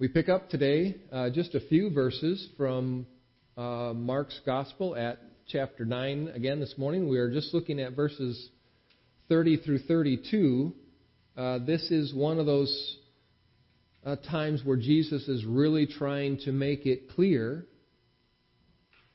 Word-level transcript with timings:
We 0.00 0.08
pick 0.08 0.28
up 0.28 0.50
today 0.50 0.96
uh, 1.12 1.30
just 1.30 1.54
a 1.54 1.60
few 1.60 1.88
verses 1.88 2.48
from 2.56 3.06
uh, 3.56 3.92
Mark's 3.94 4.40
Gospel 4.44 4.96
at 4.96 5.20
chapter 5.46 5.84
9 5.84 6.32
again 6.34 6.58
this 6.58 6.74
morning. 6.76 7.08
We 7.08 7.18
are 7.18 7.30
just 7.30 7.54
looking 7.54 7.78
at 7.78 7.94
verses 7.94 8.48
30 9.28 9.58
through 9.58 9.78
32. 9.86 10.74
Uh, 11.36 11.58
this 11.64 11.92
is 11.92 12.12
one 12.12 12.40
of 12.40 12.46
those 12.46 12.96
uh, 14.04 14.16
times 14.16 14.62
where 14.64 14.76
Jesus 14.76 15.28
is 15.28 15.44
really 15.44 15.86
trying 15.86 16.38
to 16.38 16.50
make 16.50 16.86
it 16.86 17.10
clear 17.14 17.64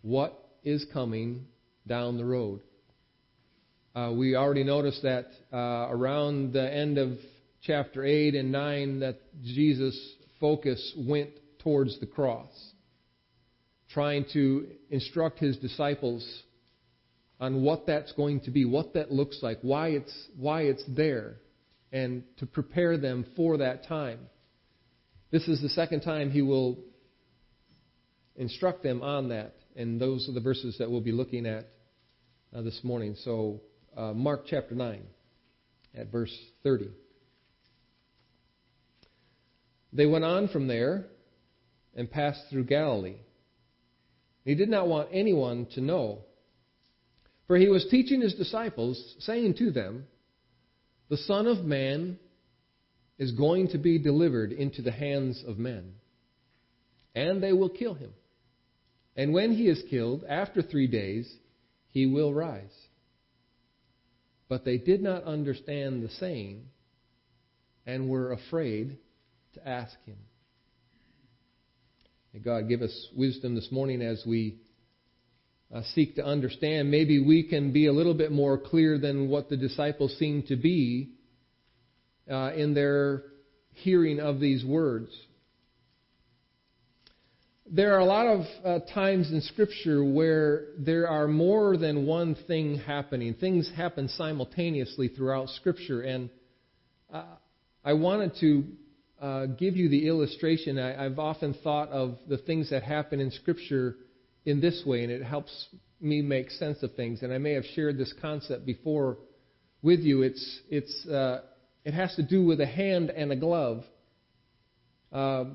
what 0.01 0.41
is 0.63 0.85
coming 0.93 1.45
down 1.87 2.15
the 2.15 2.23
road. 2.23 2.61
Uh, 3.93 4.13
we 4.15 4.33
already 4.33 4.63
noticed 4.63 5.03
that 5.03 5.27
uh, 5.51 5.89
around 5.89 6.53
the 6.53 6.73
end 6.73 6.97
of 6.97 7.17
chapter 7.63 8.05
8 8.05 8.33
and 8.33 8.53
9 8.53 9.01
that 9.01 9.19
Jesus' 9.43 10.15
focus 10.39 10.93
went 10.97 11.31
towards 11.59 11.99
the 11.99 12.05
cross, 12.05 12.51
trying 13.89 14.25
to 14.33 14.67
instruct 14.89 15.39
his 15.39 15.57
disciples 15.57 16.43
on 17.39 17.61
what 17.63 17.85
that's 17.85 18.11
going 18.13 18.41
to 18.41 18.51
be, 18.51 18.65
what 18.65 18.93
that 18.93 19.11
looks 19.11 19.39
like, 19.41 19.59
why 19.61 19.89
it's, 19.89 20.27
why 20.37 20.63
it's 20.63 20.83
there, 20.87 21.37
and 21.91 22.23
to 22.37 22.45
prepare 22.45 22.97
them 22.97 23.25
for 23.35 23.57
that 23.57 23.87
time. 23.87 24.19
This 25.31 25.47
is 25.47 25.61
the 25.61 25.69
second 25.69 26.01
time 26.01 26.31
he 26.31 26.41
will 26.41 26.79
instruct 28.35 28.83
them 28.83 29.01
on 29.01 29.29
that, 29.29 29.55
and 29.75 29.99
those 29.99 30.27
are 30.27 30.33
the 30.33 30.41
verses 30.41 30.77
that 30.79 30.89
we'll 30.89 31.01
be 31.01 31.11
looking 31.11 31.45
at 31.45 31.67
uh, 32.55 32.61
this 32.61 32.79
morning. 32.83 33.15
So, 33.23 33.61
uh, 33.95 34.13
Mark 34.13 34.45
chapter 34.47 34.75
9, 34.75 35.01
at 35.95 36.11
verse 36.11 36.35
30. 36.63 36.89
They 39.91 40.05
went 40.05 40.25
on 40.25 40.47
from 40.49 40.67
there 40.67 41.05
and 41.95 42.09
passed 42.09 42.49
through 42.49 42.65
Galilee. 42.65 43.17
He 44.45 44.55
did 44.55 44.69
not 44.69 44.87
want 44.87 45.09
anyone 45.11 45.67
to 45.73 45.81
know. 45.81 46.23
For 47.47 47.57
he 47.57 47.67
was 47.67 47.87
teaching 47.89 48.21
his 48.21 48.35
disciples, 48.35 49.15
saying 49.19 49.55
to 49.55 49.71
them, 49.71 50.05
The 51.09 51.17
Son 51.17 51.47
of 51.47 51.65
Man 51.65 52.19
is 53.17 53.31
going 53.31 53.69
to 53.69 53.77
be 53.77 53.97
delivered 53.97 54.51
into 54.51 54.81
the 54.81 54.91
hands 54.91 55.43
of 55.45 55.57
men, 55.57 55.95
and 57.15 57.41
they 57.41 57.53
will 57.53 57.69
kill 57.69 57.95
him. 57.95 58.13
And 59.15 59.33
when 59.33 59.51
he 59.51 59.67
is 59.67 59.83
killed, 59.89 60.23
after 60.29 60.61
three 60.61 60.87
days, 60.87 61.29
he 61.89 62.05
will 62.05 62.33
rise. 62.33 62.73
But 64.47 64.63
they 64.63 64.77
did 64.77 65.01
not 65.01 65.23
understand 65.23 66.01
the 66.01 66.09
saying 66.09 66.65
and 67.85 68.09
were 68.09 68.31
afraid 68.31 68.97
to 69.53 69.67
ask 69.67 69.93
Him. 70.05 70.17
May 72.33 72.39
God 72.39 72.67
give 72.67 72.81
us 72.81 73.07
wisdom 73.15 73.55
this 73.55 73.69
morning 73.71 74.01
as 74.01 74.23
we 74.25 74.57
uh, 75.73 75.81
seek 75.93 76.15
to 76.15 76.25
understand. 76.25 76.91
Maybe 76.91 77.19
we 77.19 77.43
can 77.43 77.71
be 77.71 77.87
a 77.87 77.93
little 77.93 78.13
bit 78.13 78.31
more 78.31 78.57
clear 78.57 78.97
than 78.97 79.29
what 79.29 79.49
the 79.49 79.57
disciples 79.57 80.15
seem 80.17 80.43
to 80.43 80.55
be 80.55 81.09
uh, 82.29 82.51
in 82.55 82.73
their 82.73 83.23
hearing 83.73 84.19
of 84.19 84.39
these 84.39 84.63
words. 84.63 85.09
There 87.71 87.95
are 87.95 87.99
a 87.99 88.05
lot 88.05 88.25
of 88.25 88.45
uh, 88.65 88.79
times 88.93 89.31
in 89.31 89.41
Scripture 89.41 90.03
where 90.03 90.65
there 90.79 91.07
are 91.07 91.27
more 91.27 91.77
than 91.77 92.07
one 92.07 92.35
thing 92.47 92.79
happening. 92.79 93.35
Things 93.35 93.71
happen 93.75 94.07
simultaneously 94.09 95.09
throughout 95.09 95.49
Scripture, 95.49 96.01
and 96.01 96.31
uh, 97.13 97.25
I 97.85 97.93
wanted 97.93 98.33
to 98.39 98.65
uh, 99.21 99.45
give 99.47 99.75
you 99.75 99.89
the 99.89 100.07
illustration, 100.07 100.79
I, 100.79 101.05
I've 101.05 101.19
often 101.19 101.53
thought 101.63 101.89
of 101.89 102.17
the 102.27 102.37
things 102.37 102.69
that 102.69 102.83
happen 102.83 103.19
in 103.19 103.31
Scripture 103.31 103.95
in 104.45 104.61
this 104.61 104.83
way, 104.85 105.03
and 105.03 105.11
it 105.11 105.23
helps 105.23 105.67
me 105.99 106.21
make 106.21 106.49
sense 106.51 106.81
of 106.83 106.95
things. 106.95 107.21
And 107.21 107.33
I 107.33 107.37
may 107.37 107.53
have 107.53 107.65
shared 107.75 107.97
this 107.97 108.13
concept 108.21 108.65
before 108.65 109.17
with 109.81 109.99
you. 109.99 110.21
It's 110.21 110.59
it's 110.69 111.07
uh, 111.07 111.41
it 111.83 111.93
has 111.93 112.15
to 112.15 112.23
do 112.23 112.45
with 112.45 112.61
a 112.61 112.65
hand 112.65 113.09
and 113.09 113.31
a 113.31 113.35
glove. 113.35 113.83
Uh, 115.11 115.45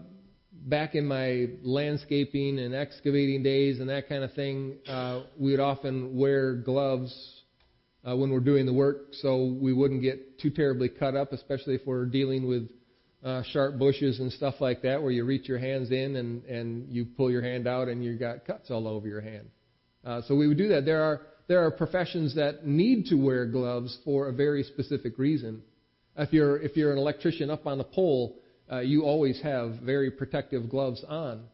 back 0.53 0.95
in 0.95 1.07
my 1.07 1.47
landscaping 1.63 2.59
and 2.59 2.75
excavating 2.75 3.43
days 3.43 3.81
and 3.81 3.89
that 3.89 4.09
kind 4.09 4.25
of 4.25 4.33
thing, 4.35 4.77
uh, 4.89 5.23
we 5.39 5.51
would 5.51 5.61
often 5.61 6.17
wear 6.17 6.55
gloves 6.55 7.43
uh, 8.05 8.17
when 8.17 8.31
we're 8.31 8.41
doing 8.41 8.67
the 8.67 8.73
work, 8.73 9.09
so 9.13 9.57
we 9.61 9.73
wouldn't 9.73 10.03
get 10.03 10.39
too 10.39 10.51
terribly 10.51 10.89
cut 10.89 11.17
up, 11.17 11.33
especially 11.33 11.75
if 11.75 11.81
we're 11.87 12.07
dealing 12.07 12.47
with 12.47 12.69
uh, 13.25 13.43
sharp 13.51 13.79
bushes 13.79 14.21
and 14.21 14.31
stuff 14.33 14.57
like 14.61 14.83
that, 14.83 15.03
where 15.03 15.11
you 15.11 15.25
reach 15.25 15.49
your 15.49 15.59
hands 15.59 15.91
in 15.91 16.17
and 16.17 16.45
and 16.45 16.89
you 16.91 17.07
pull 17.17 17.31
your 17.31 17.43
hand 17.43 17.67
out 17.67 17.89
and 17.89 18.05
you 18.05 18.17
got 18.17 18.45
cuts 18.45 18.71
all 18.71 18.87
over 18.87 19.09
your 19.09 19.23
hand. 19.23 19.49
Uh, 20.05 20.21
so 20.29 20.35
we 20.35 20.47
would 20.47 20.59
do 20.59 20.69
that. 20.69 20.85
There 20.85 21.03
are 21.03 21.23
there 21.49 21.65
are 21.65 21.71
professions 21.71 22.35
that 22.37 22.67
need 22.67 23.07
to 23.07 23.17
wear 23.17 23.47
gloves 23.47 23.99
for 24.05 24.29
a 24.29 24.33
very 24.33 24.63
specific 24.63 25.19
reason. 25.19 25.63
If 26.17 26.33
you're 26.33 26.59
if 26.59 26.77
you're 26.77 26.93
an 26.93 26.99
electrician 26.99 27.51
up 27.51 27.67
on 27.67 27.79
the 27.79 27.85
pole, 27.85 28.37
uh, 28.71 28.81
you 28.81 29.05
always 29.05 29.41
have 29.43 29.81
very 29.83 30.11
protective 30.11 30.69
gloves 30.69 31.03
on. 31.09 31.45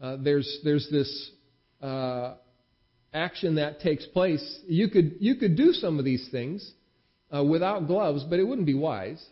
Uh, 0.00 0.16
there's 0.22 0.60
there's 0.64 0.88
this 0.90 1.30
uh, 1.82 2.34
action 3.12 3.56
that 3.56 3.80
takes 3.80 4.06
place. 4.06 4.60
You 4.66 4.88
could 4.88 5.16
you 5.20 5.34
could 5.34 5.56
do 5.56 5.72
some 5.72 5.98
of 5.98 6.06
these 6.06 6.26
things 6.30 6.72
uh, 7.34 7.44
without 7.44 7.86
gloves, 7.86 8.24
but 8.24 8.38
it 8.38 8.44
wouldn't 8.44 8.66
be 8.66 8.74
wise 8.74 9.22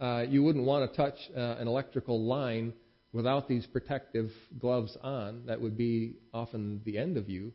uh, 0.00 0.24
you 0.28 0.42
wouldn't 0.42 0.64
want 0.64 0.90
to 0.90 0.96
touch 0.96 1.16
uh, 1.36 1.56
an 1.58 1.68
electrical 1.68 2.24
line 2.24 2.72
without 3.12 3.48
these 3.48 3.64
protective 3.66 4.30
gloves 4.58 4.96
on. 5.02 5.46
That 5.46 5.60
would 5.60 5.76
be 5.76 6.16
often 6.32 6.80
the 6.84 6.98
end 6.98 7.16
of 7.16 7.28
you. 7.28 7.52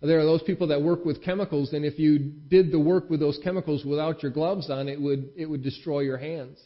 There 0.00 0.20
are 0.20 0.24
those 0.24 0.42
people 0.42 0.68
that 0.68 0.80
work 0.80 1.04
with 1.04 1.24
chemicals, 1.24 1.72
and 1.72 1.84
if 1.84 1.98
you 1.98 2.18
did 2.18 2.70
the 2.70 2.78
work 2.78 3.10
with 3.10 3.18
those 3.18 3.38
chemicals 3.42 3.84
without 3.84 4.22
your 4.22 4.30
gloves 4.30 4.70
on, 4.70 4.88
it 4.88 5.00
would 5.00 5.30
it 5.36 5.46
would 5.46 5.62
destroy 5.62 6.00
your 6.00 6.18
hands. 6.18 6.58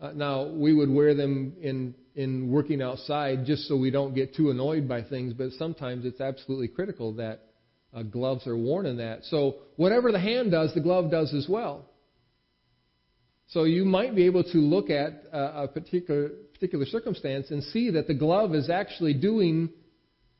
Uh, 0.00 0.12
now 0.14 0.46
we 0.46 0.72
would 0.72 0.88
wear 0.88 1.14
them 1.14 1.54
in 1.60 1.94
in 2.14 2.48
working 2.48 2.80
outside 2.80 3.44
just 3.44 3.66
so 3.66 3.76
we 3.76 3.90
don't 3.90 4.14
get 4.14 4.36
too 4.36 4.50
annoyed 4.50 4.88
by 4.88 5.02
things, 5.02 5.32
but 5.32 5.50
sometimes 5.58 6.04
it's 6.04 6.20
absolutely 6.20 6.68
critical 6.68 7.14
that 7.14 7.40
uh, 7.92 8.02
gloves 8.02 8.46
are 8.46 8.56
worn 8.56 8.86
in 8.86 8.98
that. 8.98 9.24
So 9.24 9.56
whatever 9.74 10.12
the 10.12 10.20
hand 10.20 10.52
does, 10.52 10.72
the 10.74 10.80
glove 10.80 11.10
does 11.10 11.34
as 11.34 11.46
well. 11.48 11.86
So 13.48 13.64
you 13.64 13.84
might 13.84 14.14
be 14.14 14.24
able 14.26 14.44
to 14.44 14.58
look 14.58 14.90
at 14.90 15.24
uh, 15.32 15.64
a 15.64 15.68
particular, 15.68 16.30
particular 16.52 16.86
circumstance 16.86 17.50
and 17.50 17.62
see 17.62 17.90
that 17.90 18.06
the 18.06 18.14
glove 18.14 18.54
is 18.54 18.70
actually 18.70 19.14
doing 19.14 19.70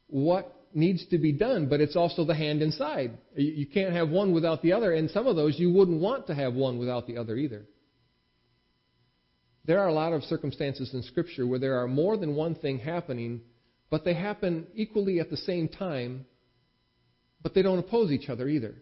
what 0.09 0.51
needs 0.73 1.07
to 1.07 1.19
be 1.19 1.33
done, 1.33 1.69
but 1.69 1.81
it's 1.81 1.97
also 1.97 2.25
the 2.25 2.35
hand 2.35 2.61
inside. 2.61 3.17
You 3.37 3.67
can't 3.67 3.93
have 3.93 4.09
one 4.09 4.33
without 4.33 4.63
the 4.63 4.73
other, 4.73 4.93
and 4.93 5.09
some 5.11 5.27
of 5.27 5.37
those 5.37 5.59
you 5.59 5.73
wouldn't 5.73 6.01
want 6.01 6.27
to 6.27 6.35
have 6.35 6.55
one 6.55 6.79
without 6.79 7.07
the 7.07 7.17
other 7.17 7.37
either. 7.37 7.65
There 9.67 9.79
are 9.79 9.89
a 9.89 9.95
lot 9.95 10.13
of 10.13 10.23
circumstances 10.25 10.93
in 10.93 11.03
Scripture 11.03 11.47
where 11.47 11.59
there 11.59 11.79
are 11.81 11.87
more 11.87 12.17
than 12.17 12.35
one 12.35 12.55
thing 12.55 12.79
happening, 12.79 13.41
but 13.89 14.05
they 14.05 14.15
happen 14.15 14.67
equally 14.75 15.21
at 15.21 15.31
the 15.31 15.37
same 15.37 15.69
time, 15.69 16.27
but 17.43 17.55
they 17.55 17.63
don't 17.63 17.79
oppose 17.79 18.11
each 18.11 18.29
other 18.29 18.49
either 18.49 18.75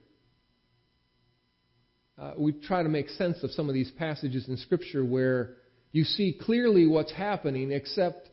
uh, 2.23 2.35
we 2.37 2.53
try 2.53 2.85
to 2.85 2.89
make 2.89 3.09
sense 3.09 3.43
of 3.43 3.51
some 3.51 3.69
of 3.69 3.75
these 3.75 3.91
passages 3.99 4.49
in 4.49 4.57
Scripture 4.57 5.05
where 5.05 5.55
you 5.91 6.05
see 6.05 6.39
clearly 6.41 6.87
what's 6.87 7.11
happening, 7.13 7.73
except 7.73 8.29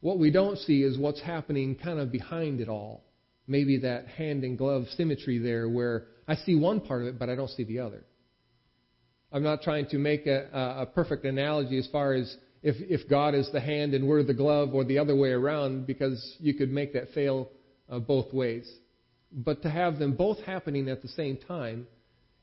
what 0.00 0.18
we 0.18 0.30
don't 0.30 0.58
see 0.58 0.82
is 0.82 0.98
what's 0.98 1.20
happening 1.22 1.76
kind 1.76 2.00
of 2.00 2.10
behind 2.10 2.60
it 2.60 2.68
all. 2.68 3.04
Maybe 3.46 3.78
that 3.78 4.08
hand 4.08 4.42
and 4.42 4.58
glove 4.58 4.86
symmetry 4.96 5.38
there 5.38 5.68
where 5.68 6.06
I 6.26 6.34
see 6.34 6.56
one 6.56 6.80
part 6.80 7.02
of 7.02 7.08
it, 7.08 7.18
but 7.18 7.30
I 7.30 7.36
don't 7.36 7.50
see 7.50 7.62
the 7.62 7.78
other. 7.78 8.04
I'm 9.30 9.44
not 9.44 9.62
trying 9.62 9.86
to 9.90 9.98
make 9.98 10.26
a, 10.26 10.48
a 10.80 10.86
perfect 10.86 11.24
analogy 11.24 11.78
as 11.78 11.86
far 11.92 12.14
as 12.14 12.36
if, 12.62 12.74
if 12.78 13.08
God 13.08 13.34
is 13.34 13.48
the 13.52 13.60
hand 13.60 13.94
and 13.94 14.08
we're 14.08 14.24
the 14.24 14.34
glove 14.34 14.74
or 14.74 14.84
the 14.84 14.98
other 14.98 15.14
way 15.14 15.30
around, 15.30 15.86
because 15.86 16.36
you 16.40 16.54
could 16.54 16.72
make 16.72 16.92
that 16.94 17.12
fail 17.14 17.50
uh, 17.88 18.00
both 18.00 18.32
ways. 18.32 18.68
But 19.30 19.62
to 19.62 19.70
have 19.70 19.98
them 20.00 20.14
both 20.14 20.40
happening 20.40 20.88
at 20.88 21.02
the 21.02 21.08
same 21.08 21.36
time 21.36 21.86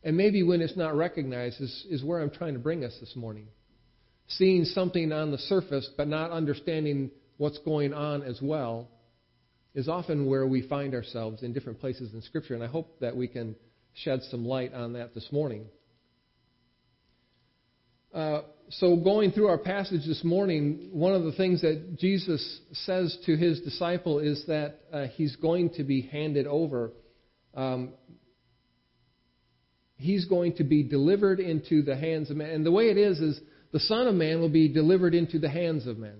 and 0.06 0.16
maybe 0.16 0.44
when 0.44 0.62
it's 0.62 0.78
not 0.78 0.96
recognized 0.96 1.60
is, 1.60 1.86
is 1.90 2.04
where 2.04 2.22
I'm 2.22 2.30
trying 2.30 2.54
to 2.54 2.60
bring 2.60 2.86
us 2.86 2.96
this 3.00 3.16
morning. 3.16 3.48
Seeing 4.28 4.64
something 4.64 5.12
on 5.12 5.32
the 5.32 5.40
surface 5.40 5.90
but 5.98 6.08
not 6.08 6.30
understanding 6.30 7.10
what's 7.38 7.58
going 7.60 7.92
on 7.92 8.22
as 8.22 8.40
well 8.42 8.88
is 9.74 9.90
often 9.90 10.28
where 10.28 10.46
we 10.46 10.68
find 10.68 10.94
ourselves 10.94 11.42
in 11.42 11.54
different 11.54 11.80
places 11.80 12.14
in 12.14 12.22
Scripture. 12.22 12.54
And 12.54 12.64
I 12.64 12.68
hope 12.68 13.00
that 13.00 13.18
we 13.18 13.28
can 13.28 13.56
shed 13.94 14.22
some 14.30 14.46
light 14.46 14.76
on 14.76 14.94
that 14.94 15.16
this 15.16 15.28
morning. 15.32 15.66
Uh, 18.14 18.42
so, 18.70 18.96
going 18.96 19.32
through 19.32 19.48
our 19.48 19.58
passage 19.58 20.06
this 20.08 20.24
morning, 20.24 20.90
one 20.92 21.14
of 21.14 21.24
the 21.24 21.34
things 21.34 21.62
that 21.62 21.98
Jesus 22.00 22.62
says 22.72 23.18
to 23.26 23.36
his 23.36 23.60
disciple 23.62 24.20
is 24.20 24.44
that 24.48 24.80
uh, 24.94 25.08
he's 25.16 25.36
going 25.36 25.72
to 25.72 25.84
be 25.84 26.04
handed 26.04 26.48
over. 26.48 26.94
Um, 27.54 27.94
he's 29.98 30.26
going 30.26 30.56
to 30.58 30.64
be 30.64 30.84
delivered 30.84 31.40
into 31.40 31.82
the 31.82 31.96
hands 31.96 32.30
of 32.30 32.38
men. 32.38 32.50
And 32.50 32.66
the 32.66 32.72
way 32.72 32.90
it 32.90 32.98
is, 32.98 33.20
is 33.20 33.40
the 33.72 33.80
Son 33.80 34.08
of 34.08 34.16
Man 34.16 34.40
will 34.40 34.50
be 34.50 34.68
delivered 34.68 35.14
into 35.14 35.40
the 35.40 35.50
hands 35.50 35.88
of 35.88 35.98
men. 35.98 36.18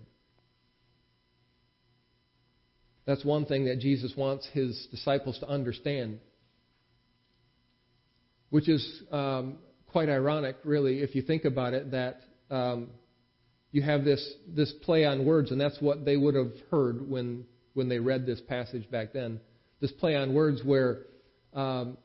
That's 3.06 3.24
one 3.24 3.46
thing 3.46 3.66
that 3.66 3.80
Jesus 3.80 4.14
wants 4.18 4.48
his 4.52 4.88
disciples 4.90 5.38
to 5.40 5.48
understand, 5.48 6.20
which 8.50 8.68
is 8.68 9.04
um, 9.12 9.58
quite 9.88 10.10
ironic, 10.10 10.56
really, 10.64 11.02
if 11.02 11.14
you 11.14 11.22
think 11.22 11.46
about 11.46 11.74
it, 11.74 11.92
that 11.92 12.22
um, 12.50 12.88
you 13.72 13.82
have 13.84 14.04
this, 14.04 14.34
this 14.48 14.74
play 14.82 15.06
on 15.06 15.26
words, 15.26 15.52
and 15.52 15.62
that's 15.62 15.80
what 15.80 16.04
they 16.04 16.18
would 16.18 16.34
have 16.34 16.52
heard 16.72 17.08
when, 17.08 17.46
when 17.76 17.90
they 17.90 18.00
read 18.00 18.26
this 18.26 18.42
passage 18.42 18.90
back 18.90 19.14
then. 19.14 19.40
This 19.82 19.92
play 19.92 20.16
on 20.16 20.34
words 20.34 20.62
where 20.64 21.04
um, 21.54 21.98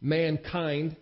mankind, 0.00 0.96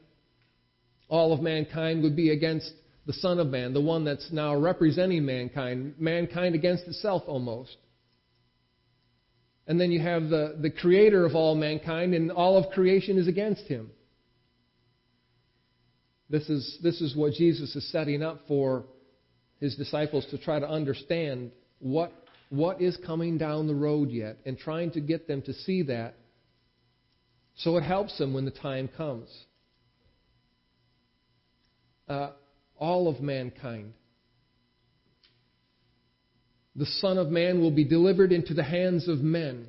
all 1.08 1.32
of 1.32 1.40
mankind, 1.40 2.02
would 2.02 2.16
be 2.16 2.31
against 2.31 2.70
the 3.06 3.12
Son 3.14 3.38
of 3.38 3.46
Man, 3.49 3.72
the 3.72 3.81
one 3.81 4.05
that's 4.05 4.31
now 4.31 4.55
representing 4.55 5.25
mankind, 5.25 5.94
mankind 5.99 6.55
against 6.55 6.87
itself 6.87 7.22
almost. 7.26 7.76
And 9.66 9.81
then 9.81 9.90
you 9.90 10.00
have 10.00 10.28
the, 10.28 10.56
the 10.60 10.70
creator 10.70 11.25
of 11.25 11.34
all 11.34 11.55
mankind, 11.55 12.14
and 12.14 12.31
all 12.31 12.56
of 12.56 12.70
creation 12.72 13.19
is 13.19 13.28
against 13.28 13.62
him. 13.62 13.90
This 16.31 16.49
is, 16.49 16.78
this 16.82 17.00
is 17.00 17.16
what 17.16 17.32
Jesus 17.32 17.75
is 17.75 17.90
setting 17.90 18.22
up 18.22 18.40
for 18.46 18.84
his 19.61 19.75
disciples 19.76 20.26
to 20.31 20.38
try 20.38 20.58
to 20.58 20.69
understand 20.69 21.50
what, 21.78 22.12
what 22.50 22.81
is 22.81 22.96
coming 23.06 23.38
down 23.38 23.66
the 23.66 23.75
road 23.75 24.11
yet, 24.11 24.37
and 24.44 24.58
trying 24.58 24.90
to 24.93 25.00
get 25.00 25.26
them 25.26 25.43
to 25.43 25.52
see 25.52 25.82
that 25.84 26.14
so 27.56 27.76
it 27.76 27.82
helps 27.82 28.16
them 28.19 28.34
when 28.34 28.44
the 28.44 28.50
time 28.50 28.88
comes. 28.96 29.28
Uh, 32.08 32.31
all 32.78 33.08
of 33.08 33.20
mankind 33.20 33.93
the 36.78 36.87
Son 36.87 37.19
of 37.19 37.28
Man 37.28 37.60
will 37.60 37.72
be 37.72 37.84
delivered 37.84 38.31
into 38.31 38.55
the 38.55 38.62
hands 38.62 39.08
of 39.08 39.19
men. 39.19 39.66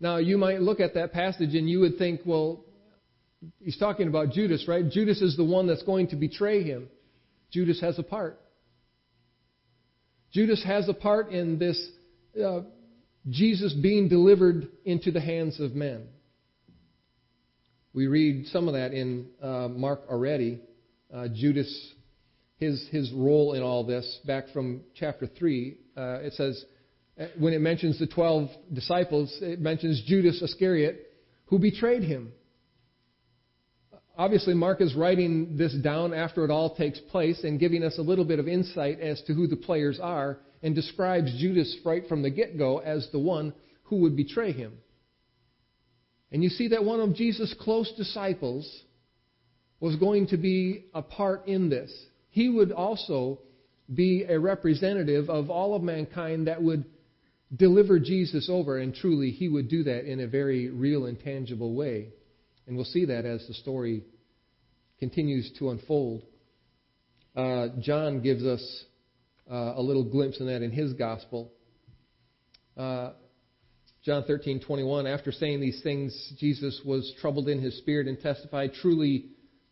Now, 0.00 0.18
you 0.18 0.36
might 0.36 0.60
look 0.60 0.80
at 0.80 0.94
that 0.94 1.12
passage 1.12 1.54
and 1.54 1.68
you 1.68 1.80
would 1.80 1.96
think, 1.96 2.20
well, 2.26 2.62
he's 3.60 3.78
talking 3.78 4.06
about 4.06 4.32
Judas, 4.32 4.66
right? 4.68 4.86
Judas 4.88 5.22
is 5.22 5.34
the 5.34 5.44
one 5.44 5.66
that's 5.66 5.82
going 5.82 6.08
to 6.08 6.16
betray 6.16 6.62
him. 6.62 6.88
Judas 7.50 7.80
has 7.80 7.98
a 7.98 8.02
part. 8.02 8.38
Judas 10.30 10.62
has 10.64 10.90
a 10.90 10.94
part 10.94 11.30
in 11.30 11.58
this 11.58 11.80
uh, 12.42 12.60
Jesus 13.30 13.72
being 13.72 14.08
delivered 14.08 14.68
into 14.84 15.10
the 15.10 15.20
hands 15.20 15.58
of 15.58 15.74
men. 15.74 16.06
We 17.94 18.08
read 18.08 18.46
some 18.48 18.68
of 18.68 18.74
that 18.74 18.92
in 18.92 19.28
uh, 19.42 19.68
Mark 19.68 20.02
already. 20.10 20.60
Uh, 21.12 21.28
Judas, 21.28 21.92
his, 22.56 22.88
his 22.90 23.12
role 23.12 23.52
in 23.52 23.62
all 23.62 23.84
this, 23.84 24.20
back 24.24 24.48
from 24.52 24.82
chapter 24.94 25.26
3 25.26 25.76
uh, 25.96 26.18
it 26.22 26.32
says, 26.34 26.64
uh, 27.20 27.26
when 27.38 27.52
it 27.52 27.60
mentions 27.60 27.98
the 27.98 28.06
12 28.06 28.48
disciples, 28.72 29.36
it 29.42 29.60
mentions 29.60 30.02
Judas 30.06 30.40
Iscariot, 30.40 31.12
who 31.46 31.58
betrayed 31.58 32.02
him. 32.02 32.32
Obviously, 34.16 34.54
Mark 34.54 34.80
is 34.80 34.94
writing 34.94 35.56
this 35.56 35.74
down 35.74 36.12
after 36.14 36.44
it 36.44 36.50
all 36.50 36.74
takes 36.74 36.98
place 36.98 37.44
and 37.44 37.58
giving 37.58 37.82
us 37.82 37.98
a 37.98 38.02
little 38.02 38.24
bit 38.24 38.38
of 38.38 38.48
insight 38.48 39.00
as 39.00 39.20
to 39.22 39.34
who 39.34 39.46
the 39.46 39.56
players 39.56 39.98
are 40.00 40.38
and 40.62 40.74
describes 40.74 41.34
Judas 41.38 41.76
right 41.84 42.06
from 42.08 42.22
the 42.22 42.30
get 42.30 42.56
go 42.58 42.78
as 42.78 43.08
the 43.12 43.18
one 43.18 43.52
who 43.84 43.96
would 43.96 44.16
betray 44.16 44.52
him. 44.52 44.74
And 46.30 46.42
you 46.42 46.50
see 46.50 46.68
that 46.68 46.84
one 46.84 47.00
of 47.00 47.14
Jesus' 47.14 47.54
close 47.60 47.92
disciples 47.96 48.84
was 49.82 49.96
going 49.96 50.28
to 50.28 50.36
be 50.36 50.84
a 50.94 51.02
part 51.02 51.48
in 51.48 51.68
this. 51.68 51.92
He 52.30 52.48
would 52.48 52.70
also 52.70 53.40
be 53.92 54.24
a 54.28 54.38
representative 54.38 55.28
of 55.28 55.50
all 55.50 55.74
of 55.74 55.82
mankind 55.82 56.46
that 56.46 56.62
would 56.62 56.84
deliver 57.54 57.98
Jesus 57.98 58.48
over, 58.48 58.78
and 58.78 58.94
truly 58.94 59.32
he 59.32 59.48
would 59.48 59.68
do 59.68 59.82
that 59.82 60.08
in 60.08 60.20
a 60.20 60.28
very 60.28 60.70
real 60.70 61.06
and 61.06 61.18
tangible 61.18 61.74
way. 61.74 62.10
And 62.68 62.76
we'll 62.76 62.84
see 62.84 63.06
that 63.06 63.24
as 63.24 63.44
the 63.48 63.54
story 63.54 64.04
continues 65.00 65.50
to 65.58 65.70
unfold. 65.70 66.22
Uh, 67.34 67.66
John 67.80 68.22
gives 68.22 68.44
us 68.44 68.84
uh, 69.50 69.74
a 69.74 69.82
little 69.82 70.04
glimpse 70.04 70.38
in 70.38 70.46
that 70.46 70.62
in 70.62 70.70
his 70.70 70.92
gospel. 70.92 71.50
Uh, 72.76 73.14
John 74.04 74.22
13:21 74.28 75.12
after 75.12 75.32
saying 75.32 75.60
these 75.60 75.82
things 75.82 76.34
Jesus 76.38 76.80
was 76.84 77.12
troubled 77.20 77.48
in 77.48 77.60
his 77.60 77.76
spirit 77.78 78.06
and 78.06 78.20
testified 78.20 78.74
truly 78.74 79.26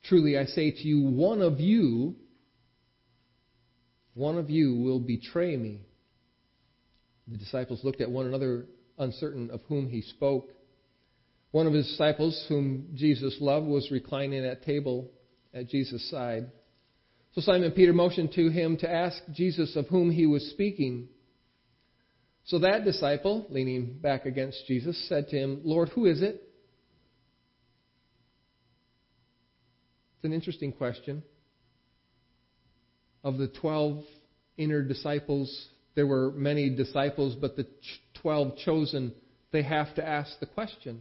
truly 0.05 0.39
I 0.39 0.45
say 0.45 0.71
to 0.71 0.89
you 0.89 1.03
one 1.03 1.43
of 1.43 1.61
you 1.61 2.17
one 4.15 4.39
of 4.39 4.51
you 4.51 4.75
will 4.75 5.01
betray 5.01 5.57
me. 5.57 5.81
The 7.29 7.39
disciples 7.39 7.85
looked 7.85 8.01
at 8.01 8.11
one 8.11 8.27
another, 8.27 8.67
uncertain 8.99 9.51
of 9.51 9.61
whom 9.69 9.89
he 9.89 10.03
spoke. 10.03 10.51
One 11.53 11.67
of 11.67 11.73
his 11.73 11.87
disciples, 11.87 12.45
whom 12.49 12.89
Jesus 12.95 13.37
loved, 13.41 13.67
was 13.67 13.91
reclining 13.91 14.45
at 14.45 14.65
table 14.65 15.11
at 15.55 15.69
Jesus' 15.69 16.11
side. 16.11 16.51
So 17.33 17.41
Simon 17.41 17.71
Peter 17.71 17.93
motioned 17.93 18.33
to 18.33 18.51
him 18.51 18.77
to 18.79 18.91
ask 18.91 19.17
Jesus 19.33 19.77
of 19.77 19.87
whom 19.87 20.11
he 20.11 20.27
was 20.27 20.51
speaking. 20.51 21.09
So 22.45 22.59
that 22.59 22.85
disciple, 22.85 23.47
leaning 23.49 23.99
back 24.01 24.27
against 24.27 24.67
Jesus, 24.67 25.09
said 25.09 25.29
to 25.29 25.37
him, 25.37 25.61
Lord, 25.65 25.91
who 25.91 26.07
is 26.07 26.21
it? 26.21 26.43
It's 30.21 30.27
an 30.27 30.35
interesting 30.35 30.73
question 30.73 31.23
of 33.25 33.39
the 33.39 33.49
12 33.49 34.05
inner 34.59 34.83
disciples, 34.83 35.69
there 35.95 36.07
were 36.07 36.31
many 36.33 36.69
disciples, 36.69 37.35
but 37.41 37.57
the 37.57 37.67
12 38.21 38.59
chosen, 38.59 39.15
they 39.51 39.63
have 39.63 39.95
to 39.95 40.07
ask 40.07 40.39
the 40.39 40.45
question 40.45 41.01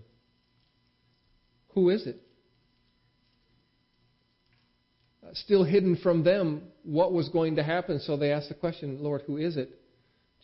Who 1.74 1.90
is 1.90 2.08
it? 2.08 2.22
Uh, 5.22 5.32
still 5.34 5.66
hidden 5.66 5.98
from 5.98 6.24
them 6.24 6.62
what 6.84 7.12
was 7.12 7.28
going 7.28 7.58
to 7.58 7.64
happen, 7.64 8.00
so 8.00 8.16
they 8.16 8.32
asked 8.32 8.48
the 8.48 8.56
question, 8.56 9.04
Lord, 9.04 9.24
who 9.28 9.36
is 9.36 9.58
it? 9.58 9.82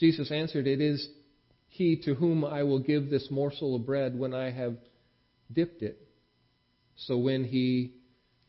Jesus 0.01 0.31
answered, 0.31 0.67
It 0.67 0.81
is 0.81 1.07
he 1.69 1.95
to 2.03 2.13
whom 2.13 2.43
I 2.43 2.63
will 2.63 2.79
give 2.79 3.09
this 3.09 3.29
morsel 3.31 3.77
of 3.77 3.85
bread 3.85 4.19
when 4.19 4.33
I 4.33 4.51
have 4.51 4.75
dipped 5.53 5.81
it. 5.81 5.97
So 6.97 7.17
when 7.17 7.45
he 7.45 7.94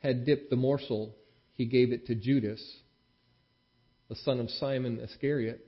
had 0.07 0.25
dipped 0.25 0.51
the 0.51 0.57
morsel, 0.57 1.15
he 1.55 1.67
gave 1.67 1.93
it 1.93 2.07
to 2.07 2.15
Judas 2.15 2.61
the 4.09 4.17
son 4.17 4.39
of 4.39 4.49
Simon 4.51 5.01
Iscariot. 5.01 5.67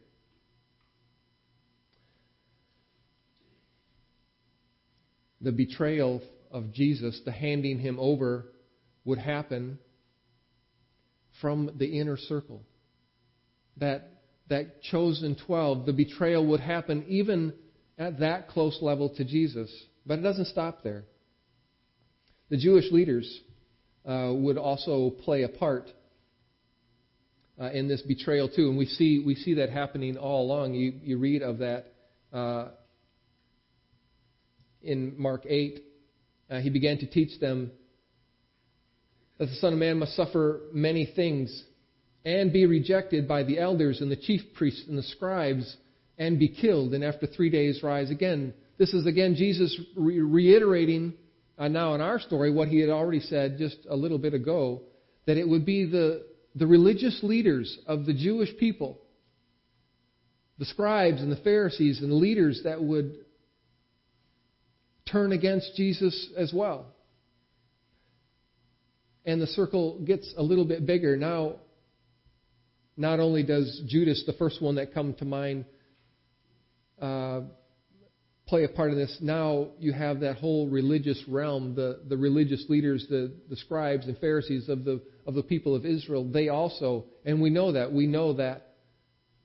The 5.40 5.52
betrayal 5.52 6.23
of 6.50 6.73
Jesus, 6.73 7.21
the 7.25 7.33
handing 7.33 7.78
him 7.78 7.99
over, 7.99 8.47
would 9.04 9.18
happen 9.18 9.78
from 11.40 11.71
the 11.78 11.99
inner 11.99 12.16
circle. 12.16 12.62
That, 13.78 14.11
that 14.49 14.83
chosen 14.83 15.37
12, 15.47 15.87
the 15.87 15.92
betrayal 15.92 16.47
would 16.47 16.61
happen 16.61 17.04
even 17.09 17.54
at 17.97 18.21
that 18.21 18.49
close 18.49 18.78
level 18.80 19.14
to 19.16 19.25
Jesus. 19.25 19.71
But 20.07 20.21
it 20.21 20.23
doesn't 20.23 20.47
stop 20.47 20.83
there. 20.83 21.04
The 22.50 22.57
Jewish 22.57 22.90
leaders 22.90 23.40
uh, 24.08 24.32
would 24.32 24.56
also 24.56 25.10
play 25.10 25.42
a 25.42 25.48
part 25.48 25.90
uh, 27.60 27.70
in 27.70 27.88
this 27.88 28.00
betrayal 28.02 28.48
too, 28.48 28.68
and 28.68 28.78
we 28.78 28.86
see 28.86 29.22
we 29.24 29.34
see 29.34 29.54
that 29.54 29.70
happening 29.70 30.16
all 30.16 30.46
along. 30.46 30.74
You 30.74 30.94
you 31.02 31.18
read 31.18 31.42
of 31.42 31.58
that 31.58 31.92
uh, 32.32 32.68
in 34.82 35.14
Mark 35.18 35.44
eight. 35.46 35.84
Uh, 36.50 36.60
he 36.60 36.70
began 36.70 36.96
to 36.98 37.06
teach 37.06 37.38
them 37.40 37.70
that 39.36 39.46
the 39.46 39.54
Son 39.56 39.74
of 39.74 39.78
Man 39.78 39.98
must 39.98 40.16
suffer 40.16 40.62
many 40.72 41.04
things 41.14 41.64
and 42.24 42.52
be 42.52 42.64
rejected 42.64 43.28
by 43.28 43.42
the 43.42 43.58
elders 43.58 44.00
and 44.00 44.10
the 44.10 44.16
chief 44.16 44.40
priests 44.54 44.84
and 44.88 44.96
the 44.96 45.02
scribes 45.02 45.76
and 46.16 46.38
be 46.38 46.48
killed, 46.48 46.94
and 46.94 47.04
after 47.04 47.26
three 47.26 47.50
days 47.50 47.82
rise 47.82 48.10
again. 48.10 48.54
This 48.78 48.94
is 48.94 49.06
again 49.06 49.34
Jesus 49.34 49.78
re- 49.96 50.20
reiterating 50.20 51.14
uh, 51.58 51.68
now 51.68 51.94
in 51.94 52.00
our 52.00 52.20
story 52.20 52.52
what 52.52 52.68
he 52.68 52.80
had 52.80 52.90
already 52.90 53.20
said 53.20 53.58
just 53.58 53.78
a 53.88 53.96
little 53.96 54.18
bit 54.18 54.34
ago 54.34 54.82
that 55.26 55.36
it 55.36 55.48
would 55.48 55.66
be 55.66 55.84
the 55.84 56.24
the 56.54 56.66
religious 56.66 57.20
leaders 57.22 57.78
of 57.86 58.04
the 58.04 58.12
Jewish 58.12 58.56
people, 58.58 58.98
the 60.58 60.64
scribes 60.64 61.20
and 61.20 61.30
the 61.30 61.36
Pharisees 61.36 62.00
and 62.00 62.10
the 62.10 62.16
leaders 62.16 62.62
that 62.64 62.82
would 62.82 63.14
turn 65.10 65.32
against 65.32 65.74
Jesus 65.76 66.30
as 66.36 66.52
well. 66.52 66.86
And 69.24 69.40
the 69.40 69.46
circle 69.46 70.00
gets 70.04 70.32
a 70.36 70.42
little 70.42 70.64
bit 70.64 70.86
bigger. 70.86 71.16
Now, 71.16 71.56
not 72.96 73.20
only 73.20 73.42
does 73.42 73.82
Judas, 73.86 74.24
the 74.26 74.32
first 74.32 74.60
one 74.60 74.76
that 74.76 74.92
come 74.92 75.14
to 75.14 75.24
mind, 75.24 75.64
uh, 77.00 77.42
play 78.49 78.64
a 78.64 78.69
part 78.69 78.90
in 78.90 78.97
this. 78.97 79.19
Now 79.21 79.69
you 79.78 79.93
have 79.93 80.21
that 80.21 80.38
whole 80.38 80.69
religious 80.69 81.23
realm, 81.28 81.75
the, 81.75 82.00
the 82.09 82.17
religious 82.17 82.64
leaders, 82.69 83.07
the, 83.09 83.33
the 83.50 83.57
scribes 83.57 84.07
and 84.07 84.17
Pharisees 84.19 84.69
of 84.69 84.85
the, 84.85 85.02
of 85.26 85.35
the 85.35 85.43
people 85.43 85.75
of 85.75 85.85
Israel. 85.85 86.25
They 86.25 86.49
also, 86.49 87.05
and 87.26 87.43
we 87.43 87.50
know 87.50 87.73
that, 87.73 87.93
we 87.93 88.07
know 88.07 88.33
that 88.35 88.75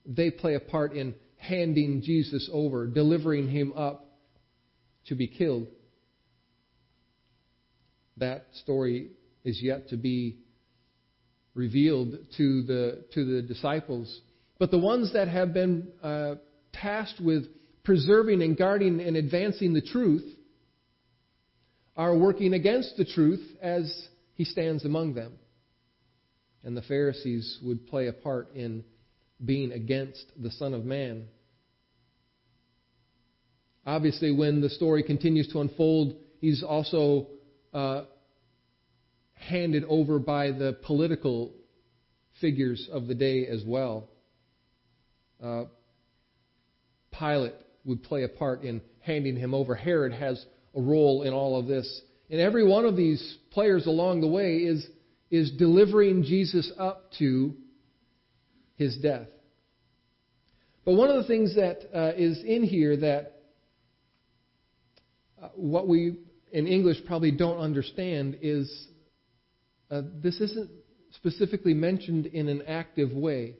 they 0.06 0.30
play 0.30 0.54
a 0.54 0.60
part 0.60 0.94
in 0.94 1.14
handing 1.36 2.00
Jesus 2.02 2.48
over, 2.50 2.86
delivering 2.86 3.50
him 3.50 3.74
up 3.76 4.06
to 5.06 5.14
be 5.14 5.26
killed. 5.26 5.66
That 8.16 8.46
story 8.62 9.10
is 9.44 9.60
yet 9.62 9.90
to 9.90 9.98
be 9.98 10.38
revealed 11.54 12.16
to 12.38 12.62
the, 12.62 13.04
to 13.12 13.24
the 13.24 13.42
disciples. 13.42 14.20
But 14.58 14.70
the 14.70 14.78
ones 14.78 15.12
that 15.12 15.28
have 15.28 15.52
been 15.52 15.88
uh, 16.02 16.36
tasked 16.72 17.20
with 17.20 17.44
preserving 17.84 18.42
and 18.42 18.56
guarding 18.56 19.00
and 19.00 19.16
advancing 19.16 19.74
the 19.74 19.82
truth 19.82 20.24
are 21.96 22.16
working 22.16 22.54
against 22.54 22.96
the 22.96 23.04
truth 23.04 23.42
as 23.62 24.08
he 24.34 24.44
stands 24.44 24.84
among 24.84 25.14
them. 25.14 25.34
And 26.64 26.76
the 26.76 26.82
Pharisees 26.82 27.58
would 27.62 27.86
play 27.86 28.08
a 28.08 28.12
part 28.12 28.54
in 28.54 28.84
being 29.44 29.72
against 29.72 30.24
the 30.36 30.50
Son 30.50 30.72
of 30.72 30.84
Man. 30.84 31.26
Obviously, 33.86 34.32
when 34.32 34.62
the 34.62 34.70
story 34.70 35.02
continues 35.02 35.46
to 35.48 35.60
unfold, 35.60 36.16
he's 36.40 36.62
also 36.62 37.28
uh, 37.74 38.04
handed 39.34 39.84
over 39.88 40.18
by 40.18 40.52
the 40.52 40.78
political 40.84 41.52
figures 42.40 42.88
of 42.90 43.06
the 43.06 43.14
day 43.14 43.46
as 43.46 43.62
well. 43.66 44.08
Uh, 45.42 45.64
Pilate 47.16 47.54
would 47.84 48.02
play 48.02 48.24
a 48.24 48.28
part 48.28 48.62
in 48.62 48.80
handing 49.00 49.36
him 49.36 49.54
over. 49.54 49.74
Herod 49.74 50.12
has 50.12 50.44
a 50.74 50.80
role 50.80 51.22
in 51.22 51.32
all 51.32 51.58
of 51.58 51.66
this. 51.66 52.02
And 52.30 52.40
every 52.40 52.66
one 52.66 52.84
of 52.84 52.96
these 52.96 53.38
players 53.50 53.86
along 53.86 54.20
the 54.20 54.28
way 54.28 54.56
is, 54.56 54.86
is 55.30 55.50
delivering 55.52 56.22
Jesus 56.22 56.72
up 56.78 57.10
to 57.18 57.54
his 58.76 58.96
death. 58.96 59.28
But 60.84 60.94
one 60.94 61.10
of 61.10 61.16
the 61.16 61.28
things 61.28 61.54
that 61.56 61.78
uh, 61.94 62.12
is 62.16 62.42
in 62.44 62.62
here 62.62 62.96
that 62.98 63.40
uh, 65.42 65.48
what 65.54 65.88
we 65.88 66.16
in 66.52 66.66
English 66.66 66.98
probably 67.06 67.30
don't 67.30 67.58
understand 67.58 68.38
is 68.42 68.88
uh, 69.90 70.02
this 70.22 70.40
isn't 70.40 70.70
specifically 71.12 71.74
mentioned 71.74 72.26
in 72.26 72.48
an 72.48 72.62
active 72.66 73.12
way. 73.12 73.54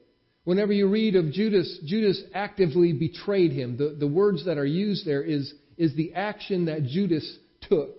Whenever 0.45 0.71
you 0.71 0.87
read 0.87 1.15
of 1.15 1.31
Judas, 1.31 1.79
Judas 1.85 2.21
actively 2.33 2.93
betrayed 2.93 3.51
him. 3.51 3.77
The, 3.77 3.97
the 3.99 4.07
words 4.07 4.45
that 4.45 4.57
are 4.57 4.65
used 4.65 5.05
there 5.05 5.23
is, 5.23 5.53
is 5.75 5.95
the 5.95 6.13
action 6.13 6.65
that 6.65 6.83
Judas 6.83 7.37
took, 7.61 7.97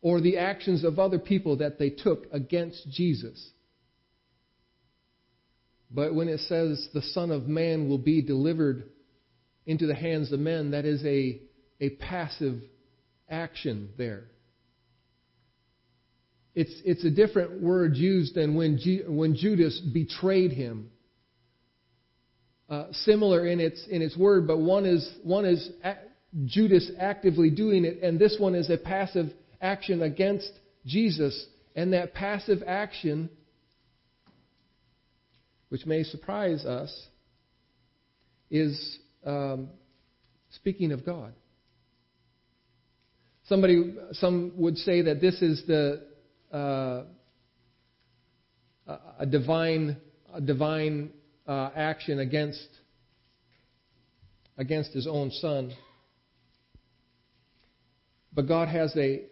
or 0.00 0.20
the 0.20 0.38
actions 0.38 0.84
of 0.84 0.98
other 0.98 1.18
people 1.18 1.56
that 1.58 1.78
they 1.78 1.90
took 1.90 2.26
against 2.32 2.88
Jesus. 2.88 3.50
But 5.90 6.14
when 6.14 6.28
it 6.28 6.40
says 6.40 6.88
the 6.94 7.02
Son 7.02 7.32
of 7.32 7.48
Man 7.48 7.88
will 7.88 7.98
be 7.98 8.22
delivered 8.22 8.84
into 9.66 9.86
the 9.86 9.94
hands 9.94 10.32
of 10.32 10.38
men, 10.38 10.70
that 10.70 10.84
is 10.84 11.04
a, 11.04 11.40
a 11.80 11.90
passive 11.96 12.60
action 13.28 13.90
there. 13.98 14.24
It's, 16.54 16.72
it's 16.84 17.04
a 17.04 17.10
different 17.10 17.60
word 17.60 17.96
used 17.96 18.36
than 18.36 18.54
when, 18.54 18.78
G, 18.78 19.02
when 19.06 19.34
Judas 19.34 19.80
betrayed 19.80 20.52
him. 20.52 20.90
Uh, 22.70 22.86
similar 22.92 23.48
in 23.48 23.58
its, 23.58 23.84
in 23.90 24.00
its 24.00 24.16
word, 24.16 24.46
but 24.46 24.58
one 24.58 24.86
is, 24.86 25.12
one 25.24 25.44
is 25.44 25.70
a, 25.82 25.94
Judas 26.44 26.88
actively 27.00 27.50
doing 27.50 27.84
it, 27.84 28.00
and 28.00 28.16
this 28.16 28.36
one 28.38 28.54
is 28.54 28.70
a 28.70 28.78
passive 28.78 29.26
action 29.60 30.02
against 30.02 30.52
Jesus. 30.86 31.46
And 31.74 31.92
that 31.94 32.14
passive 32.14 32.62
action, 32.64 33.28
which 35.68 35.84
may 35.84 36.04
surprise 36.04 36.64
us, 36.64 36.96
is 38.52 38.98
um, 39.26 39.70
speaking 40.50 40.92
of 40.92 41.04
God. 41.04 41.32
Somebody, 43.46 43.96
some 44.12 44.52
would 44.54 44.76
say 44.76 45.02
that 45.02 45.20
this 45.20 45.42
is 45.42 45.64
the 45.66 46.04
uh, 46.52 47.02
a 49.18 49.26
divine, 49.26 49.96
a 50.32 50.40
divine 50.40 51.10
uh, 51.46 51.70
action 51.74 52.18
against 52.18 52.68
against 54.56 54.92
His 54.92 55.06
own 55.06 55.30
Son. 55.30 55.72
But 58.32 58.46
God 58.46 58.68
has 58.68 58.94
a. 58.96 59.22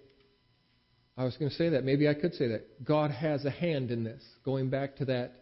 I 1.17 1.25
was 1.25 1.37
going 1.37 1.51
to 1.51 1.57
say 1.57 1.71
that. 1.71 1.85
Maybe 1.85 2.09
I 2.09 2.15
could 2.15 2.35
say 2.35 2.49
that. 2.49 2.85
God 2.85 3.11
has 3.11 3.45
a 3.45 3.51
hand 3.51 3.91
in 3.91 4.05
this. 4.05 4.23
Going 4.45 4.71
back 4.71 4.97
to 4.97 5.05
that 5.07 5.33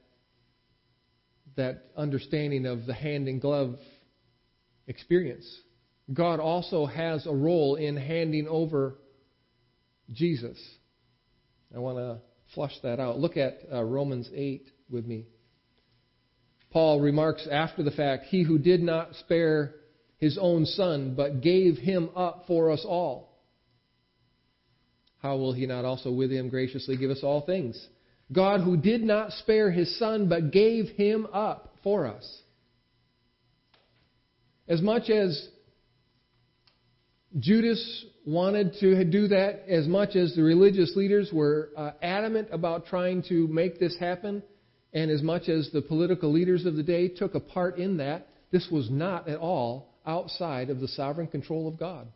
that 1.57 1.85
understanding 1.97 2.67
of 2.67 2.87
the 2.87 2.95
hand 2.95 3.29
and 3.29 3.41
glove 3.41 3.77
experience. 4.87 5.47
God 6.13 6.39
also 6.39 6.87
has 6.87 7.27
a 7.27 7.33
role 7.33 7.77
in 7.77 7.97
handing 7.97 8.47
over 8.47 8.99
Jesus. 10.13 10.59
I 11.75 11.79
want 11.79 11.99
to 11.99 12.19
flush 12.55 12.75
that 12.83 13.01
out. 13.01 13.19
Look 13.19 13.37
at 13.37 13.59
uh, 13.73 13.83
Romans 13.83 14.31
8 14.33 14.71
with 14.89 15.05
me. 15.05 15.27
Paul 16.77 17.01
remarks 17.01 17.49
after 17.51 17.83
the 17.83 17.91
fact, 17.91 18.27
He 18.27 18.43
who 18.43 18.59
did 18.59 18.83
not 18.83 19.15
spare 19.15 19.77
his 20.19 20.37
own 20.39 20.67
son, 20.67 21.15
but 21.17 21.41
gave 21.41 21.79
him 21.79 22.11
up 22.15 22.45
for 22.47 22.71
us 22.71 22.85
all, 22.87 23.41
how 25.23 25.39
will 25.39 25.55
he 25.55 25.65
not 25.65 25.87
also 25.87 26.13
with 26.13 26.31
him 26.31 26.51
graciously 26.51 26.99
give 26.99 27.11
us 27.11 27.21
all 27.23 27.41
things? 27.47 27.83
God 28.31 28.61
who 28.61 28.77
did 28.77 29.03
not 29.03 29.33
spare 29.33 29.71
his 29.71 29.99
son, 29.99 30.29
but 30.29 30.51
gave 30.51 30.89
him 30.91 31.27
up 31.33 31.77
for 31.83 32.07
us. 32.07 32.43
As 34.69 34.83
much 34.83 35.09
as 35.09 35.49
Judas 37.39 38.05
wanted 38.27 38.75
to 38.81 39.03
do 39.07 39.29
that 39.29 39.63
as 39.67 39.87
much 39.87 40.15
as 40.15 40.35
the 40.35 40.43
religious 40.43 40.95
leaders 40.95 41.31
were 41.33 41.71
uh, 41.75 41.93
adamant 42.03 42.49
about 42.53 42.85
trying 42.85 43.23
to 43.31 43.49
make 43.49 43.81
this 43.81 43.97
happen, 43.99 44.43
and 44.97 45.11
as 45.11 45.23
much 45.23 45.51
as 45.51 45.69
the 45.75 45.83
political 45.83 46.33
leaders 46.33 46.65
of 46.65 46.75
the 46.75 46.83
day 46.83 47.07
took 47.07 47.35
a 47.35 47.41
part 47.41 47.77
in 47.77 47.99
that, 47.99 48.29
this 48.51 48.67
was 48.73 48.89
not 48.91 49.29
at 49.29 49.37
all 49.37 49.91
outside 50.07 50.71
of 50.71 50.81
the 50.81 50.89
sovereign 50.89 51.27
control 51.27 51.69
of 51.69 51.79
God. 51.79 52.09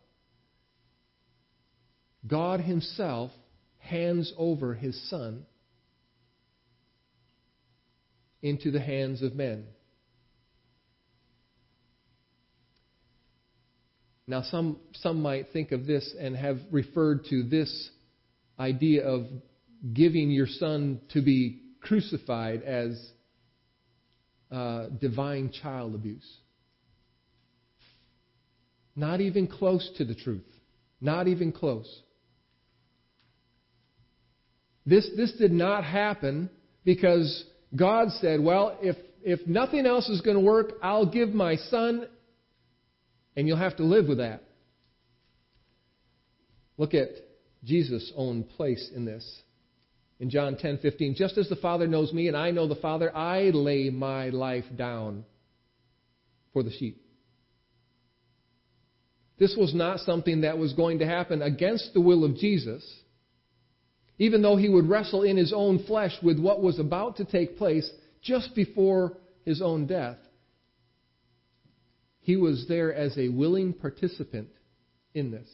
God 2.26 2.60
Himself 2.62 3.32
hands 3.80 4.32
over 4.38 4.72
His 4.72 4.98
Son 5.10 5.44
into 8.40 8.70
the 8.70 8.80
hands 8.80 9.20
of 9.20 9.34
men. 9.34 9.66
Now, 14.26 14.40
some, 14.40 14.78
some 14.94 15.20
might 15.20 15.52
think 15.52 15.72
of 15.72 15.86
this 15.86 16.14
and 16.18 16.34
have 16.34 16.56
referred 16.70 17.26
to 17.26 17.42
this 17.42 17.90
idea 18.58 19.06
of 19.06 19.26
giving 19.92 20.30
your 20.30 20.46
son 20.46 21.02
to 21.12 21.20
be 21.20 21.60
crucified 21.80 22.62
as 22.62 23.10
uh, 24.50 24.86
divine 25.00 25.52
child 25.62 25.94
abuse. 25.94 26.28
Not 28.96 29.20
even 29.20 29.46
close 29.46 29.90
to 29.96 30.04
the 30.04 30.14
truth. 30.14 30.46
Not 31.00 31.28
even 31.28 31.52
close. 31.52 32.02
This, 34.84 35.08
this 35.16 35.32
did 35.32 35.52
not 35.52 35.84
happen 35.84 36.50
because 36.84 37.44
God 37.74 38.08
said, 38.20 38.40
well, 38.40 38.76
if, 38.82 38.96
if 39.22 39.46
nothing 39.46 39.86
else 39.86 40.08
is 40.08 40.20
going 40.20 40.36
to 40.36 40.42
work, 40.42 40.72
I'll 40.82 41.06
give 41.06 41.30
my 41.30 41.56
son 41.56 42.06
and 43.36 43.46
you'll 43.46 43.56
have 43.56 43.76
to 43.76 43.84
live 43.84 44.08
with 44.08 44.18
that. 44.18 44.42
Look 46.76 46.94
at 46.94 47.08
Jesus' 47.62 48.12
own 48.16 48.42
place 48.42 48.90
in 48.94 49.04
this. 49.04 49.24
In 50.20 50.28
John 50.28 50.54
10:15, 50.56 51.16
just 51.16 51.38
as 51.38 51.48
the 51.48 51.56
Father 51.56 51.86
knows 51.86 52.12
me 52.12 52.28
and 52.28 52.36
I 52.36 52.50
know 52.50 52.68
the 52.68 52.74
Father, 52.76 53.14
I 53.16 53.50
lay 53.50 53.88
my 53.88 54.28
life 54.28 54.66
down 54.76 55.24
for 56.52 56.62
the 56.62 56.70
sheep. 56.70 57.02
This 59.38 59.56
was 59.56 59.74
not 59.74 60.00
something 60.00 60.42
that 60.42 60.58
was 60.58 60.74
going 60.74 60.98
to 60.98 61.06
happen 61.06 61.40
against 61.40 61.94
the 61.94 62.02
will 62.02 62.24
of 62.24 62.36
Jesus. 62.36 62.84
Even 64.18 64.42
though 64.42 64.56
he 64.56 64.68
would 64.68 64.86
wrestle 64.86 65.22
in 65.22 65.38
his 65.38 65.54
own 65.54 65.78
flesh 65.84 66.12
with 66.22 66.38
what 66.38 66.62
was 66.62 66.78
about 66.78 67.16
to 67.16 67.24
take 67.24 67.56
place 67.56 67.90
just 68.20 68.54
before 68.54 69.16
his 69.46 69.62
own 69.62 69.86
death, 69.86 70.18
he 72.20 72.36
was 72.36 72.66
there 72.68 72.92
as 72.92 73.16
a 73.16 73.30
willing 73.30 73.72
participant 73.72 74.50
in 75.14 75.30
this. 75.30 75.48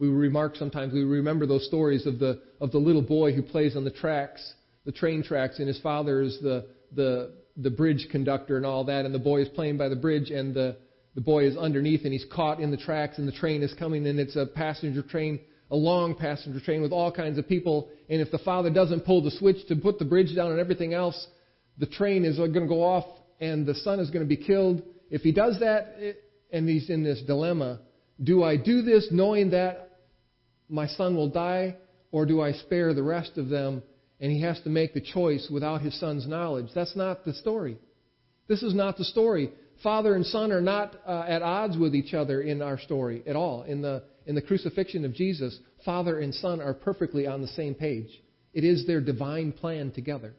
We 0.00 0.08
remark 0.08 0.56
sometimes, 0.56 0.92
we 0.94 1.04
remember 1.04 1.46
those 1.46 1.66
stories 1.66 2.06
of 2.06 2.18
the, 2.18 2.40
of 2.60 2.72
the 2.72 2.78
little 2.78 3.02
boy 3.02 3.32
who 3.32 3.42
plays 3.42 3.76
on 3.76 3.84
the 3.84 3.90
tracks, 3.90 4.54
the 4.86 4.92
train 4.92 5.22
tracks, 5.22 5.58
and 5.58 5.68
his 5.68 5.78
father 5.80 6.22
is 6.22 6.38
the, 6.40 6.66
the, 6.96 7.34
the 7.58 7.70
bridge 7.70 8.08
conductor 8.10 8.56
and 8.56 8.64
all 8.64 8.82
that, 8.84 9.04
and 9.04 9.14
the 9.14 9.18
boy 9.18 9.42
is 9.42 9.48
playing 9.50 9.76
by 9.76 9.90
the 9.90 9.96
bridge, 9.96 10.30
and 10.30 10.54
the, 10.54 10.76
the 11.14 11.20
boy 11.20 11.44
is 11.44 11.56
underneath 11.56 12.04
and 12.04 12.14
he's 12.14 12.24
caught 12.32 12.60
in 12.60 12.70
the 12.70 12.76
tracks 12.78 13.18
and 13.18 13.28
the 13.28 13.32
train 13.32 13.62
is 13.62 13.74
coming 13.74 14.06
and 14.06 14.18
it's 14.18 14.36
a 14.36 14.46
passenger 14.46 15.02
train, 15.02 15.40
a 15.70 15.76
long 15.76 16.14
passenger 16.14 16.60
train 16.60 16.80
with 16.80 16.92
all 16.92 17.12
kinds 17.12 17.36
of 17.36 17.48
people. 17.48 17.88
And 18.08 18.20
if 18.20 18.30
the 18.30 18.38
father 18.38 18.70
doesn't 18.70 19.04
pull 19.04 19.22
the 19.22 19.30
switch 19.32 19.66
to 19.68 19.76
put 19.76 19.98
the 19.98 20.04
bridge 20.04 20.34
down 20.34 20.50
and 20.50 20.60
everything 20.60 20.94
else, 20.94 21.26
the 21.78 21.86
train 21.86 22.24
is 22.24 22.36
going 22.36 22.52
to 22.54 22.66
go 22.66 22.82
off 22.82 23.04
and 23.40 23.66
the 23.66 23.74
son 23.74 24.00
is 24.00 24.08
going 24.10 24.24
to 24.24 24.28
be 24.28 24.36
killed. 24.36 24.82
If 25.10 25.22
he 25.22 25.32
does 25.32 25.58
that 25.60 25.96
and 26.52 26.68
he's 26.68 26.88
in 26.88 27.02
this 27.02 27.20
dilemma, 27.26 27.80
do 28.22 28.44
I 28.44 28.56
do 28.56 28.82
this 28.82 29.08
knowing 29.10 29.50
that 29.50 29.89
my 30.70 30.86
son 30.86 31.16
will 31.16 31.28
die 31.28 31.76
or 32.12 32.26
do 32.26 32.40
I 32.40 32.52
spare 32.52 32.94
the 32.94 33.02
rest 33.02 33.36
of 33.36 33.48
them? 33.48 33.82
And 34.20 34.30
he 34.30 34.42
has 34.42 34.60
to 34.62 34.68
make 34.68 34.92
the 34.92 35.00
choice 35.00 35.48
without 35.50 35.80
his 35.80 35.98
son's 35.98 36.26
knowledge. 36.26 36.66
That's 36.74 36.94
not 36.94 37.24
the 37.24 37.32
story. 37.34 37.78
This 38.48 38.62
is 38.62 38.74
not 38.74 38.98
the 38.98 39.04
story. 39.04 39.52
Father 39.82 40.14
and 40.14 40.26
son 40.26 40.52
are 40.52 40.60
not 40.60 40.94
uh, 41.06 41.24
at 41.26 41.40
odds 41.40 41.78
with 41.78 41.94
each 41.94 42.12
other 42.12 42.42
in 42.42 42.60
our 42.60 42.78
story 42.78 43.22
at 43.26 43.34
all. 43.34 43.62
In 43.62 43.80
the, 43.80 44.02
in 44.26 44.34
the 44.34 44.42
crucifixion 44.42 45.04
of 45.04 45.14
Jesus, 45.14 45.58
father 45.84 46.20
and 46.20 46.34
son 46.34 46.60
are 46.60 46.74
perfectly 46.74 47.26
on 47.26 47.40
the 47.40 47.48
same 47.48 47.74
page. 47.74 48.10
It 48.52 48.64
is 48.64 48.86
their 48.86 49.00
divine 49.00 49.52
plan 49.52 49.90
together. 49.90 50.34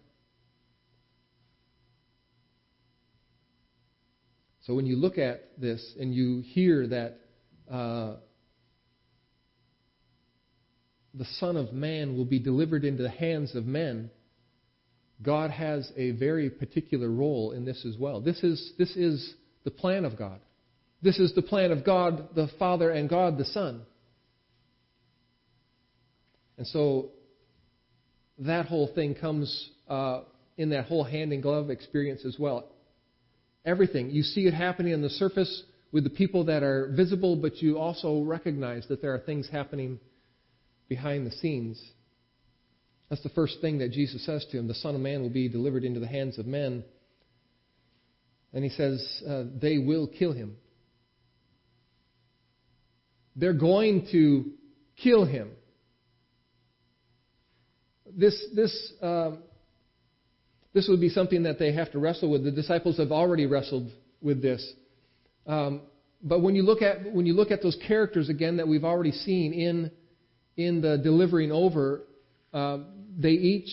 So 4.62 4.76
when 4.76 4.86
you 4.86 4.96
look 4.96 5.18
at 5.18 5.60
this 5.60 5.96
and 6.00 6.14
you 6.14 6.42
hear 6.46 6.88
that 6.88 7.18
uh, 7.72 8.18
the 11.14 11.26
Son 11.40 11.58
of 11.58 11.74
Man 11.74 12.18
will 12.18 12.26
be 12.26 12.40
delivered 12.40 12.86
into 12.86 13.04
the 13.04 13.10
hands 13.10 13.56
of 13.56 13.66
men, 13.66 14.10
God 15.22 15.52
has 15.52 15.92
a 15.98 16.12
very 16.12 16.50
particular 16.50 17.10
role 17.10 17.52
in 17.52 17.66
this 17.66 17.86
as 17.86 17.98
well. 17.98 18.22
This 18.22 18.44
is, 18.44 18.74
this 18.78 18.96
is 18.96 19.36
the 19.64 19.72
plan 19.72 20.06
of 20.06 20.18
God. 20.18 20.40
This 21.02 21.20
is 21.20 21.34
the 21.34 21.42
plan 21.42 21.72
of 21.72 21.84
God 21.84 22.30
the 22.36 22.50
Father 22.60 22.92
and 22.92 23.10
God 23.10 23.38
the 23.38 23.46
Son. 23.46 23.82
And 26.58 26.68
so 26.68 27.10
that 28.40 28.68
whole 28.68 28.92
thing 28.94 29.16
comes 29.16 29.70
uh, 29.88 30.22
in 30.58 30.70
that 30.70 30.86
whole 30.86 31.04
hand 31.04 31.34
in 31.34 31.42
glove 31.42 31.70
experience 31.70 32.24
as 32.26 32.38
well. 32.40 32.66
Everything. 33.66 34.10
You 34.10 34.24
see 34.24 34.48
it 34.48 34.54
happening 34.54 34.94
on 34.94 35.02
the 35.02 35.10
surface 35.10 35.64
with 35.92 36.04
the 36.04 36.10
people 36.10 36.46
that 36.46 36.64
are 36.64 36.92
visible, 36.96 37.36
but 37.36 37.58
you 37.58 37.78
also 37.78 38.22
recognize 38.22 38.88
that 38.88 39.02
there 39.02 39.14
are 39.14 39.20
things 39.20 39.50
happening 39.52 40.00
behind 40.92 41.26
the 41.26 41.32
scenes. 41.32 41.82
That's 43.10 43.24
the 43.24 43.30
first 43.30 43.62
thing 43.62 43.78
that 43.78 43.94
Jesus 43.94 44.26
says 44.26 44.46
to 44.52 44.60
him. 44.60 44.68
The 44.68 44.74
Son 44.74 44.94
of 44.94 45.00
Man 45.00 45.22
will 45.22 45.30
be 45.30 45.48
delivered 45.48 45.86
into 45.86 46.02
the 46.02 46.08
hands 46.08 46.38
of 46.38 46.46
men. 46.46 46.84
And 48.52 48.62
he 48.62 48.70
says, 48.72 49.24
uh, 49.26 49.44
they 49.62 49.78
will 49.78 50.06
kill 50.06 50.34
him. 50.34 50.58
They're 53.38 53.54
going 53.54 54.10
to 54.12 54.52
kill 55.02 55.24
him. 55.24 55.52
This, 58.14 58.38
this, 58.54 58.94
um, 59.02 59.44
this 60.74 60.90
would 60.90 61.00
be 61.00 61.08
something 61.08 61.44
that 61.44 61.58
they 61.58 61.72
have 61.72 61.90
to 61.94 62.00
wrestle 62.00 62.30
with. 62.30 62.44
The 62.44 62.52
disciples 62.52 62.98
have 62.98 63.14
already 63.14 63.46
wrestled 63.46 63.90
with 64.22 64.42
this. 64.42 64.74
Um, 65.48 65.84
but 66.22 66.42
when 66.42 66.54
you 66.54 66.64
look 66.64 66.82
at 66.82 67.14
when 67.14 67.26
you 67.26 67.34
look 67.34 67.50
at 67.50 67.64
those 67.64 67.78
characters 67.88 68.28
again 68.28 68.58
that 68.58 68.68
we've 68.68 68.84
already 68.84 69.14
seen 69.14 69.54
in 69.54 69.90
in 70.66 70.82
the 70.82 70.98
delivering 70.98 71.52
over, 71.52 72.04
uh, 72.54 72.80
they 73.18 73.32
each 73.32 73.70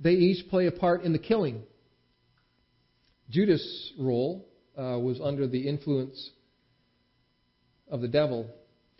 they 0.00 0.12
each 0.12 0.48
play 0.48 0.66
a 0.66 0.72
part 0.72 1.02
in 1.02 1.12
the 1.12 1.18
killing. 1.18 1.62
Judas' 3.30 3.92
role 3.98 4.48
uh, 4.78 4.98
was 4.98 5.20
under 5.22 5.46
the 5.46 5.68
influence 5.68 6.30
of 7.90 8.00
the 8.00 8.08
devil. 8.08 8.48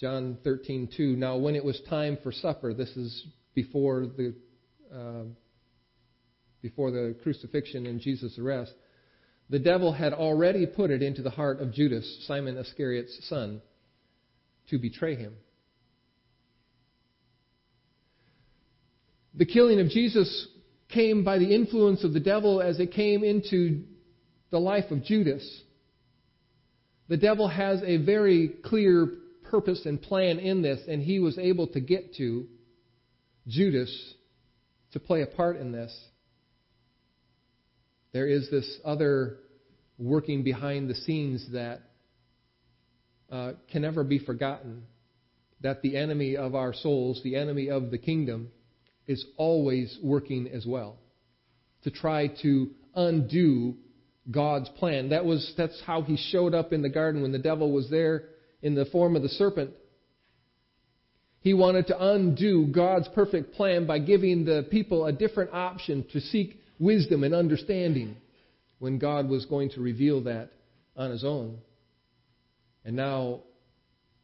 John 0.00 0.38
13:2. 0.44 1.16
Now, 1.16 1.36
when 1.36 1.56
it 1.56 1.64
was 1.64 1.80
time 1.88 2.18
for 2.22 2.32
supper, 2.32 2.74
this 2.74 2.90
is 2.96 3.26
before 3.54 4.06
the 4.06 4.34
uh, 4.94 5.24
before 6.62 6.90
the 6.90 7.16
crucifixion 7.22 7.86
and 7.86 8.00
Jesus' 8.00 8.38
arrest. 8.38 8.72
The 9.50 9.58
devil 9.58 9.92
had 9.92 10.12
already 10.12 10.66
put 10.66 10.90
it 10.90 11.02
into 11.02 11.22
the 11.22 11.30
heart 11.30 11.60
of 11.60 11.72
Judas, 11.72 12.24
Simon 12.26 12.58
Iscariot's 12.58 13.28
son, 13.28 13.62
to 14.68 14.78
betray 14.78 15.14
him. 15.14 15.34
The 19.34 19.46
killing 19.46 19.80
of 19.80 19.88
Jesus 19.88 20.48
came 20.88 21.24
by 21.24 21.38
the 21.38 21.54
influence 21.54 22.04
of 22.04 22.12
the 22.12 22.20
devil 22.20 22.60
as 22.60 22.80
it 22.80 22.92
came 22.92 23.22
into 23.22 23.84
the 24.50 24.58
life 24.58 24.90
of 24.90 25.04
Judas. 25.04 25.62
The 27.08 27.16
devil 27.16 27.48
has 27.48 27.82
a 27.82 27.98
very 27.98 28.48
clear 28.64 29.08
purpose 29.50 29.86
and 29.86 30.00
plan 30.00 30.38
in 30.38 30.62
this, 30.62 30.80
and 30.88 31.02
he 31.02 31.20
was 31.20 31.38
able 31.38 31.68
to 31.68 31.80
get 31.80 32.14
to 32.16 32.46
Judas 33.46 34.14
to 34.92 35.00
play 35.00 35.22
a 35.22 35.26
part 35.26 35.56
in 35.56 35.72
this. 35.72 35.96
There 38.12 38.26
is 38.26 38.50
this 38.50 38.78
other 38.84 39.36
working 39.98 40.42
behind 40.42 40.88
the 40.88 40.94
scenes 40.94 41.46
that 41.52 41.80
uh, 43.30 43.52
can 43.70 43.82
never 43.82 44.04
be 44.04 44.18
forgotten. 44.18 44.84
That 45.60 45.82
the 45.82 45.96
enemy 45.96 46.36
of 46.36 46.54
our 46.54 46.72
souls, 46.72 47.20
the 47.24 47.36
enemy 47.36 47.68
of 47.68 47.90
the 47.90 47.98
kingdom, 47.98 48.50
is 49.08 49.24
always 49.36 49.98
working 50.02 50.48
as 50.48 50.64
well 50.64 50.96
to 51.82 51.90
try 51.90 52.28
to 52.42 52.70
undo 52.94 53.74
God's 54.30 54.68
plan. 54.70 55.08
That 55.08 55.24
was 55.24 55.54
that's 55.56 55.80
how 55.86 56.02
he 56.02 56.16
showed 56.16 56.54
up 56.54 56.72
in 56.72 56.82
the 56.82 56.88
garden 56.88 57.22
when 57.22 57.32
the 57.32 57.38
devil 57.38 57.72
was 57.72 57.88
there 57.90 58.24
in 58.62 58.74
the 58.74 58.84
form 58.86 59.16
of 59.16 59.22
the 59.22 59.28
serpent. 59.28 59.70
He 61.40 61.54
wanted 61.54 61.86
to 61.86 62.04
undo 62.12 62.66
God's 62.66 63.08
perfect 63.14 63.54
plan 63.54 63.86
by 63.86 64.00
giving 64.00 64.44
the 64.44 64.66
people 64.70 65.06
a 65.06 65.12
different 65.12 65.52
option 65.54 66.04
to 66.12 66.20
seek 66.20 66.60
wisdom 66.78 67.24
and 67.24 67.34
understanding 67.34 68.16
when 68.80 68.98
God 68.98 69.28
was 69.28 69.46
going 69.46 69.70
to 69.70 69.80
reveal 69.80 70.24
that 70.24 70.50
on 70.96 71.10
his 71.10 71.24
own. 71.24 71.58
And 72.84 72.96
now 72.96 73.40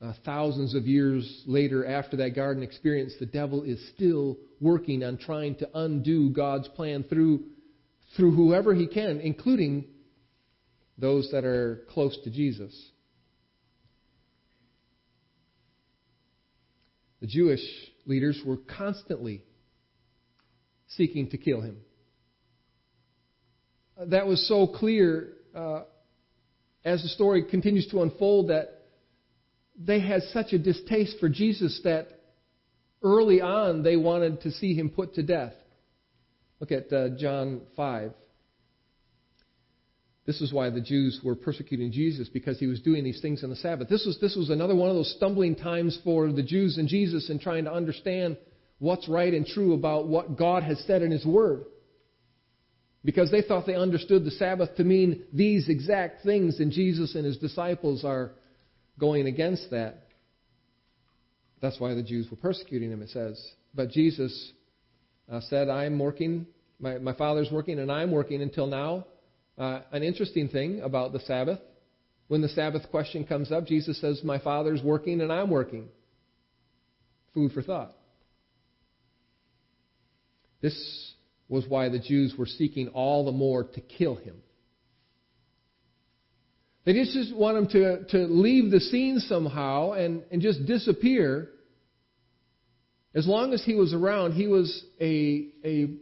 uh, 0.05 0.13
thousands 0.25 0.75
of 0.75 0.87
years 0.87 1.43
later, 1.47 1.87
after 1.87 2.17
that 2.19 2.35
garden 2.35 2.63
experience, 2.63 3.15
the 3.19 3.27
devil 3.27 3.63
is 3.63 3.81
still 3.95 4.37
working 4.61 5.03
on 5.03 5.17
trying 5.17 5.55
to 5.57 5.69
undo 5.75 6.29
God's 6.31 6.69
plan 6.69 7.05
through, 7.05 7.45
through 8.17 8.33
whoever 8.33 8.75
he 8.75 8.87
can, 8.87 9.21
including 9.21 9.87
those 10.99 11.31
that 11.33 11.45
are 11.45 11.87
close 11.91 12.19
to 12.25 12.31
Jesus. 12.31 12.91
The 17.21 17.27
Jewish 17.27 17.63
leaders 18.05 18.39
were 18.45 18.59
constantly 18.77 19.43
seeking 20.89 21.31
to 21.31 21.39
kill 21.39 21.63
him. 21.63 21.79
That 23.99 24.27
was 24.27 24.47
so 24.47 24.67
clear 24.67 25.33
uh, 25.55 25.85
as 26.85 27.03
the 27.03 27.09
story 27.09 27.45
continues 27.49 27.89
to 27.89 28.03
unfold 28.03 28.49
that 28.51 28.84
they 29.79 30.01
had 30.01 30.23
such 30.33 30.53
a 30.53 30.59
distaste 30.59 31.19
for 31.19 31.29
Jesus 31.29 31.81
that 31.85 32.09
early 33.03 33.41
on 33.41 33.83
they 33.83 33.97
wanted 33.97 34.41
to 34.43 34.51
see 34.51 34.75
him 34.75 34.91
put 34.91 35.15
to 35.15 35.23
death. 35.23 35.53
Look 36.61 36.73
at 36.73 36.93
uh, 36.93 37.11
John 37.19 37.63
5. 37.77 38.13
This 40.27 40.41
is 40.41 40.53
why 40.53 40.71
the 40.71 40.81
Jews 40.81 41.21
were 41.23 41.35
persecuting 41.35 41.93
Jesus 41.93 42.29
because 42.29 42.59
he 42.59 42.67
was 42.67 42.81
doing 42.81 43.05
these 43.05 43.21
things 43.21 43.45
on 43.45 43.51
the 43.51 43.57
Sabbath. 43.57 43.91
This 43.91 44.07
was, 44.07 44.19
this 44.21 44.37
was 44.37 44.49
another 44.49 44.75
one 44.75 44.89
of 44.89 44.97
those 44.97 45.15
stumbling 45.17 45.55
times 45.55 45.99
for 46.03 46.33
the 46.33 46.43
Jews 46.43 46.79
and 46.79 46.89
Jesus 46.89 47.29
in 47.29 47.39
trying 47.39 47.65
to 47.65 47.73
understand 47.73 48.39
what's 48.79 49.07
right 49.09 49.35
and 49.35 49.47
true 49.47 49.75
about 49.75 50.07
what 50.09 50.39
God 50.39 50.63
has 50.63 50.83
said 50.87 51.03
in 51.03 51.11
His 51.11 51.27
Word. 51.27 51.65
Because 53.05 53.31
they 53.31 53.43
thought 53.43 53.67
they 53.67 53.75
understood 53.75 54.25
the 54.25 54.31
Sabbath 54.31 54.77
to 54.77 54.85
mean 54.85 55.25
these 55.31 55.69
exact 55.69 56.25
things, 56.25 56.59
and 56.59 56.73
Jesus 56.73 57.15
and 57.15 57.27
His 57.27 57.37
disciples 57.37 58.03
are 58.03 58.33
going 58.99 59.27
against 59.27 59.71
that. 59.71 60.05
That's 61.61 61.81
why 61.81 61.95
the 61.95 62.03
Jews 62.03 62.31
were 62.31 62.37
persecuting 62.37 62.91
him, 62.91 63.03
it 63.03 63.11
says. 63.11 63.43
But 63.75 63.91
Jesus 63.91 64.53
uh, 65.31 65.41
said, 65.49 65.69
I'm 65.69 65.99
working, 65.99 66.47
my, 66.79 66.99
my 66.99 67.15
Father's 67.15 67.51
working, 67.51 67.79
and 67.79 67.91
I'm 67.91 68.11
working 68.11 68.43
until 68.43 68.67
now. 68.67 69.07
Uh, 69.57 69.81
an 69.93 70.03
interesting 70.03 70.49
thing 70.49 70.81
about 70.81 71.13
the 71.13 71.21
Sabbath, 71.21 71.61
when 72.29 72.43
the 72.43 72.49
Sabbath 72.49 72.91
question 72.91 73.25
comes 73.25 73.53
up, 73.53 73.67
Jesus 73.67 74.01
says, 74.01 74.21
My 74.25 74.39
Father's 74.39 74.83
working 74.83 75.21
and 75.21 75.33
I'm 75.33 75.51
working. 75.51 75.89
Food 77.35 77.53
for 77.53 77.63
thought. 77.63 77.93
This 80.61 81.13
was 81.49 81.67
why 81.69 81.89
the 81.91 81.99
Jews 81.99 82.35
were 82.39 82.47
seeking 82.47 82.89
all 82.89 83.25
the 83.25 83.33
more 83.33 83.65
to 83.65 83.81
kill 83.81 84.17
him. 84.17 84.37
They 86.85 86.93
just 86.93 87.35
want 87.35 87.57
him 87.57 87.67
to, 87.69 88.05
to 88.11 88.19
leave 88.27 88.71
the 88.71 88.81
scene 88.81 89.21
somehow 89.21 89.93
and, 89.93 90.23
and 90.31 90.43
just 90.43 90.67
disappear. 90.67 91.49
As 93.15 93.27
long 93.27 93.53
as 93.53 93.65
he 93.65 93.75
was 93.75 93.95
around, 93.95 94.33
he 94.33 94.47
was 94.47 94.85
a, 95.01 95.49
a 95.65 95.95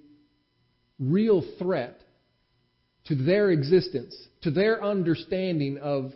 real 0.98 1.44
threat 1.58 2.00
to 3.06 3.14
their 3.14 3.50
existence, 3.50 4.16
to 4.42 4.50
their 4.50 4.82
understanding 4.82 5.78
of 5.78 6.12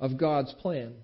of 0.00 0.16
God's 0.16 0.52
plan. 0.54 0.94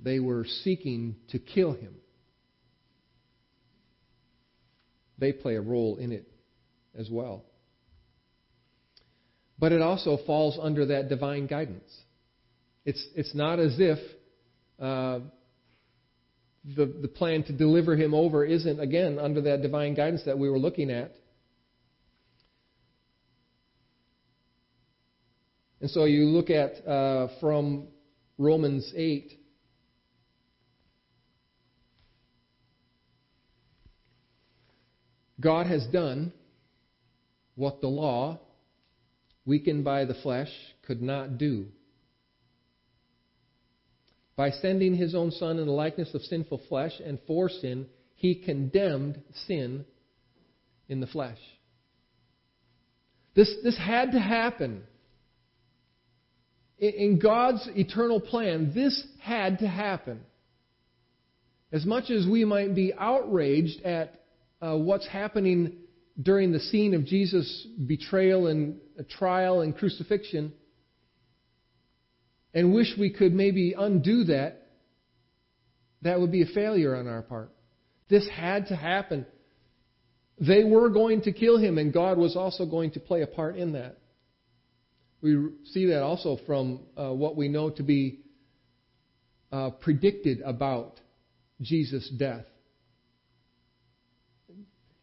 They 0.00 0.18
were 0.20 0.44
seeking 0.62 1.16
to 1.30 1.38
kill 1.38 1.72
him. 1.72 1.94
They 5.18 5.32
play 5.32 5.56
a 5.56 5.60
role 5.60 5.96
in 5.96 6.12
it 6.12 6.28
as 6.96 7.08
well. 7.10 7.44
But 9.58 9.72
it 9.72 9.80
also 9.80 10.18
falls 10.26 10.58
under 10.60 10.86
that 10.86 11.08
divine 11.08 11.46
guidance. 11.46 11.90
It's, 12.84 13.04
it's 13.14 13.34
not 13.34 13.60
as 13.60 13.76
if 13.78 13.98
uh, 14.80 15.20
the, 16.76 16.86
the 16.86 17.08
plan 17.08 17.44
to 17.44 17.52
deliver 17.52 17.96
him 17.96 18.14
over 18.14 18.44
isn't, 18.44 18.80
again, 18.80 19.18
under 19.18 19.40
that 19.42 19.62
divine 19.62 19.94
guidance 19.94 20.22
that 20.26 20.38
we 20.38 20.50
were 20.50 20.58
looking 20.58 20.90
at. 20.90 21.12
And 25.80 25.90
so 25.90 26.06
you 26.06 26.24
look 26.24 26.48
at 26.48 26.86
uh, 26.86 27.28
from 27.40 27.88
Romans 28.38 28.90
8. 28.96 29.32
God 35.40 35.66
has 35.66 35.86
done 35.88 36.32
what 37.54 37.82
the 37.82 37.86
law, 37.86 38.40
weakened 39.46 39.84
by 39.84 40.04
the 40.04 40.14
flesh, 40.14 40.50
could 40.86 41.02
not 41.02 41.38
do. 41.38 41.66
By 44.36 44.50
sending 44.50 44.94
his 44.94 45.14
own 45.14 45.30
Son 45.30 45.58
in 45.58 45.66
the 45.66 45.72
likeness 45.72 46.12
of 46.14 46.22
sinful 46.22 46.62
flesh 46.68 46.92
and 47.04 47.18
for 47.26 47.48
sin, 47.48 47.86
he 48.16 48.34
condemned 48.34 49.20
sin 49.46 49.84
in 50.88 51.00
the 51.00 51.06
flesh. 51.06 51.38
This, 53.34 53.52
this 53.62 53.76
had 53.78 54.12
to 54.12 54.20
happen. 54.20 54.84
In 56.78 57.18
God's 57.22 57.68
eternal 57.74 58.20
plan, 58.20 58.72
this 58.74 59.06
had 59.20 59.60
to 59.60 59.68
happen. 59.68 60.20
As 61.72 61.84
much 61.84 62.10
as 62.10 62.26
we 62.26 62.44
might 62.44 62.74
be 62.74 62.92
outraged 62.96 63.82
at 63.82 64.20
uh, 64.60 64.76
what's 64.76 65.06
happening 65.06 65.76
during 66.20 66.52
the 66.52 66.60
scene 66.60 66.94
of 66.94 67.04
Jesus' 67.04 67.66
betrayal 67.86 68.46
and 68.46 68.78
trial 69.10 69.60
and 69.60 69.76
crucifixion, 69.76 70.52
and 72.52 72.72
wish 72.72 72.94
we 72.98 73.10
could 73.10 73.34
maybe 73.34 73.74
undo 73.76 74.24
that, 74.24 74.68
that 76.02 76.20
would 76.20 76.30
be 76.30 76.42
a 76.42 76.46
failure 76.46 76.94
on 76.94 77.08
our 77.08 77.22
part. 77.22 77.50
This 78.08 78.28
had 78.28 78.68
to 78.68 78.76
happen. 78.76 79.26
They 80.38 80.62
were 80.62 80.88
going 80.90 81.22
to 81.22 81.32
kill 81.32 81.58
him, 81.58 81.78
and 81.78 81.92
God 81.92 82.18
was 82.18 82.36
also 82.36 82.66
going 82.66 82.92
to 82.92 83.00
play 83.00 83.22
a 83.22 83.26
part 83.26 83.56
in 83.56 83.72
that. 83.72 83.98
We 85.20 85.48
see 85.64 85.86
that 85.86 86.02
also 86.02 86.38
from 86.46 86.80
uh, 86.96 87.10
what 87.12 87.34
we 87.34 87.48
know 87.48 87.70
to 87.70 87.82
be 87.82 88.20
uh, 89.50 89.70
predicted 89.70 90.42
about 90.42 91.00
Jesus' 91.60 92.08
death. 92.10 92.44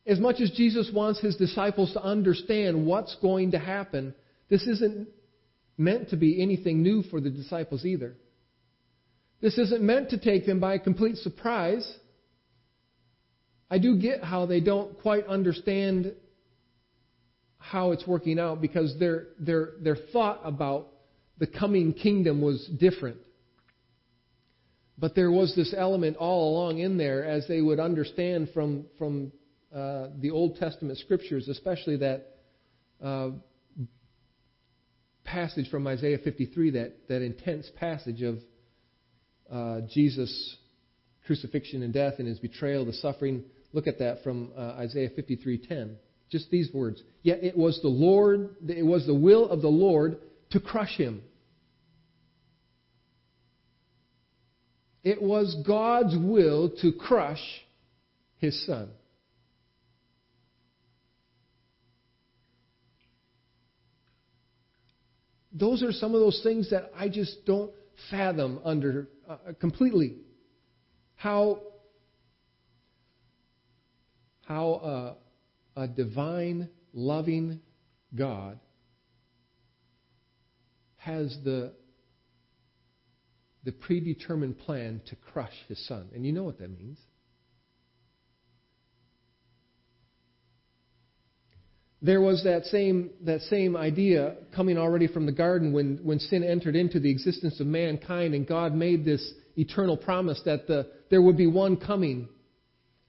As 0.05 0.19
much 0.19 0.41
as 0.41 0.51
Jesus 0.51 0.89
wants 0.93 1.19
his 1.19 1.35
disciples 1.35 1.93
to 1.93 2.03
understand 2.03 2.85
what's 2.85 3.15
going 3.21 3.51
to 3.51 3.59
happen, 3.59 4.15
this 4.49 4.63
isn't 4.63 5.07
meant 5.77 6.09
to 6.09 6.17
be 6.17 6.41
anything 6.41 6.81
new 6.81 7.03
for 7.03 7.21
the 7.21 7.29
disciples 7.29 7.85
either. 7.85 8.15
This 9.41 9.57
isn't 9.57 9.81
meant 9.81 10.11
to 10.11 10.19
take 10.19 10.45
them 10.45 10.59
by 10.59 10.75
a 10.75 10.79
complete 10.79 11.17
surprise. 11.17 11.91
I 13.69 13.77
do 13.77 13.97
get 13.97 14.23
how 14.23 14.45
they 14.45 14.59
don't 14.59 14.99
quite 15.01 15.25
understand 15.27 16.13
how 17.57 17.91
it's 17.91 18.05
working 18.07 18.39
out 18.39 18.61
because 18.61 18.97
their, 18.99 19.27
their, 19.39 19.73
their 19.81 19.95
thought 19.95 20.41
about 20.43 20.87
the 21.37 21.47
coming 21.47 21.93
kingdom 21.93 22.41
was 22.41 22.67
different. 22.79 23.17
But 24.97 25.15
there 25.15 25.31
was 25.31 25.55
this 25.55 25.73
element 25.75 26.17
all 26.17 26.53
along 26.53 26.79
in 26.79 26.97
there 26.97 27.23
as 27.23 27.47
they 27.47 27.61
would 27.61 27.79
understand 27.79 28.49
from, 28.53 28.85
from 28.97 29.31
uh, 29.75 30.07
the 30.19 30.31
Old 30.31 30.57
Testament 30.57 30.97
scriptures, 30.99 31.47
especially 31.47 31.97
that 31.97 32.35
uh, 33.01 33.29
passage 35.23 35.69
from 35.69 35.87
Isaiah 35.87 36.17
53, 36.17 36.71
that, 36.71 37.07
that 37.07 37.21
intense 37.21 37.69
passage 37.77 38.21
of 38.21 38.39
uh, 39.51 39.81
Jesus' 39.93 40.57
crucifixion 41.25 41.83
and 41.83 41.93
death 41.93 42.15
and 42.19 42.27
his 42.27 42.39
betrayal, 42.39 42.85
the 42.85 42.93
suffering. 42.93 43.43
Look 43.73 43.87
at 43.87 43.99
that 43.99 44.23
from 44.23 44.51
uh, 44.57 44.75
Isaiah 44.79 45.09
53:10. 45.09 45.95
Just 46.29 46.49
these 46.49 46.69
words. 46.73 47.01
Yet 47.23 47.43
it 47.43 47.57
was 47.57 47.79
the 47.81 47.89
Lord, 47.89 48.55
it 48.67 48.85
was 48.85 49.05
the 49.05 49.15
will 49.15 49.49
of 49.49 49.61
the 49.61 49.67
Lord 49.67 50.17
to 50.51 50.59
crush 50.59 50.95
him. 50.97 51.21
It 55.03 55.21
was 55.21 55.55
God's 55.65 56.15
will 56.15 56.69
to 56.81 56.91
crush 56.93 57.41
his 58.37 58.65
son. 58.65 58.89
Those 65.53 65.83
are 65.83 65.91
some 65.91 66.13
of 66.15 66.21
those 66.21 66.41
things 66.43 66.69
that 66.69 66.91
I 66.95 67.09
just 67.09 67.45
don't 67.45 67.71
fathom 68.09 68.59
under 68.63 69.09
uh, 69.29 69.37
completely. 69.59 70.17
How 71.15 71.61
how 74.43 74.71
uh, 74.73 75.81
a 75.81 75.87
divine, 75.87 76.69
loving 76.93 77.61
God 78.15 78.59
has 80.97 81.37
the 81.43 81.73
the 83.63 83.71
predetermined 83.71 84.57
plan 84.57 85.01
to 85.07 85.15
crush 85.15 85.53
his 85.67 85.85
son. 85.87 86.09
And 86.13 86.25
you 86.25 86.31
know 86.31 86.43
what 86.43 86.57
that 86.59 86.69
means. 86.77 86.97
There 92.01 92.21
was 92.21 92.43
that 92.43 92.65
same, 92.65 93.11
that 93.21 93.41
same 93.41 93.77
idea 93.77 94.35
coming 94.55 94.77
already 94.77 95.07
from 95.07 95.27
the 95.27 95.31
garden 95.31 95.71
when, 95.71 95.99
when 96.01 96.19
sin 96.19 96.43
entered 96.43 96.75
into 96.75 96.99
the 96.99 97.11
existence 97.11 97.59
of 97.59 97.67
mankind 97.67 98.33
and 98.33 98.47
God 98.47 98.73
made 98.73 99.05
this 99.05 99.33
eternal 99.55 99.97
promise 99.97 100.41
that 100.45 100.65
the, 100.67 100.87
there 101.11 101.21
would 101.21 101.37
be 101.37 101.45
one 101.45 101.77
coming 101.77 102.27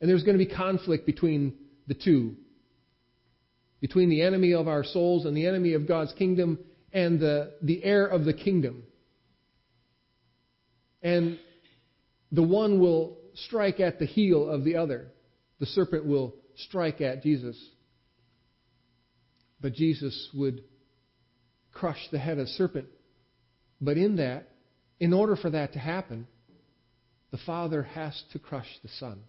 and 0.01 0.11
there's 0.11 0.25
going 0.25 0.37
to 0.37 0.45
be 0.45 0.53
conflict 0.53 1.07
between 1.07 1.55
the 1.87 1.95
two. 1.95 2.35
Between 3.81 4.11
the 4.11 4.23
enemy 4.23 4.53
of 4.53 4.69
our 4.69 4.85
souls 4.85 5.25
and 5.25 5.37
the 5.37 5.47
enemy 5.47 5.73
of 5.73 5.89
God's 5.89 6.13
kingdom 6.13 6.59
and 6.93 7.19
the, 7.19 7.55
the 7.63 7.83
heir 7.83 8.07
of 8.07 8.25
the 8.25 8.35
kingdom. 8.35 8.83
And 11.03 11.39
the 12.31 12.43
one 12.43 12.79
will 12.79 13.19
strike 13.35 13.81
at 13.81 13.99
the 13.99 14.07
heel 14.07 14.49
of 14.49 14.65
the 14.65 14.77
other. 14.77 15.09
The 15.61 15.67
serpent 15.67 16.05
will 16.05 16.35
strike 16.57 17.01
at 17.01 17.23
Jesus. 17.23 17.57
But 19.63 19.73
Jesus 19.73 20.29
would 20.35 20.63
crush 21.73 22.09
the 22.11 22.19
head 22.19 22.39
of 22.39 22.47
the 22.47 22.53
serpent. 22.53 22.89
But 23.81 23.97
in 23.97 24.17
that, 24.17 24.49
in 25.01 25.13
order 25.13 25.37
for 25.37 25.51
that 25.51 25.73
to 25.73 25.79
happen, 25.79 26.27
the 27.31 27.39
Father 27.39 27.83
has 27.83 28.23
to 28.33 28.39
crush 28.39 28.69
the 28.83 28.91
Son. 28.99 29.21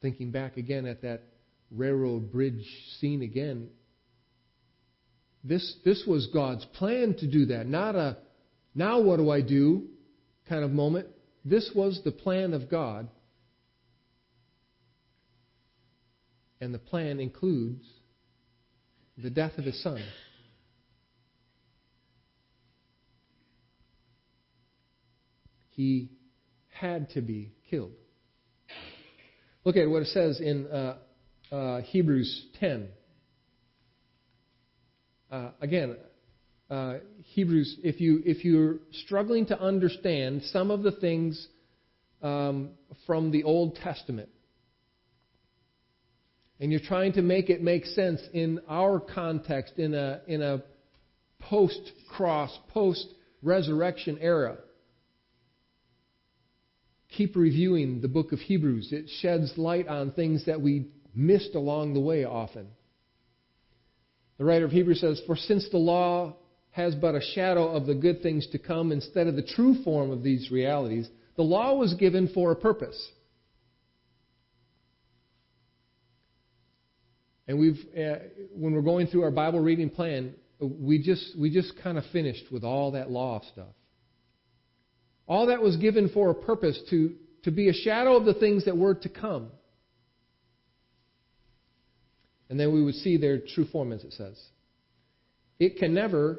Thinking 0.00 0.30
back 0.30 0.56
again 0.56 0.86
at 0.86 1.02
that 1.02 1.22
railroad 1.70 2.32
bridge 2.32 2.64
scene 2.98 3.22
again, 3.22 3.68
this, 5.44 5.76
this 5.84 6.04
was 6.06 6.28
God's 6.32 6.64
plan 6.76 7.14
to 7.18 7.26
do 7.26 7.46
that, 7.46 7.66
not 7.66 7.94
a 7.96 8.18
now 8.74 9.00
what 9.00 9.16
do 9.16 9.30
I 9.30 9.40
do 9.40 9.88
kind 10.48 10.64
of 10.64 10.70
moment. 10.70 11.08
This 11.44 11.70
was 11.74 12.00
the 12.04 12.12
plan 12.12 12.54
of 12.54 12.70
God. 12.70 13.08
And 16.60 16.74
the 16.74 16.78
plan 16.78 17.20
includes 17.20 17.84
the 19.22 19.30
death 19.30 19.58
of 19.58 19.64
his 19.64 19.82
son. 19.82 20.02
He 25.70 26.10
had 26.68 27.10
to 27.10 27.20
be 27.20 27.52
killed. 27.70 27.92
Look 29.64 29.76
at 29.76 29.88
what 29.88 30.02
it 30.02 30.08
says 30.08 30.40
in 30.40 30.66
uh, 30.66 30.96
uh, 31.52 31.80
Hebrews 31.82 32.46
10. 32.58 32.88
Uh, 35.30 35.50
again, 35.60 35.96
uh, 36.70 36.94
Hebrews, 37.34 37.78
if, 37.82 38.00
you, 38.00 38.22
if 38.24 38.44
you're 38.44 38.76
struggling 39.04 39.46
to 39.46 39.60
understand 39.60 40.42
some 40.52 40.70
of 40.70 40.82
the 40.82 40.92
things 40.92 41.48
um, 42.22 42.70
from 43.06 43.30
the 43.30 43.44
Old 43.44 43.76
Testament, 43.76 44.28
and 46.60 46.70
you're 46.70 46.80
trying 46.80 47.14
to 47.14 47.22
make 47.22 47.48
it 47.48 47.62
make 47.62 47.86
sense 47.86 48.20
in 48.34 48.60
our 48.68 49.00
context, 49.00 49.78
in 49.78 49.94
a, 49.94 50.20
in 50.26 50.42
a 50.42 50.62
post 51.40 51.80
cross, 52.14 52.56
post 52.68 53.06
resurrection 53.42 54.18
era, 54.20 54.58
keep 57.08 57.34
reviewing 57.34 58.02
the 58.02 58.08
book 58.08 58.32
of 58.32 58.38
Hebrews. 58.38 58.92
It 58.92 59.06
sheds 59.20 59.52
light 59.56 59.88
on 59.88 60.12
things 60.12 60.44
that 60.46 60.60
we 60.60 60.88
missed 61.14 61.54
along 61.54 61.94
the 61.94 62.00
way 62.00 62.24
often. 62.24 62.68
The 64.36 64.44
writer 64.44 64.66
of 64.66 64.70
Hebrews 64.70 65.00
says, 65.00 65.20
For 65.26 65.36
since 65.36 65.68
the 65.70 65.78
law 65.78 66.36
has 66.72 66.94
but 66.94 67.14
a 67.14 67.20
shadow 67.34 67.68
of 67.68 67.86
the 67.86 67.94
good 67.94 68.22
things 68.22 68.46
to 68.48 68.58
come 68.58 68.92
instead 68.92 69.26
of 69.26 69.34
the 69.34 69.42
true 69.42 69.82
form 69.82 70.10
of 70.10 70.22
these 70.22 70.50
realities, 70.50 71.08
the 71.36 71.42
law 71.42 71.74
was 71.74 71.94
given 71.94 72.28
for 72.28 72.52
a 72.52 72.56
purpose. 72.56 73.10
And 77.50 77.58
we've, 77.58 77.80
uh, 77.98 78.18
when 78.54 78.74
we're 78.74 78.80
going 78.80 79.08
through 79.08 79.24
our 79.24 79.32
Bible 79.32 79.58
reading 79.58 79.90
plan, 79.90 80.34
we 80.60 81.02
just 81.02 81.36
we 81.36 81.50
just 81.50 81.72
kind 81.82 81.98
of 81.98 82.04
finished 82.12 82.44
with 82.52 82.62
all 82.62 82.92
that 82.92 83.10
law 83.10 83.42
stuff. 83.52 83.74
All 85.26 85.46
that 85.46 85.60
was 85.60 85.76
given 85.76 86.10
for 86.10 86.30
a 86.30 86.34
purpose 86.34 86.80
to 86.90 87.12
to 87.42 87.50
be 87.50 87.68
a 87.68 87.72
shadow 87.72 88.14
of 88.14 88.24
the 88.24 88.34
things 88.34 88.66
that 88.66 88.76
were 88.76 88.94
to 88.94 89.08
come. 89.08 89.48
And 92.48 92.60
then 92.60 92.72
we 92.72 92.84
would 92.84 92.94
see 92.94 93.16
their 93.16 93.40
true 93.40 93.66
form, 93.66 93.90
as 93.90 94.04
it 94.04 94.12
says. 94.12 94.40
It 95.58 95.78
can 95.78 95.92
never, 95.92 96.38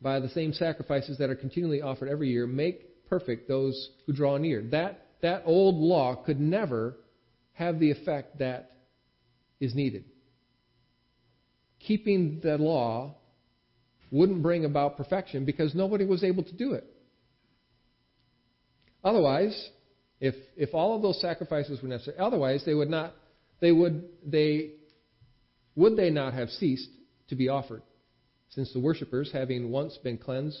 by 0.00 0.20
the 0.20 0.28
same 0.28 0.52
sacrifices 0.52 1.18
that 1.18 1.28
are 1.28 1.34
continually 1.34 1.82
offered 1.82 2.08
every 2.08 2.28
year, 2.28 2.46
make 2.46 3.04
perfect 3.08 3.48
those 3.48 3.90
who 4.06 4.12
draw 4.12 4.36
near. 4.36 4.62
That, 4.62 5.08
that 5.22 5.42
old 5.44 5.74
law 5.74 6.14
could 6.14 6.38
never 6.38 6.98
have 7.54 7.80
the 7.80 7.90
effect 7.90 8.38
that 8.38 8.68
is 9.62 9.76
needed. 9.76 10.04
Keeping 11.78 12.40
the 12.42 12.58
law 12.58 13.14
wouldn't 14.10 14.42
bring 14.42 14.64
about 14.64 14.96
perfection 14.96 15.44
because 15.44 15.72
nobody 15.72 16.04
was 16.04 16.24
able 16.24 16.42
to 16.42 16.52
do 16.52 16.72
it. 16.72 16.84
Otherwise, 19.04 19.70
if, 20.20 20.34
if 20.56 20.74
all 20.74 20.96
of 20.96 21.02
those 21.02 21.20
sacrifices 21.20 21.80
were 21.80 21.88
necessary, 21.88 22.18
otherwise 22.18 22.64
they 22.66 22.74
would 22.74 22.90
not 22.90 23.14
they 23.60 23.70
would 23.70 24.04
they 24.26 24.72
would 25.76 25.96
they 25.96 26.10
not 26.10 26.34
have 26.34 26.48
ceased 26.50 26.90
to 27.28 27.36
be 27.36 27.48
offered, 27.48 27.82
since 28.50 28.72
the 28.72 28.80
worshippers, 28.80 29.30
having 29.32 29.70
once 29.70 29.96
been 29.98 30.18
cleansed, 30.18 30.60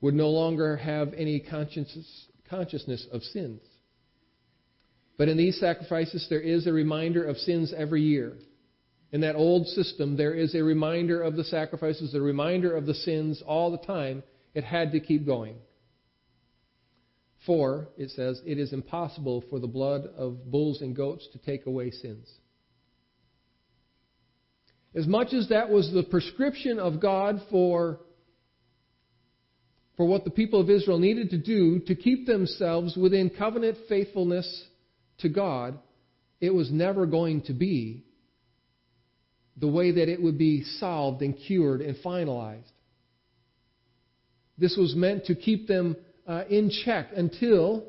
would 0.00 0.14
no 0.14 0.30
longer 0.30 0.76
have 0.76 1.12
any 1.14 1.40
consciousness 1.40 3.06
of 3.12 3.22
sins. 3.22 3.60
But 5.22 5.28
in 5.28 5.36
these 5.36 5.60
sacrifices, 5.60 6.26
there 6.28 6.40
is 6.40 6.66
a 6.66 6.72
reminder 6.72 7.22
of 7.24 7.36
sins 7.36 7.72
every 7.72 8.02
year. 8.02 8.32
In 9.12 9.20
that 9.20 9.36
old 9.36 9.68
system, 9.68 10.16
there 10.16 10.34
is 10.34 10.56
a 10.56 10.64
reminder 10.64 11.22
of 11.22 11.36
the 11.36 11.44
sacrifices, 11.44 12.12
a 12.12 12.20
reminder 12.20 12.76
of 12.76 12.86
the 12.86 12.94
sins 12.94 13.40
all 13.46 13.70
the 13.70 13.86
time. 13.86 14.24
It 14.52 14.64
had 14.64 14.90
to 14.90 14.98
keep 14.98 15.24
going. 15.24 15.58
For, 17.46 17.86
it 17.96 18.10
says, 18.10 18.42
it 18.44 18.58
is 18.58 18.72
impossible 18.72 19.44
for 19.48 19.60
the 19.60 19.68
blood 19.68 20.08
of 20.16 20.50
bulls 20.50 20.82
and 20.82 20.92
goats 20.92 21.28
to 21.34 21.38
take 21.38 21.66
away 21.66 21.92
sins. 21.92 22.28
As 24.92 25.06
much 25.06 25.32
as 25.34 25.50
that 25.50 25.70
was 25.70 25.92
the 25.92 26.02
prescription 26.02 26.80
of 26.80 26.98
God 26.98 27.40
for, 27.48 28.00
for 29.96 30.04
what 30.04 30.24
the 30.24 30.30
people 30.30 30.60
of 30.60 30.68
Israel 30.68 30.98
needed 30.98 31.30
to 31.30 31.38
do 31.38 31.78
to 31.86 31.94
keep 31.94 32.26
themselves 32.26 32.96
within 32.96 33.30
covenant 33.30 33.78
faithfulness 33.88 34.64
to 35.22 35.28
God, 35.28 35.78
it 36.40 36.52
was 36.52 36.70
never 36.70 37.06
going 37.06 37.42
to 37.42 37.52
be 37.52 38.04
the 39.56 39.68
way 39.68 39.92
that 39.92 40.08
it 40.08 40.20
would 40.20 40.38
be 40.38 40.64
solved 40.78 41.22
and 41.22 41.36
cured 41.46 41.80
and 41.80 41.96
finalized. 42.04 42.70
This 44.58 44.76
was 44.76 44.94
meant 44.94 45.26
to 45.26 45.34
keep 45.34 45.66
them 45.66 45.96
uh, 46.26 46.44
in 46.48 46.70
check 46.84 47.08
until 47.16 47.84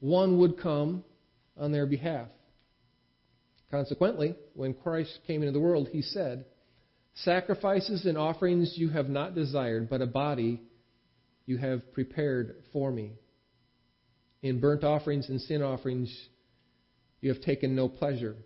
one 0.00 0.38
would 0.38 0.60
come 0.60 1.04
on 1.56 1.72
their 1.72 1.86
behalf. 1.86 2.28
Consequently, 3.70 4.36
when 4.54 4.74
Christ 4.74 5.18
came 5.26 5.42
into 5.42 5.52
the 5.52 5.60
world, 5.60 5.88
he 5.90 6.02
said, 6.02 6.44
Sacrifices 7.14 8.04
and 8.06 8.18
offerings 8.18 8.74
you 8.76 8.88
have 8.90 9.08
not 9.08 9.34
desired, 9.34 9.88
but 9.88 10.02
a 10.02 10.06
body 10.06 10.60
you 11.46 11.58
have 11.58 11.92
prepared 11.92 12.56
for 12.72 12.90
me. 12.90 13.12
In 14.44 14.60
burnt 14.60 14.84
offerings 14.84 15.30
and 15.30 15.40
sin 15.40 15.62
offerings 15.62 16.14
you 17.22 17.32
have 17.32 17.40
taken 17.40 17.74
no 17.74 17.88
pleasure. 17.88 18.36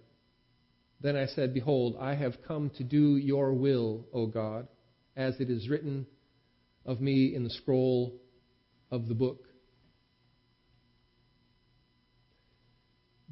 Then 1.01 1.17
I 1.17 1.27
said, 1.27 1.53
Behold, 1.53 1.97
I 1.99 2.15
have 2.15 2.35
come 2.47 2.71
to 2.79 2.85
do 2.85 3.17
your 3.17 3.53
will, 3.53 4.07
O 4.15 4.27
God, 4.27 4.69
as 5.17 5.35
it 5.41 5.51
is 5.51 5.69
written 5.69 6.07
of 6.87 7.01
me 7.01 7.35
in 7.35 7.43
the 7.43 7.51
scroll 7.51 8.15
of 8.93 9.09
the 9.09 9.15
book. 9.15 9.45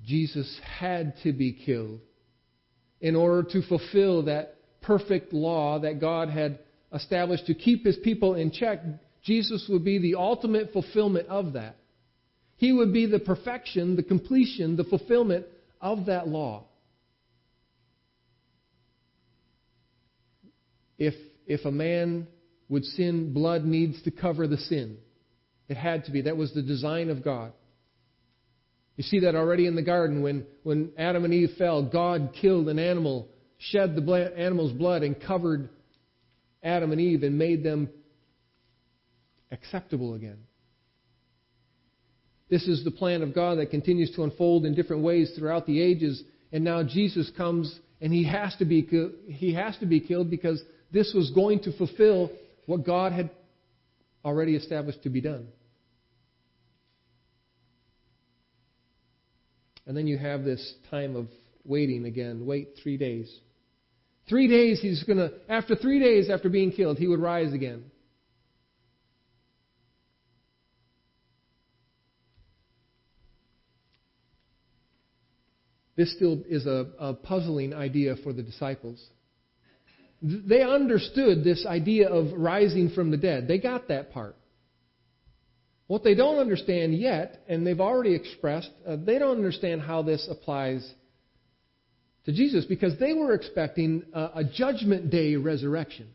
Jesus 0.04 0.60
had 0.80 1.14
to 1.22 1.32
be 1.32 1.52
killed 1.52 2.00
in 3.00 3.14
order 3.14 3.48
to 3.48 3.62
fulfill 3.62 4.24
that 4.24 4.56
perfect 4.82 5.32
law 5.32 5.78
that 5.78 6.00
God 6.00 6.30
had 6.30 6.58
established 6.92 7.46
to 7.46 7.54
keep 7.54 7.86
his 7.86 7.96
people 8.02 8.34
in 8.34 8.50
check. 8.50 8.80
Jesus 9.22 9.66
would 9.68 9.84
be 9.84 9.98
the 9.98 10.16
ultimate 10.16 10.72
fulfillment 10.72 11.28
of 11.28 11.52
that. 11.52 11.76
He 12.56 12.72
would 12.72 12.92
be 12.92 13.06
the 13.06 13.18
perfection, 13.18 13.96
the 13.96 14.02
completion, 14.02 14.76
the 14.76 14.84
fulfillment 14.84 15.46
of 15.80 16.06
that 16.06 16.26
law. 16.26 16.64
If, 20.98 21.14
if 21.46 21.64
a 21.66 21.70
man 21.70 22.26
would 22.68 22.84
sin, 22.84 23.32
blood 23.34 23.64
needs 23.64 24.02
to 24.02 24.10
cover 24.10 24.46
the 24.46 24.56
sin. 24.56 24.96
It 25.68 25.76
had 25.76 26.04
to 26.06 26.10
be. 26.10 26.22
That 26.22 26.36
was 26.36 26.54
the 26.54 26.62
design 26.62 27.10
of 27.10 27.22
God. 27.22 27.52
You 28.96 29.04
see 29.04 29.20
that 29.20 29.34
already 29.34 29.66
in 29.66 29.76
the 29.76 29.82
garden 29.82 30.22
when, 30.22 30.46
when 30.62 30.92
Adam 30.96 31.24
and 31.24 31.34
Eve 31.34 31.50
fell. 31.58 31.82
God 31.82 32.30
killed 32.40 32.68
an 32.68 32.78
animal, 32.78 33.28
shed 33.58 33.94
the 33.94 34.32
animal's 34.36 34.72
blood, 34.72 35.02
and 35.02 35.20
covered 35.20 35.68
Adam 36.62 36.92
and 36.92 37.00
Eve 37.00 37.22
and 37.22 37.38
made 37.38 37.62
them 37.62 37.90
acceptable 39.50 40.14
again. 40.14 40.38
This 42.48 42.68
is 42.68 42.84
the 42.84 42.90
plan 42.90 43.22
of 43.22 43.34
God 43.34 43.58
that 43.58 43.70
continues 43.70 44.14
to 44.14 44.22
unfold 44.22 44.64
in 44.64 44.74
different 44.74 45.02
ways 45.02 45.32
throughout 45.36 45.66
the 45.66 45.80
ages. 45.80 46.22
And 46.52 46.62
now 46.62 46.82
Jesus 46.82 47.30
comes 47.36 47.78
and 48.00 48.12
he 48.12 48.24
has 48.24 48.54
to 48.56 48.64
be, 48.64 48.82
he 49.28 49.54
has 49.54 49.76
to 49.78 49.86
be 49.86 50.00
killed 50.00 50.30
because 50.30 50.62
this 50.92 51.12
was 51.14 51.30
going 51.32 51.60
to 51.64 51.76
fulfill 51.76 52.30
what 52.66 52.84
God 52.84 53.12
had 53.12 53.30
already 54.24 54.54
established 54.54 55.02
to 55.02 55.10
be 55.10 55.20
done. 55.20 55.48
And 59.86 59.96
then 59.96 60.06
you 60.06 60.18
have 60.18 60.44
this 60.44 60.74
time 60.90 61.14
of 61.14 61.28
waiting 61.64 62.06
again. 62.06 62.44
Wait 62.44 62.70
three 62.82 62.96
days. 62.96 63.32
Three 64.28 64.48
days, 64.48 64.80
he's 64.80 65.04
going 65.04 65.18
to, 65.18 65.32
after 65.48 65.76
three 65.76 66.00
days 66.00 66.28
after 66.28 66.48
being 66.48 66.72
killed, 66.72 66.98
he 66.98 67.06
would 67.06 67.20
rise 67.20 67.52
again. 67.52 67.84
This 75.96 76.12
still 76.14 76.42
is 76.48 76.66
a, 76.66 76.86
a 76.98 77.14
puzzling 77.14 77.72
idea 77.72 78.16
for 78.22 78.32
the 78.32 78.42
disciples. 78.42 79.02
They 80.22 80.62
understood 80.62 81.44
this 81.44 81.64
idea 81.66 82.08
of 82.08 82.32
rising 82.38 82.90
from 82.90 83.10
the 83.10 83.16
dead. 83.16 83.48
They 83.48 83.58
got 83.58 83.88
that 83.88 84.12
part. 84.12 84.36
What 85.86 86.02
they 86.02 86.14
don't 86.14 86.38
understand 86.38 86.98
yet, 86.98 87.44
and 87.48 87.66
they've 87.66 87.80
already 87.80 88.14
expressed, 88.14 88.70
uh, 88.86 88.96
they 88.96 89.18
don't 89.18 89.36
understand 89.36 89.82
how 89.82 90.02
this 90.02 90.26
applies 90.30 90.86
to 92.24 92.32
Jesus 92.32 92.64
because 92.64 92.98
they 92.98 93.12
were 93.12 93.34
expecting 93.34 94.02
a, 94.12 94.30
a 94.36 94.44
judgment 94.44 95.10
day 95.10 95.36
resurrection. 95.36 96.08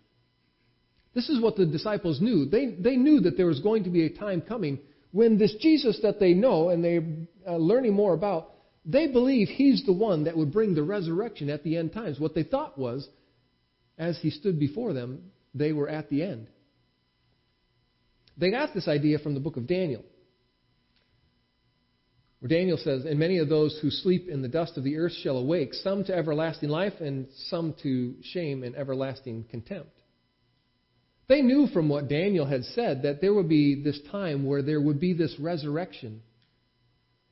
This 1.14 1.30
is 1.30 1.42
what 1.42 1.56
the 1.56 1.66
disciples 1.66 2.22
knew. 2.22 2.46
They, 2.46 2.76
they 2.78 2.98
knew 2.98 3.22
that 3.22 3.38
there 3.38 3.46
was 3.46 3.60
going 3.60 3.86
to 3.86 3.90
be 3.90 4.06
a 4.06 4.10
time 4.10 4.42
coming 4.42 4.80
when 5.12 5.38
this 5.38 5.56
Jesus 5.60 6.00
that 6.04 6.20
they 6.20 6.34
know 6.34 6.70
and 6.70 6.84
they're 6.84 7.04
uh, 7.48 7.58
learning 7.58 7.94
more 7.94 8.14
about, 8.14 8.51
they 8.86 9.08
believe 9.08 9.48
he's 9.48 9.86
the 9.86 9.94
one 9.94 10.24
that 10.24 10.36
would 10.36 10.52
bring 10.52 10.74
the 10.74 10.84
resurrection 10.84 11.50
at 11.50 11.64
the 11.64 11.78
end 11.78 11.94
times. 11.94 12.20
What 12.20 12.34
they 12.34 12.44
thought 12.44 12.78
was, 12.78 13.08
as 13.98 14.18
he 14.20 14.32
stood 14.32 14.60
before 14.60 14.94
them, 14.94 15.32
they 15.54 15.72
were 15.72 15.90
at 15.90 16.10
the 16.10 16.24
end. 16.24 16.48
They 18.38 18.50
got 18.50 18.74
this 18.74 18.88
idea 18.88 19.20
from 19.20 19.36
the 19.36 19.40
book 19.40 19.58
of 19.58 19.68
Daniel, 19.68 20.04
where 22.40 22.50
Daniel 22.50 22.78
says, 22.78 23.06
And 23.06 23.20
many 23.20 23.38
of 23.38 23.50
those 23.50 23.78
who 23.82 23.92
sleep 23.92 24.28
in 24.28 24.42
the 24.42 24.48
dust 24.48 24.78
of 24.78 24.84
the 24.84 24.98
earth 24.98 25.14
shall 25.22 25.38
awake, 25.38 25.76
some 25.76 26.04
to 26.06 26.16
everlasting 26.16 26.70
life, 26.70 26.94
and 27.00 27.28
some 27.50 27.76
to 27.84 28.16
shame 28.24 28.64
and 28.64 28.76
everlasting 28.76 29.46
contempt. 29.52 29.92
They 31.28 31.42
knew 31.42 31.68
from 31.68 31.88
what 31.88 32.10
Daniel 32.10 32.46
had 32.46 32.66
said 32.66 33.04
that 33.04 33.22
there 33.22 33.34
would 33.34 33.48
be 33.48 33.84
this 33.84 34.00
time 34.12 34.46
where 34.46 34.64
there 34.64 34.82
would 34.82 35.00
be 35.00 35.14
this 35.14 35.36
resurrection. 35.40 36.24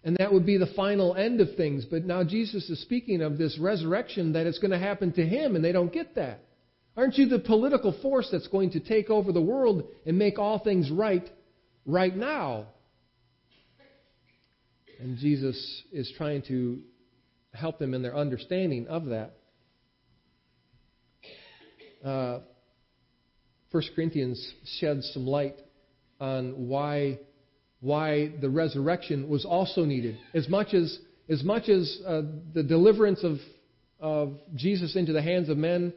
And 0.04 0.16
that 0.18 0.32
would 0.32 0.46
be 0.46 0.58
the 0.58 0.72
final 0.76 1.16
end 1.16 1.42
of 1.42 1.56
things. 1.56 1.86
But 1.86 2.06
now 2.06 2.24
Jesus 2.24 2.70
is 2.70 2.82
speaking 2.82 3.22
of 3.22 3.38
this 3.38 3.58
resurrection 3.60 4.34
that 4.34 4.46
it's 4.46 4.60
going 4.60 4.72
to 4.72 4.80
happen 4.80 5.12
to 5.14 5.26
him, 5.26 5.56
and 5.56 5.64
they 5.64 5.74
don't 5.74 5.92
get 5.92 6.16
that. 6.16 6.46
Aren't 6.96 7.18
you 7.18 7.28
the 7.28 7.40
political 7.40 7.98
force 8.02 8.30
that's 8.32 8.48
going 8.48 8.72
to 8.72 8.80
take 8.80 9.10
over 9.10 9.32
the 9.32 9.42
world 9.42 9.84
and 10.06 10.18
make 10.18 10.40
all 10.40 10.60
things 10.60 10.90
right 10.92 11.30
right 11.86 12.16
now? 12.16 12.68
And 15.00 15.18
Jesus 15.18 15.84
is 15.92 16.12
trying 16.18 16.42
to 16.44 16.82
help 17.54 17.80
them 17.80 17.94
in 17.94 18.02
their 18.02 18.16
understanding 18.16 18.88
of 18.88 19.06
that. 19.08 19.34
uh, 22.04 22.40
1 23.72 23.84
Corinthians 23.96 24.54
sheds 24.80 25.10
some 25.14 25.28
light 25.28 25.56
on 26.20 26.68
why 26.68 27.20
why 27.82 28.32
the 28.42 28.50
resurrection 28.50 29.30
was 29.30 29.46
also 29.46 29.86
needed. 29.86 30.18
As 30.34 30.48
much 30.50 30.74
as 30.74 31.00
as 31.30 31.44
much 31.44 31.70
as 31.70 32.00
uh, 32.06 32.24
the 32.54 32.64
deliverance 32.64 33.24
of 33.24 33.38
of 34.00 34.34
Jesus 34.56 34.96
into 34.96 35.14
the 35.14 35.22
hands 35.22 35.50
of 35.50 35.58
men 35.58 35.94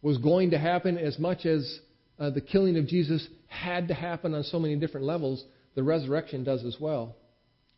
was 0.00 0.18
going 0.18 0.50
to 0.50 0.58
happen, 0.58 0.98
as 0.98 1.18
much 1.18 1.46
as 1.46 1.78
uh, 2.18 2.30
the 2.30 2.40
killing 2.40 2.76
of 2.76 2.86
Jesus 2.86 3.26
had 3.46 3.88
to 3.88 3.94
happen 3.94 4.34
on 4.34 4.42
so 4.42 4.58
many 4.58 4.76
different 4.76 5.06
levels, 5.06 5.44
the 5.74 5.82
resurrection 5.82 6.44
does 6.44 6.64
as 6.64 6.76
well. 6.80 7.16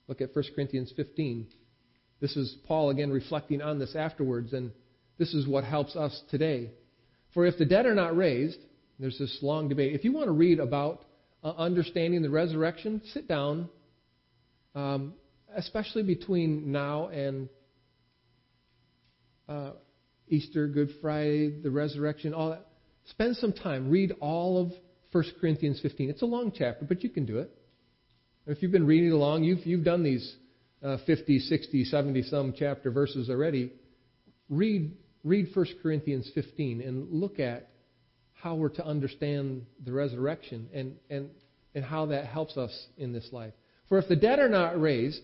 Look 0.09 0.21
at 0.21 0.35
1 0.35 0.45
Corinthians 0.55 0.93
15. 0.97 1.47
This 2.21 2.37
is 2.37 2.57
Paul 2.67 2.91
again 2.91 3.11
reflecting 3.11 3.61
on 3.61 3.79
this 3.79 3.95
afterwards, 3.97 4.53
and 4.53 4.71
this 5.19 5.35
is 5.35 5.47
what 5.47 5.65
helps 5.65 5.97
us 5.97 6.23
today. 6.31 6.71
For 7.33 7.47
if 7.47 7.59
the 7.59 7.65
dead 7.65 7.87
are 7.87 7.95
not 7.95 8.17
raised, 8.17 8.59
there's 8.99 9.19
this 9.19 9.39
long 9.43 9.69
debate. 9.69 9.95
If 9.95 10.05
you 10.05 10.13
want 10.13 10.27
to 10.27 10.33
read 10.33 10.61
about 10.61 11.05
uh, 11.45 11.53
understanding 11.59 12.23
the 12.23 12.31
resurrection, 12.31 13.03
sit 13.13 13.29
down, 13.29 13.69
um, 14.75 15.13
especially 15.55 16.03
between 16.03 16.73
now 16.73 17.09
and 17.09 17.49
uh, 19.49 19.73
Easter, 20.27 20.67
Good 20.67 20.91
Friday, 21.03 21.61
the 21.63 21.71
resurrection, 21.71 22.33
all 22.33 22.51
that. 22.51 22.67
Spend 23.11 23.37
some 23.37 23.53
time. 23.53 23.91
Read 23.91 24.13
all 24.21 24.59
of 24.59 24.73
1 25.13 25.25
Corinthians 25.39 25.79
15. 25.83 26.09
It's 26.09 26.23
a 26.23 26.27
long 26.27 26.51
chapter, 26.57 26.87
but 26.87 27.05
you 27.05 27.11
can 27.11 27.27
do 27.27 27.39
it. 27.39 27.51
If 28.47 28.63
you've 28.63 28.73
been 28.73 28.87
reading 28.87 29.13
along, 29.13 29.45
you've, 29.45 29.67
you've 29.67 29.85
done 29.85 30.03
these 30.03 30.37
uh, 30.83 30.97
50, 31.07 31.39
60, 31.41 31.85
70 31.85 32.23
some 32.23 32.55
chapter 32.57 32.91
verses 32.91 33.29
already. 33.29 33.73
Read, 34.49 34.97
read 35.23 35.49
1 35.55 35.67
Corinthians 35.83 36.31
15 36.35 36.81
and 36.81 37.11
look 37.11 37.39
at 37.39 37.69
how 38.45 38.55
we're 38.55 38.69
to 38.69 38.85
understand 38.85 39.65
the 39.87 39.91
resurrection 39.91 40.69
and, 40.75 40.97
and, 41.09 41.31
and 41.75 41.83
how 41.83 42.05
that 42.05 42.27
helps 42.27 42.59
us 42.59 42.89
in 42.99 43.11
this 43.11 43.27
life. 43.33 43.55
For 43.89 43.97
if 43.97 44.07
the 44.07 44.17
dead 44.17 44.39
are 44.39 44.51
not 44.51 44.79
raised, 44.79 45.23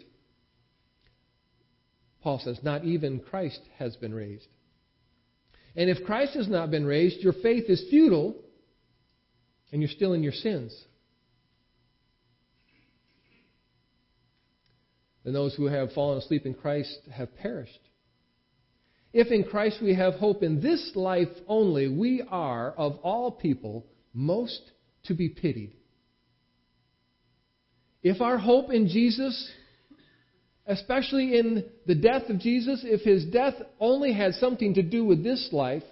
Paul 2.22 2.40
says, 2.42 2.58
not 2.62 2.82
even 2.82 3.20
Christ 3.20 3.60
has 3.78 3.94
been 3.96 4.14
raised. 4.14 4.46
And 5.76 5.90
if 5.90 6.02
Christ 6.06 6.32
has 6.32 6.48
not 6.48 6.70
been 6.70 6.86
raised, 6.86 7.20
your 7.20 7.34
faith 7.34 7.64
is 7.68 7.84
futile 7.90 8.36
and 9.70 9.82
you're 9.82 9.90
still 9.90 10.14
in 10.14 10.22
your 10.22 10.32
sins. 10.32 10.74
Then 15.24 15.34
those 15.34 15.54
who 15.54 15.66
have 15.66 15.92
fallen 15.92 16.16
asleep 16.16 16.46
in 16.46 16.54
Christ 16.54 16.98
have 17.12 17.36
perished. 17.36 17.89
If 19.12 19.28
in 19.28 19.44
Christ 19.44 19.78
we 19.82 19.94
have 19.94 20.14
hope 20.14 20.42
in 20.42 20.60
this 20.60 20.92
life 20.94 21.28
only, 21.48 21.88
we 21.88 22.22
are, 22.28 22.70
of 22.72 22.98
all 23.02 23.32
people, 23.32 23.86
most 24.14 24.60
to 25.04 25.14
be 25.14 25.28
pitied. 25.28 25.72
If 28.02 28.20
our 28.20 28.38
hope 28.38 28.72
in 28.72 28.88
Jesus 28.88 29.50
especially 30.70 31.36
in 31.36 31.64
the 31.86 31.96
death 31.96 32.28
of 32.28 32.38
Jesus, 32.38 32.82
if 32.84 33.00
his 33.00 33.24
death 33.24 33.54
only 33.80 34.12
had 34.12 34.34
something 34.34 34.74
to 34.74 34.82
do 34.82 35.04
with 35.04 35.24
this 35.24 35.48
life, 35.52 35.82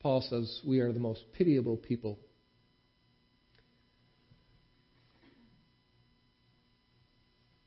Paul 0.00 0.24
says 0.28 0.60
we 0.66 0.80
are 0.80 0.92
the 0.92 0.98
most 0.98 1.20
pitiable 1.32 1.76
people. 1.76 2.18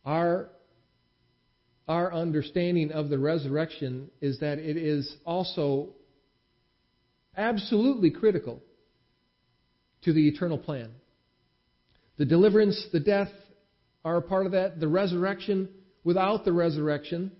Our, 0.04 0.50
our 1.88 2.14
understanding 2.14 2.92
of 2.92 3.10
the 3.10 3.20
resurrection 3.20 4.10
is 4.22 4.40
that 4.40 4.60
it 4.60 4.78
is 4.78 5.16
also 5.26 5.90
absolutely 7.36 8.12
critical 8.12 8.62
to 10.04 10.14
the 10.14 10.28
eternal 10.28 10.58
plan. 10.58 10.92
The 12.18 12.26
deliverance, 12.26 12.88
the 12.92 13.00
death, 13.00 13.30
are 14.06 14.18
a 14.18 14.22
part 14.22 14.46
of 14.46 14.52
that. 14.52 14.80
The 14.80 14.88
resurrection, 14.88 15.70
without 16.04 16.46
the 16.46 16.54
resurrection, 16.54 17.32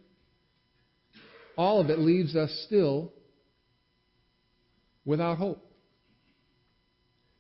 all 1.58 1.80
of 1.80 1.90
it 1.90 2.00
leaves 2.00 2.36
us 2.36 2.52
still 2.66 3.14
without 5.06 5.38
hope. 5.38 5.64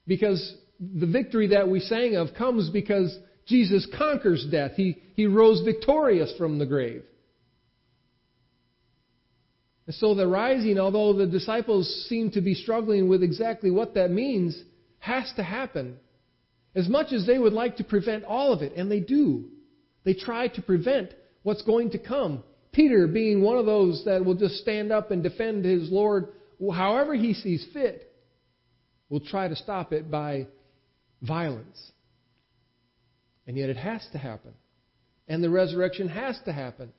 Because 0.06 0.56
the 0.80 1.08
victory 1.08 1.48
that 1.48 1.70
we 1.70 1.80
sang 1.80 2.16
of 2.16 2.34
comes 2.38 2.70
because 2.70 3.18
Jesus 3.46 3.88
conquers 3.98 4.46
death. 4.50 4.72
He, 4.76 5.02
he 5.16 5.26
rose 5.26 5.62
victorious 5.62 6.34
from 6.38 6.60
the 6.60 6.66
grave. 6.66 7.04
And 9.86 9.96
so 9.96 10.16
the 10.16 10.28
rising, 10.28 10.80
although 10.80 11.14
the 11.14 11.26
disciples 11.26 12.08
seem 12.08 12.32
to 12.32 12.42
be 12.42 12.54
struggling 12.54 13.10
with 13.10 13.22
exactly 13.22 13.70
what 13.70 13.96
that 13.96 14.12
means, 14.12 14.58
has 15.00 15.32
to 15.36 15.44
happen 15.44 15.98
as 16.76 16.88
much 16.88 17.12
as 17.12 17.28
they 17.28 17.38
would 17.38 17.54
like 17.54 17.78
to 17.78 17.84
prevent 17.84 18.24
all 18.24 18.54
of 18.54 18.62
it, 18.62 18.74
and 18.76 18.90
they 18.90 19.00
do, 19.00 19.46
they 20.06 20.14
try 20.14 20.48
to 20.48 20.62
prevent 20.62 21.14
what's 21.44 21.62
going 21.62 21.92
to 21.92 22.00
come. 22.00 22.44
Peter, 22.72 23.06
being 23.08 23.42
one 23.42 23.58
of 23.58 23.66
those 23.66 24.04
that 24.06 24.24
will 24.26 24.34
just 24.34 24.56
stand 24.56 24.92
up 24.92 25.12
and 25.12 25.22
defend 25.22 25.66
his 25.66 25.92
Lord 25.92 26.30
however 26.74 27.14
he 27.14 27.34
sees 27.34 27.66
fit, 27.74 28.10
will 29.10 29.20
try 29.20 29.48
to 29.48 29.56
stop 29.56 29.92
it 29.92 30.10
by 30.10 30.48
violence. 31.22 31.92
And 33.48 33.58
yet 33.58 33.70
it 33.70 33.78
has 33.78 34.06
to 34.14 34.18
happen. 34.18 34.54
And 35.28 35.44
the 35.44 35.50
resurrection 35.50 36.10
has 36.10 36.40
to 36.46 36.54
happen. 36.54 36.94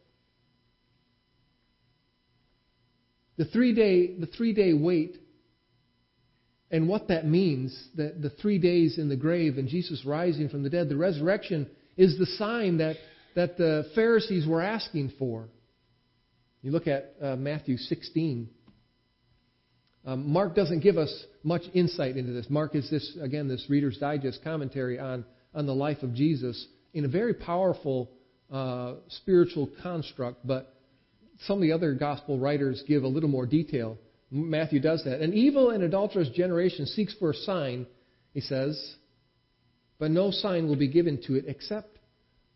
The 3.37 3.47
three 3.47 3.75
day, 3.75 4.15
the 4.19 4.27
three 4.27 4.53
day 4.53 4.73
wait 4.73 5.17
and 6.71 6.89
what 6.89 7.09
that 7.09 7.27
means, 7.27 7.89
that 7.95 8.21
the 8.21 8.31
three 8.31 8.59
days 8.59 8.99
in 8.99 9.09
the 9.09 9.17
grave 9.17 9.59
and 9.59 9.69
Jesus 9.69 10.05
rising 10.05 10.49
from 10.49 10.63
the 10.63 10.71
dead, 10.71 10.89
the 10.89 10.97
resurrection 10.97 11.69
is 11.97 12.19
the 12.19 12.27
sign 12.27 12.79
that, 12.79 12.97
that 13.37 13.57
the 13.57 13.85
Pharisees 13.95 14.47
were 14.47 14.61
asking 14.61 15.13
for. 15.19 15.49
You 16.63 16.73
look 16.73 16.89
at 16.89 17.15
uh, 17.23 17.37
Matthew 17.37 17.77
16. 17.77 18.49
Um, 20.07 20.33
Mark 20.33 20.57
doesn't 20.57 20.81
give 20.81 20.99
us 20.99 21.25
much 21.43 21.63
insight 21.75 22.17
into 22.17 22.33
this. 22.33 22.47
Mark 22.49 22.75
is 22.75 22.91
this, 22.91 23.17
again, 23.23 23.47
this 23.47 23.65
Reader's 23.69 23.99
Digest 23.99 24.43
commentary 24.43 24.99
on, 24.99 25.25
on 25.55 25.67
the 25.67 25.75
life 25.75 26.03
of 26.03 26.15
Jesus 26.15 26.67
in 26.93 27.05
a 27.05 27.09
very 27.09 27.35
powerful 27.35 28.11
uh, 28.51 28.95
spiritual 29.09 29.71
construct, 29.83 30.47
but 30.47 30.75
some 31.47 31.59
of 31.59 31.63
the 31.63 31.73
other 31.73 31.95
gospel 31.95 32.39
writers 32.39 32.83
give 32.87 33.03
a 33.03 33.09
little 33.09 33.29
more 33.29 33.47
detail. 33.47 33.99
Matthew 34.31 34.81
does 34.81 35.05
that. 35.05 35.21
An 35.21 35.33
evil 35.33 35.71
and 35.71 35.83
adulterous 35.83 36.29
generation 36.31 36.87
seeks 36.87 37.15
for 37.15 37.31
a 37.31 37.35
sign, 37.35 37.87
he 38.33 38.41
says, 38.41 38.97
but 39.99 40.11
no 40.11 40.31
sign 40.31 40.69
will 40.69 40.77
be 40.77 40.89
given 40.89 41.21
to 41.27 41.35
it 41.35 41.45
except 41.47 41.95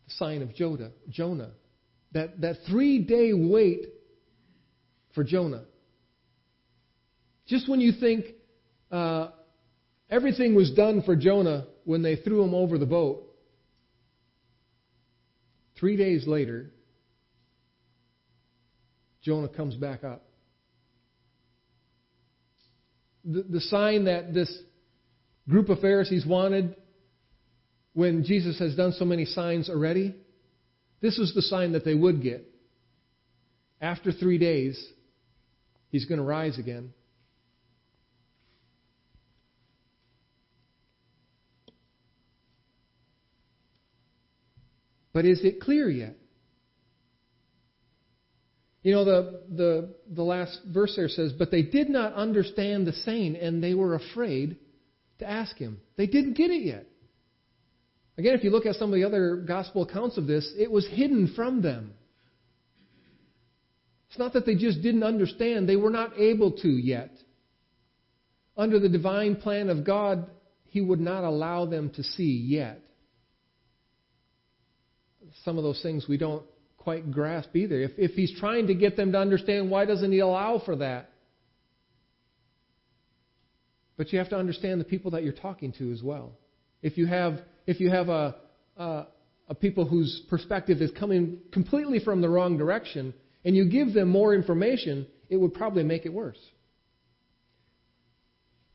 the 0.05 0.11
sign 0.11 0.41
of 0.41 0.53
Jonah. 0.53 0.91
Jonah. 1.09 1.51
That, 2.11 2.41
that 2.41 2.57
three 2.69 2.99
day 2.99 3.31
wait 3.33 3.85
for 5.13 5.23
Jonah. 5.23 5.63
Just 7.47 7.69
when 7.69 7.79
you 7.79 7.93
think 7.99 8.25
uh, 8.91 9.29
everything 10.09 10.55
was 10.55 10.71
done 10.71 11.01
for 11.03 11.15
Jonah 11.15 11.67
when 11.85 12.01
they 12.01 12.15
threw 12.15 12.43
him 12.43 12.53
over 12.53 12.77
the 12.77 12.85
boat, 12.85 13.23
three 15.79 15.97
days 15.97 16.27
later, 16.27 16.71
Jonah 19.21 19.49
comes 19.49 19.75
back 19.75 20.03
up 20.03 20.23
the, 23.29 23.43
the 23.43 23.61
sign 23.61 24.05
that 24.05 24.33
this 24.33 24.51
group 25.47 25.69
of 25.69 25.79
Pharisees 25.79 26.25
wanted 26.25 26.75
when 27.93 28.23
Jesus 28.23 28.59
has 28.59 28.75
done 28.75 28.93
so 28.93 29.05
many 29.05 29.25
signs 29.25 29.69
already, 29.69 30.15
this 31.01 31.17
was 31.17 31.33
the 31.33 31.41
sign 31.41 31.73
that 31.73 31.83
they 31.83 31.95
would 31.95 32.21
get. 32.21 32.45
After 33.81 34.11
three 34.11 34.37
days, 34.37 34.81
he's 35.89 36.05
going 36.05 36.19
to 36.19 36.25
rise 36.25 36.59
again. 36.59 36.93
But 45.19 45.25
is 45.25 45.43
it 45.43 45.59
clear 45.59 45.89
yet? 45.89 46.15
You 48.83 48.93
know, 48.93 49.03
the, 49.03 49.41
the, 49.49 49.95
the 50.15 50.23
last 50.23 50.61
verse 50.65 50.93
there 50.95 51.09
says, 51.09 51.33
But 51.33 51.51
they 51.51 51.61
did 51.61 51.89
not 51.89 52.13
understand 52.13 52.87
the 52.87 52.93
saying, 52.93 53.35
and 53.35 53.61
they 53.61 53.73
were 53.73 53.95
afraid 53.95 54.55
to 55.17 55.29
ask 55.29 55.57
him. 55.57 55.81
They 55.97 56.07
didn't 56.07 56.37
get 56.37 56.51
it 56.51 56.63
yet. 56.63 56.85
Again, 58.17 58.33
if 58.33 58.45
you 58.45 58.49
look 58.49 58.65
at 58.65 58.75
some 58.75 58.93
of 58.93 58.95
the 58.95 59.03
other 59.03 59.43
gospel 59.45 59.81
accounts 59.81 60.17
of 60.17 60.25
this, 60.25 60.53
it 60.57 60.71
was 60.71 60.87
hidden 60.87 61.33
from 61.35 61.61
them. 61.61 61.95
It's 64.07 64.19
not 64.19 64.31
that 64.31 64.45
they 64.45 64.55
just 64.55 64.81
didn't 64.81 65.03
understand, 65.03 65.67
they 65.67 65.75
were 65.75 65.89
not 65.89 66.17
able 66.17 66.53
to 66.61 66.69
yet. 66.69 67.11
Under 68.55 68.79
the 68.79 68.87
divine 68.87 69.35
plan 69.35 69.67
of 69.67 69.83
God, 69.83 70.29
He 70.67 70.79
would 70.79 71.01
not 71.01 71.25
allow 71.25 71.65
them 71.65 71.89
to 71.97 72.03
see 72.03 72.41
yet. 72.47 72.79
Some 75.43 75.57
of 75.57 75.63
those 75.63 75.81
things 75.81 76.05
we 76.07 76.17
don't 76.17 76.43
quite 76.77 77.11
grasp 77.11 77.55
either. 77.55 77.81
If, 77.81 77.91
if 77.97 78.11
he's 78.11 78.33
trying 78.39 78.67
to 78.67 78.73
get 78.73 78.95
them 78.95 79.11
to 79.11 79.17
understand, 79.17 79.69
why 79.69 79.85
doesn't 79.85 80.11
he 80.11 80.19
allow 80.19 80.61
for 80.63 80.77
that? 80.77 81.11
But 83.97 84.13
you 84.13 84.19
have 84.19 84.29
to 84.29 84.37
understand 84.37 84.79
the 84.79 84.85
people 84.85 85.11
that 85.11 85.23
you're 85.23 85.33
talking 85.33 85.73
to 85.73 85.91
as 85.91 86.01
well. 86.01 86.31
If 86.81 86.97
you 86.97 87.05
have, 87.05 87.39
if 87.67 87.81
you 87.81 87.89
have 87.89 88.07
a, 88.07 88.35
a, 88.77 89.07
a 89.49 89.55
people 89.55 89.85
whose 89.85 90.23
perspective 90.29 90.81
is 90.81 90.89
coming 90.97 91.39
completely 91.51 91.99
from 91.99 92.21
the 92.21 92.29
wrong 92.29 92.57
direction, 92.57 93.13
and 93.43 93.55
you 93.55 93.69
give 93.69 93.93
them 93.93 94.07
more 94.07 94.33
information, 94.33 95.05
it 95.29 95.37
would 95.37 95.53
probably 95.53 95.83
make 95.83 96.05
it 96.05 96.13
worse. 96.13 96.39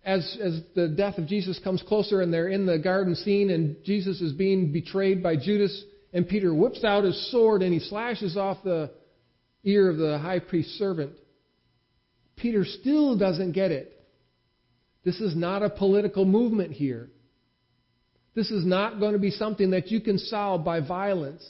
As, 0.05 0.37
as 0.43 0.61
the 0.75 0.89
death 0.89 1.17
of 1.17 1.27
Jesus 1.27 1.59
comes 1.65 1.83
closer 1.89 2.21
and 2.21 2.33
they're 2.33 2.49
in 2.49 2.67
the 2.67 2.79
garden 2.79 3.15
scene 3.15 3.49
and 3.49 3.77
Jesus 3.85 4.21
is 4.21 4.35
being 4.35 4.71
betrayed 4.71 5.23
by 5.23 5.37
Judas, 5.37 5.85
and 6.15 6.29
Peter 6.29 6.55
whips 6.55 6.85
out 6.85 7.03
his 7.03 7.31
sword 7.33 7.61
and 7.61 7.75
he 7.75 7.81
slashes 7.81 8.37
off 8.37 8.59
the 8.63 8.91
ear 9.65 9.91
of 9.91 9.97
the 9.97 10.17
high 10.19 10.39
priest's 10.39 10.79
servant, 10.79 11.13
Peter 12.37 12.65
still 12.65 13.19
doesn't 13.19 13.53
get 13.53 13.73
it. 13.73 13.91
This 15.05 15.21
is 15.21 15.35
not 15.35 15.63
a 15.63 15.69
political 15.69 16.25
movement 16.25 16.71
here. 16.73 17.11
This 18.35 18.51
is 18.51 18.65
not 18.65 19.01
going 19.01 19.13
to 19.13 19.19
be 19.19 19.31
something 19.31 19.73
that 19.73 19.89
you 19.89 20.01
can 20.01 20.19
solve 20.19 20.65
by 20.65 20.81
violence. 20.81 21.47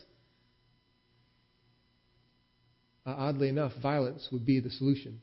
Uh, 3.07 3.15
oddly 3.17 3.51
enough, 3.51 3.73
violence 3.83 4.27
would 4.33 4.47
be 4.47 4.61
the 4.61 4.71
solution. 4.71 5.21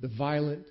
The 0.00 0.08
violent 0.08 0.64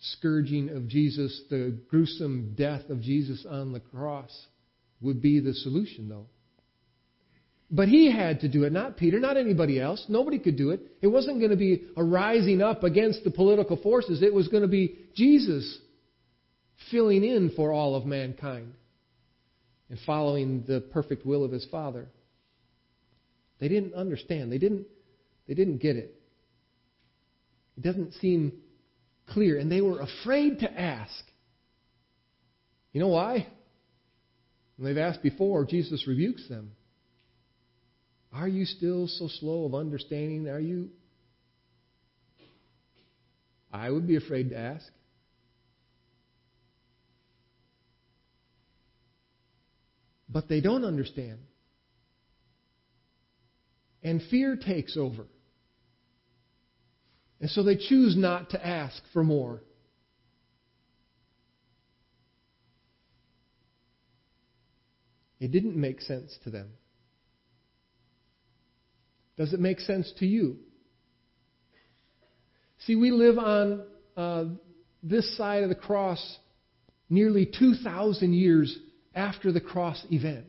scourging 0.00 0.70
of 0.70 0.88
Jesus, 0.88 1.42
the 1.50 1.78
gruesome 1.90 2.54
death 2.56 2.88
of 2.88 3.02
Jesus 3.02 3.44
on 3.48 3.72
the 3.72 3.80
cross 3.80 4.46
would 5.00 5.20
be 5.20 5.40
the 5.40 5.54
solution, 5.54 6.08
though. 6.08 6.26
But 7.70 7.88
he 7.88 8.10
had 8.12 8.40
to 8.40 8.48
do 8.48 8.62
it, 8.62 8.72
not 8.72 8.96
Peter, 8.96 9.18
not 9.18 9.36
anybody 9.36 9.80
else. 9.80 10.04
Nobody 10.08 10.38
could 10.38 10.56
do 10.56 10.70
it. 10.70 10.80
It 11.02 11.08
wasn't 11.08 11.38
going 11.38 11.50
to 11.50 11.56
be 11.56 11.84
a 11.96 12.04
rising 12.04 12.62
up 12.62 12.84
against 12.84 13.24
the 13.24 13.30
political 13.30 13.76
forces. 13.76 14.22
It 14.22 14.32
was 14.32 14.46
going 14.48 14.62
to 14.62 14.68
be 14.68 14.96
Jesus 15.16 15.78
filling 16.90 17.24
in 17.24 17.50
for 17.56 17.72
all 17.72 17.96
of 17.96 18.06
mankind 18.06 18.74
and 19.90 19.98
following 20.06 20.64
the 20.66 20.80
perfect 20.92 21.26
will 21.26 21.44
of 21.44 21.50
his 21.50 21.66
Father. 21.70 22.06
They 23.58 23.68
didn't 23.68 23.94
understand. 23.94 24.52
They 24.52 24.58
didn't, 24.58 24.86
they 25.48 25.54
didn't 25.54 25.78
get 25.78 25.96
it. 25.96 26.14
It 27.76 27.82
doesn't 27.82 28.14
seem 28.14 28.52
clear. 29.28 29.58
And 29.58 29.70
they 29.72 29.80
were 29.80 30.00
afraid 30.00 30.60
to 30.60 30.72
ask. 30.72 31.24
You 32.92 33.00
know 33.00 33.08
why? 33.08 33.48
When 34.76 34.86
they've 34.94 35.02
asked 35.02 35.22
before, 35.22 35.64
Jesus 35.64 36.06
rebukes 36.06 36.48
them. 36.48 36.72
Are 38.32 38.48
you 38.48 38.66
still 38.66 39.08
so 39.08 39.28
slow 39.28 39.64
of 39.64 39.74
understanding? 39.74 40.48
Are 40.48 40.60
you? 40.60 40.90
I 43.72 43.90
would 43.90 44.06
be 44.06 44.16
afraid 44.16 44.50
to 44.50 44.58
ask. 44.58 44.86
But 50.28 50.48
they 50.48 50.60
don't 50.60 50.84
understand. 50.84 51.38
And 54.02 54.20
fear 54.30 54.56
takes 54.56 54.96
over. 54.96 55.24
And 57.40 57.50
so 57.50 57.62
they 57.62 57.76
choose 57.76 58.16
not 58.16 58.50
to 58.50 58.66
ask 58.66 59.02
for 59.12 59.24
more. 59.24 59.62
It 65.38 65.52
didn't 65.52 65.76
make 65.76 66.00
sense 66.00 66.36
to 66.44 66.50
them. 66.50 66.70
Does 69.36 69.52
it 69.52 69.60
make 69.60 69.80
sense 69.80 70.12
to 70.18 70.26
you? 70.26 70.56
See, 72.80 72.96
we 72.96 73.10
live 73.10 73.38
on 73.38 73.84
uh, 74.16 74.44
this 75.02 75.36
side 75.36 75.62
of 75.62 75.68
the 75.68 75.74
cross 75.74 76.38
nearly 77.08 77.46
2,000 77.46 78.32
years 78.32 78.76
after 79.14 79.52
the 79.52 79.60
cross 79.60 80.04
event. 80.10 80.46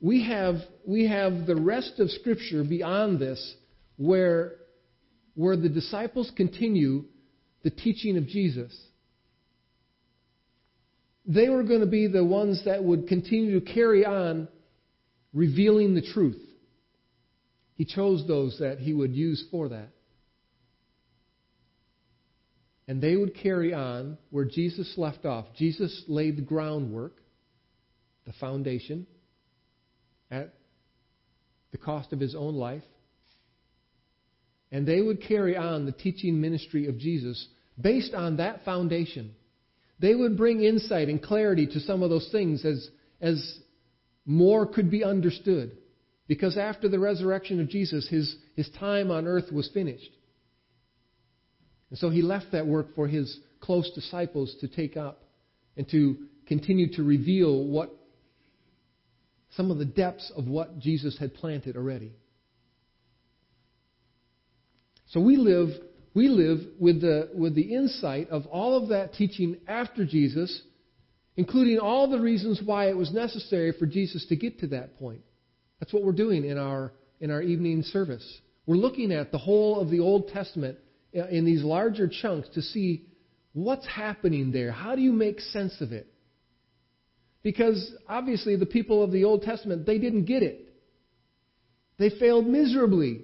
We 0.00 0.24
have, 0.24 0.56
we 0.86 1.06
have 1.08 1.46
the 1.46 1.56
rest 1.56 2.00
of 2.00 2.10
Scripture 2.10 2.64
beyond 2.64 3.20
this 3.20 3.54
where, 3.96 4.54
where 5.34 5.56
the 5.56 5.68
disciples 5.68 6.32
continue 6.36 7.04
the 7.62 7.70
teaching 7.70 8.16
of 8.16 8.26
Jesus. 8.26 8.76
They 11.24 11.48
were 11.48 11.62
going 11.62 11.80
to 11.80 11.86
be 11.86 12.08
the 12.08 12.24
ones 12.24 12.62
that 12.64 12.82
would 12.82 13.06
continue 13.06 13.60
to 13.60 13.72
carry 13.72 14.04
on 14.04 14.48
revealing 15.32 15.94
the 15.94 16.02
truth. 16.02 16.40
He 17.74 17.84
chose 17.84 18.26
those 18.26 18.58
that 18.58 18.78
he 18.78 18.92
would 18.92 19.14
use 19.14 19.44
for 19.50 19.68
that. 19.70 19.88
And 22.88 23.00
they 23.00 23.16
would 23.16 23.34
carry 23.34 23.72
on 23.72 24.18
where 24.30 24.44
Jesus 24.44 24.92
left 24.96 25.24
off. 25.24 25.46
Jesus 25.56 26.04
laid 26.08 26.36
the 26.36 26.42
groundwork, 26.42 27.14
the 28.26 28.32
foundation, 28.34 29.06
at 30.30 30.52
the 31.70 31.78
cost 31.78 32.12
of 32.12 32.20
his 32.20 32.34
own 32.34 32.56
life. 32.56 32.82
And 34.72 34.86
they 34.86 35.00
would 35.00 35.22
carry 35.22 35.56
on 35.56 35.86
the 35.86 35.92
teaching 35.92 36.40
ministry 36.40 36.88
of 36.88 36.98
Jesus 36.98 37.46
based 37.80 38.14
on 38.14 38.38
that 38.38 38.64
foundation. 38.64 39.34
They 40.02 40.16
would 40.16 40.36
bring 40.36 40.62
insight 40.62 41.08
and 41.08 41.22
clarity 41.22 41.66
to 41.68 41.80
some 41.80 42.02
of 42.02 42.10
those 42.10 42.28
things 42.32 42.64
as, 42.64 42.90
as 43.20 43.58
more 44.26 44.66
could 44.66 44.90
be 44.90 45.04
understood. 45.04 45.78
Because 46.26 46.58
after 46.58 46.88
the 46.88 46.98
resurrection 46.98 47.60
of 47.60 47.68
Jesus, 47.68 48.08
his, 48.08 48.34
his 48.56 48.68
time 48.80 49.12
on 49.12 49.28
earth 49.28 49.52
was 49.52 49.70
finished. 49.72 50.10
And 51.90 51.98
so 51.98 52.10
he 52.10 52.20
left 52.20 52.46
that 52.50 52.66
work 52.66 52.96
for 52.96 53.06
his 53.06 53.38
close 53.60 53.92
disciples 53.94 54.56
to 54.60 54.66
take 54.66 54.96
up 54.96 55.22
and 55.76 55.88
to 55.90 56.16
continue 56.46 56.92
to 56.94 57.04
reveal 57.04 57.64
what 57.64 57.94
some 59.56 59.70
of 59.70 59.78
the 59.78 59.84
depths 59.84 60.32
of 60.36 60.48
what 60.48 60.80
Jesus 60.80 61.16
had 61.16 61.32
planted 61.34 61.76
already. 61.76 62.12
So 65.10 65.20
we 65.20 65.36
live, 65.36 65.68
we 66.14 66.28
live 66.28 66.60
with 66.78 67.00
the, 67.00 67.30
with 67.34 67.54
the 67.54 67.74
insight 67.74 68.28
of 68.30 68.46
all 68.46 68.82
of 68.82 68.90
that 68.90 69.14
teaching 69.14 69.56
after 69.66 70.04
Jesus 70.04 70.62
including 71.36 71.78
all 71.78 72.10
the 72.10 72.20
reasons 72.20 72.60
why 72.64 72.88
it 72.88 72.96
was 72.96 73.12
necessary 73.12 73.72
for 73.78 73.86
Jesus 73.86 74.26
to 74.26 74.36
get 74.36 74.60
to 74.60 74.66
that 74.68 74.98
point. 74.98 75.22
That's 75.80 75.92
what 75.92 76.04
we're 76.04 76.12
doing 76.12 76.44
in 76.44 76.58
our, 76.58 76.92
in 77.20 77.30
our 77.30 77.42
evening 77.42 77.82
service. 77.82 78.40
We're 78.66 78.76
looking 78.76 79.12
at 79.12 79.32
the 79.32 79.38
whole 79.38 79.80
of 79.80 79.90
the 79.90 80.00
Old 80.00 80.28
Testament 80.28 80.78
in 81.12 81.44
these 81.44 81.62
larger 81.62 82.08
chunks 82.08 82.48
to 82.50 82.62
see 82.62 83.06
what's 83.52 83.86
happening 83.86 84.52
there. 84.52 84.70
How 84.70 84.94
do 84.94 85.02
you 85.02 85.12
make 85.12 85.40
sense 85.40 85.80
of 85.80 85.92
it? 85.92 86.06
Because 87.42 87.92
obviously 88.08 88.56
the 88.56 88.66
people 88.66 89.02
of 89.02 89.10
the 89.10 89.24
Old 89.24 89.42
Testament, 89.42 89.84
they 89.84 89.98
didn't 89.98 90.26
get 90.26 90.42
it. 90.42 90.68
They 91.98 92.10
failed 92.10 92.46
miserably. 92.46 93.22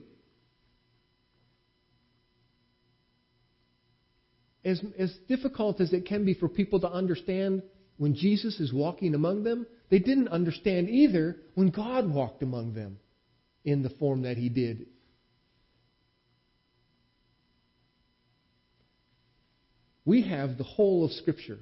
As, 4.68 4.82
as 4.98 5.16
difficult 5.28 5.80
as 5.80 5.94
it 5.94 6.04
can 6.04 6.26
be 6.26 6.34
for 6.34 6.46
people 6.46 6.80
to 6.80 6.90
understand 6.90 7.62
when 7.96 8.14
Jesus 8.14 8.60
is 8.60 8.70
walking 8.70 9.14
among 9.14 9.42
them, 9.42 9.66
they 9.88 9.98
didn't 9.98 10.28
understand 10.28 10.90
either 10.90 11.38
when 11.54 11.70
God 11.70 12.12
walked 12.12 12.42
among 12.42 12.74
them 12.74 12.98
in 13.64 13.82
the 13.82 13.88
form 13.88 14.22
that 14.22 14.36
he 14.36 14.50
did. 14.50 14.86
We 20.04 20.20
have 20.28 20.58
the 20.58 20.64
whole 20.64 21.06
of 21.06 21.12
Scripture. 21.12 21.60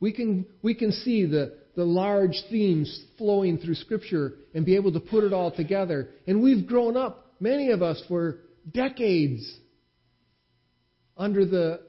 We 0.00 0.12
can, 0.14 0.46
we 0.62 0.74
can 0.74 0.92
see 0.92 1.26
the, 1.26 1.58
the 1.76 1.84
large 1.84 2.36
themes 2.48 3.04
flowing 3.18 3.58
through 3.58 3.74
Scripture 3.74 4.36
and 4.54 4.64
be 4.64 4.76
able 4.76 4.92
to 4.94 5.00
put 5.00 5.22
it 5.22 5.34
all 5.34 5.50
together. 5.50 6.08
And 6.26 6.42
we've 6.42 6.66
grown 6.66 6.96
up, 6.96 7.34
many 7.40 7.72
of 7.72 7.82
us, 7.82 8.02
for 8.08 8.38
decades 8.72 9.58
under 11.14 11.44
the 11.44 11.87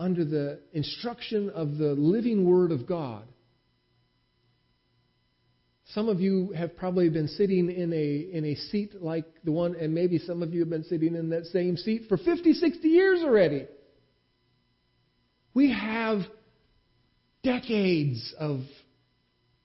under 0.00 0.24
the 0.24 0.58
instruction 0.72 1.50
of 1.50 1.76
the 1.76 1.92
living 1.92 2.48
Word 2.48 2.72
of 2.72 2.86
God. 2.86 3.22
Some 5.92 6.08
of 6.08 6.20
you 6.20 6.52
have 6.56 6.76
probably 6.76 7.10
been 7.10 7.28
sitting 7.28 7.70
in 7.70 7.92
a, 7.92 8.36
in 8.36 8.46
a 8.46 8.54
seat 8.54 9.02
like 9.02 9.26
the 9.44 9.52
one, 9.52 9.76
and 9.76 9.92
maybe 9.92 10.18
some 10.18 10.42
of 10.42 10.54
you 10.54 10.60
have 10.60 10.70
been 10.70 10.84
sitting 10.84 11.14
in 11.14 11.28
that 11.30 11.46
same 11.46 11.76
seat 11.76 12.04
for 12.08 12.16
50, 12.16 12.54
60 12.54 12.88
years 12.88 13.20
already. 13.22 13.66
We 15.52 15.72
have 15.72 16.20
decades 17.42 18.34
of, 18.38 18.60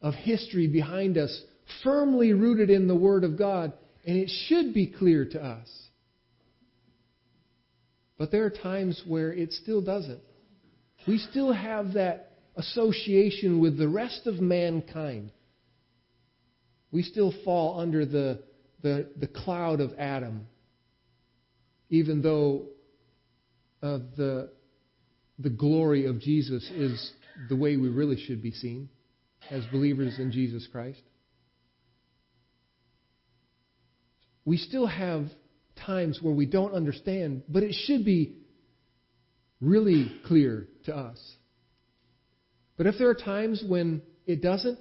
of 0.02 0.16
history 0.16 0.68
behind 0.68 1.18
us, 1.18 1.44
firmly 1.84 2.34
rooted 2.34 2.70
in 2.70 2.88
the 2.88 2.96
Word 2.96 3.24
of 3.24 3.38
God, 3.38 3.72
and 4.06 4.18
it 4.18 4.30
should 4.48 4.74
be 4.74 4.88
clear 4.88 5.26
to 5.26 5.42
us. 5.42 5.70
But 8.18 8.32
there 8.32 8.46
are 8.46 8.50
times 8.50 9.02
where 9.06 9.34
it 9.34 9.52
still 9.52 9.82
doesn't. 9.82 10.22
We 11.08 11.18
still 11.18 11.52
have 11.52 11.94
that 11.94 12.32
association 12.56 13.60
with 13.60 13.78
the 13.78 13.90
rest 13.90 14.22
of 14.26 14.36
mankind. 14.40 15.32
We 16.92 17.04
still 17.04 17.34
fall 17.44 17.80
under 17.80 18.06
the, 18.06 18.44
the, 18.82 19.10
the 19.20 19.28
cloud 19.28 19.82
of 19.82 19.92
Adam. 19.98 20.48
even 21.90 22.22
though 22.22 22.68
uh, 23.82 24.00
the, 24.18 24.50
the 25.40 25.50
glory 25.50 26.06
of 26.06 26.20
Jesus 26.20 26.64
is 26.72 27.12
the 27.50 27.56
way 27.56 27.78
we 27.78 27.90
really 27.90 28.18
should 28.26 28.42
be 28.42 28.52
seen 28.52 28.90
as 29.52 29.64
believers 29.72 30.18
in 30.18 30.32
Jesus 30.32 30.68
Christ. 30.72 31.02
We 34.46 34.58
still 34.58 34.88
have 34.88 35.26
times 35.76 36.20
where 36.22 36.34
we 36.34 36.46
don't 36.46 36.74
understand, 36.74 37.44
but 37.48 37.64
it 37.64 37.74
should 37.86 38.06
be 38.06 38.36
really 39.62 40.12
clear 40.26 40.68
to 40.86 40.96
us. 40.96 41.20
But 42.78 42.88
if 42.88 42.96
there 42.98 43.10
are 43.10 43.16
times 43.16 43.64
when 43.68 44.02
it 44.26 44.42
doesn't, 44.42 44.80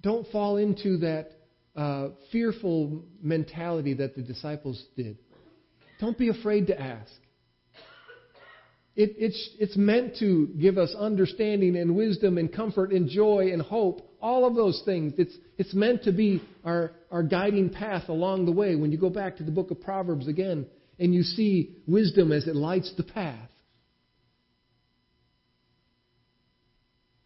don't 0.00 0.26
fall 0.28 0.56
into 0.56 0.98
that 0.98 1.32
uh, 1.76 2.08
fearful 2.32 3.04
mentality 3.22 3.94
that 3.94 4.16
the 4.16 4.22
disciples 4.22 4.82
did. 4.96 5.18
Don't 6.00 6.16
be 6.16 6.28
afraid 6.28 6.68
to 6.68 6.80
ask. 6.80 7.12
It, 8.96 9.14
it's, 9.18 9.50
it's 9.58 9.76
meant 9.76 10.16
to 10.18 10.48
give 10.58 10.78
us 10.78 10.94
understanding 10.98 11.76
and 11.76 11.94
wisdom 11.94 12.38
and 12.38 12.52
comfort 12.52 12.92
and 12.92 13.08
joy 13.08 13.50
and 13.52 13.62
hope, 13.62 14.09
all 14.20 14.46
of 14.46 14.54
those 14.54 14.82
things. 14.84 15.14
It's, 15.18 15.34
it's 15.58 15.74
meant 15.74 16.04
to 16.04 16.12
be 16.12 16.42
our, 16.64 16.92
our 17.10 17.22
guiding 17.22 17.70
path 17.70 18.08
along 18.08 18.46
the 18.46 18.52
way. 18.52 18.76
When 18.76 18.92
you 18.92 18.98
go 18.98 19.10
back 19.10 19.36
to 19.38 19.42
the 19.42 19.50
book 19.50 19.70
of 19.70 19.80
Proverbs 19.80 20.28
again 20.28 20.66
and 20.98 21.14
you 21.14 21.22
see 21.22 21.76
wisdom 21.86 22.32
as 22.32 22.46
it 22.46 22.56
lights 22.56 22.92
the 22.96 23.02
path, 23.02 23.48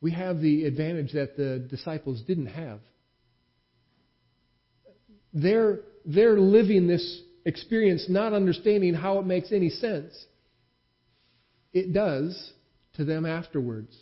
we 0.00 0.12
have 0.12 0.40
the 0.40 0.64
advantage 0.64 1.12
that 1.12 1.36
the 1.36 1.66
disciples 1.70 2.20
didn't 2.22 2.46
have. 2.46 2.80
They're, 5.32 5.80
they're 6.04 6.38
living 6.38 6.86
this 6.86 7.22
experience 7.44 8.06
not 8.08 8.32
understanding 8.32 8.94
how 8.94 9.18
it 9.18 9.26
makes 9.26 9.50
any 9.50 9.70
sense. 9.70 10.12
It 11.72 11.92
does 11.92 12.52
to 12.96 13.04
them 13.04 13.26
afterwards. 13.26 13.96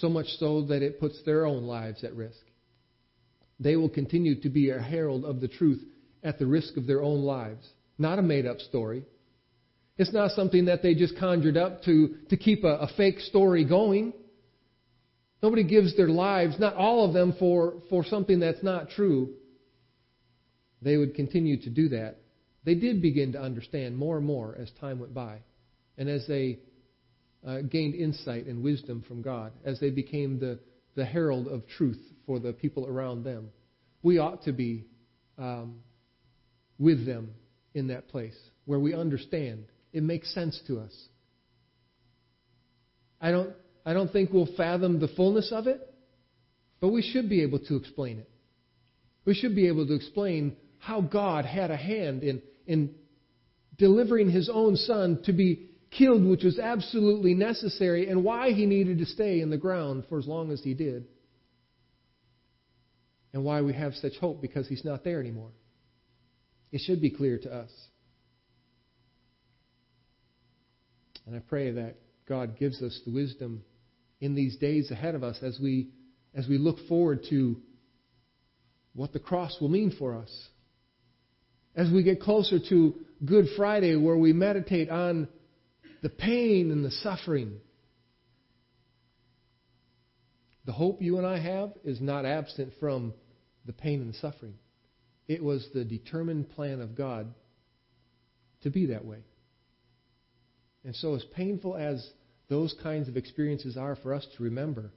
So 0.00 0.08
much 0.08 0.26
so 0.38 0.62
that 0.66 0.82
it 0.82 1.00
puts 1.00 1.22
their 1.24 1.46
own 1.46 1.64
lives 1.64 2.04
at 2.04 2.14
risk. 2.14 2.40
They 3.58 3.76
will 3.76 3.88
continue 3.88 4.40
to 4.42 4.48
be 4.48 4.70
a 4.70 4.78
herald 4.78 5.24
of 5.24 5.40
the 5.40 5.48
truth 5.48 5.82
at 6.22 6.38
the 6.38 6.46
risk 6.46 6.76
of 6.76 6.86
their 6.86 7.02
own 7.02 7.22
lives. 7.22 7.66
Not 7.98 8.18
a 8.18 8.22
made 8.22 8.46
up 8.46 8.58
story. 8.58 9.04
It's 9.96 10.12
not 10.12 10.32
something 10.32 10.66
that 10.66 10.82
they 10.82 10.94
just 10.94 11.18
conjured 11.18 11.56
up 11.56 11.82
to, 11.84 12.16
to 12.28 12.36
keep 12.36 12.64
a, 12.64 12.76
a 12.76 12.88
fake 12.96 13.20
story 13.20 13.64
going. 13.64 14.12
Nobody 15.42 15.64
gives 15.64 15.96
their 15.96 16.08
lives, 16.08 16.56
not 16.58 16.74
all 16.74 17.06
of 17.06 17.14
them, 17.14 17.34
for, 17.38 17.82
for 17.88 18.04
something 18.04 18.40
that's 18.40 18.62
not 18.62 18.90
true. 18.90 19.34
They 20.82 20.98
would 20.98 21.14
continue 21.14 21.62
to 21.62 21.70
do 21.70 21.88
that. 21.90 22.18
They 22.64 22.74
did 22.74 23.00
begin 23.00 23.32
to 23.32 23.40
understand 23.40 23.96
more 23.96 24.18
and 24.18 24.26
more 24.26 24.56
as 24.60 24.70
time 24.80 24.98
went 24.98 25.14
by, 25.14 25.38
and 25.96 26.08
as 26.08 26.26
they 26.26 26.58
uh, 27.46 27.62
gained 27.62 27.94
insight 27.94 28.46
and 28.46 28.62
wisdom 28.62 29.04
from 29.06 29.22
God, 29.22 29.52
as 29.64 29.78
they 29.80 29.90
became 29.90 30.38
the, 30.38 30.58
the 30.94 31.04
herald 31.04 31.46
of 31.46 31.66
truth 31.68 32.00
for 32.26 32.40
the 32.40 32.52
people 32.52 32.86
around 32.86 33.24
them. 33.24 33.50
We 34.02 34.18
ought 34.18 34.42
to 34.44 34.52
be 34.52 34.86
um, 35.38 35.80
with 36.78 37.06
them 37.06 37.30
in 37.74 37.88
that 37.88 38.08
place 38.08 38.36
where 38.64 38.80
we 38.80 38.94
understand. 38.94 39.66
It 39.92 40.02
makes 40.02 40.32
sense 40.34 40.60
to 40.66 40.80
us. 40.80 40.92
I 43.20 43.30
don't 43.30 43.54
I 43.86 43.92
don't 43.92 44.12
think 44.12 44.32
we'll 44.32 44.48
fathom 44.56 44.98
the 44.98 45.08
fullness 45.08 45.52
of 45.52 45.68
it, 45.68 45.80
but 46.80 46.88
we 46.88 47.02
should 47.02 47.28
be 47.28 47.42
able 47.42 47.60
to 47.60 47.76
explain 47.76 48.18
it. 48.18 48.28
We 49.24 49.34
should 49.34 49.54
be 49.54 49.68
able 49.68 49.86
to 49.86 49.94
explain 49.94 50.56
how 50.78 51.00
God 51.00 51.44
had 51.44 51.70
a 51.70 51.76
hand 51.76 52.24
in, 52.24 52.42
in 52.66 52.94
delivering 53.78 54.30
his 54.30 54.50
own 54.52 54.74
son 54.76 55.22
to 55.24 55.32
be 55.32 55.70
killed, 55.96 56.24
which 56.24 56.44
was 56.44 56.58
absolutely 56.58 57.34
necessary, 57.34 58.08
and 58.08 58.24
why 58.24 58.52
he 58.52 58.66
needed 58.66 58.98
to 58.98 59.06
stay 59.06 59.40
in 59.40 59.50
the 59.50 59.56
ground 59.56 60.04
for 60.08 60.18
as 60.18 60.26
long 60.26 60.50
as 60.52 60.62
he 60.62 60.74
did. 60.74 61.06
And 63.32 63.44
why 63.44 63.60
we 63.60 63.74
have 63.74 63.94
such 63.94 64.16
hope 64.18 64.40
because 64.40 64.66
he's 64.68 64.84
not 64.84 65.04
there 65.04 65.20
anymore. 65.20 65.50
It 66.72 66.80
should 66.80 67.00
be 67.00 67.10
clear 67.10 67.38
to 67.38 67.54
us. 67.54 67.70
And 71.26 71.34
I 71.34 71.40
pray 71.40 71.72
that 71.72 71.96
God 72.28 72.58
gives 72.58 72.82
us 72.82 73.00
the 73.04 73.12
wisdom 73.12 73.62
in 74.20 74.34
these 74.34 74.56
days 74.56 74.90
ahead 74.90 75.14
of 75.14 75.22
us 75.22 75.38
as 75.42 75.58
we, 75.60 75.90
as 76.34 76.48
we 76.48 76.56
look 76.56 76.78
forward 76.88 77.24
to 77.30 77.56
what 78.94 79.12
the 79.12 79.18
cross 79.18 79.56
will 79.60 79.68
mean 79.68 79.94
for 79.98 80.16
us. 80.16 80.48
As 81.74 81.90
we 81.90 82.02
get 82.02 82.20
closer 82.20 82.58
to 82.70 82.94
Good 83.24 83.46
Friday, 83.56 83.96
where 83.96 84.16
we 84.16 84.32
meditate 84.32 84.88
on 84.88 85.28
the 86.06 86.10
pain 86.10 86.70
and 86.70 86.84
the 86.84 86.90
suffering. 86.92 87.58
The 90.64 90.70
hope 90.70 91.02
you 91.02 91.18
and 91.18 91.26
I 91.26 91.40
have 91.40 91.72
is 91.82 92.00
not 92.00 92.24
absent 92.24 92.74
from 92.78 93.12
the 93.64 93.72
pain 93.72 94.00
and 94.00 94.14
the 94.14 94.18
suffering. 94.18 94.54
It 95.26 95.42
was 95.42 95.68
the 95.74 95.84
determined 95.84 96.48
plan 96.50 96.80
of 96.80 96.94
God 96.94 97.34
to 98.62 98.70
be 98.70 98.86
that 98.86 99.04
way. 99.04 99.18
And 100.84 100.94
so, 100.94 101.16
as 101.16 101.24
painful 101.34 101.74
as 101.74 102.08
those 102.48 102.72
kinds 102.84 103.08
of 103.08 103.16
experiences 103.16 103.76
are 103.76 103.96
for 103.96 104.14
us 104.14 104.24
to 104.36 104.44
remember, 104.44 104.92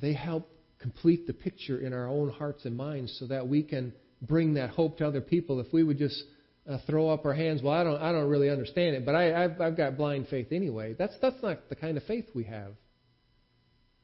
they 0.00 0.12
help 0.12 0.48
complete 0.78 1.26
the 1.26 1.34
picture 1.34 1.80
in 1.80 1.92
our 1.92 2.06
own 2.06 2.30
hearts 2.30 2.66
and 2.66 2.76
minds 2.76 3.16
so 3.18 3.26
that 3.26 3.48
we 3.48 3.64
can 3.64 3.94
bring 4.22 4.54
that 4.54 4.70
hope 4.70 4.98
to 4.98 5.08
other 5.08 5.20
people. 5.20 5.58
If 5.58 5.72
we 5.72 5.82
would 5.82 5.98
just 5.98 6.22
uh, 6.68 6.78
throw 6.86 7.10
up 7.10 7.24
our 7.26 7.34
hands, 7.34 7.62
well, 7.62 7.74
I 7.74 7.84
don't, 7.84 8.00
I 8.00 8.12
don't 8.12 8.28
really 8.28 8.50
understand 8.50 8.96
it, 8.96 9.04
but 9.04 9.14
I, 9.14 9.44
I've, 9.44 9.60
I've 9.60 9.76
got 9.76 9.96
blind 9.96 10.28
faith 10.28 10.48
anyway. 10.50 10.94
That's, 10.98 11.14
that's 11.20 11.42
not 11.42 11.68
the 11.68 11.76
kind 11.76 11.96
of 11.96 12.04
faith 12.04 12.26
we 12.34 12.44
have. 12.44 12.72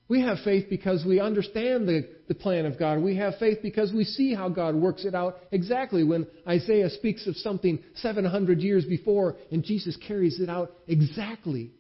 We 0.09 0.23
have 0.23 0.39
faith 0.45 0.67
because 0.69 1.05
we 1.07 1.21
understand 1.21 1.89
the, 1.89 2.09
the 2.27 2.35
plan 2.35 2.67
of 2.67 2.77
God. 2.77 3.01
We 3.01 3.17
have 3.19 3.35
faith 3.39 3.59
because 3.63 3.93
we 3.93 4.03
see 4.03 4.35
how 4.35 4.49
God 4.49 4.75
works 4.75 5.05
it 5.05 5.15
out 5.15 5.39
exactly 5.53 6.03
when 6.03 6.27
Isaiah 6.49 6.91
speaks 6.91 7.29
of 7.29 7.37
something 7.37 7.79
700 7.95 8.59
years 8.59 8.85
before 8.85 9.37
and 9.53 9.63
Jesus 9.63 9.97
carries 10.09 10.41
it 10.41 10.51
out 10.51 10.73
exactly. 10.89 11.71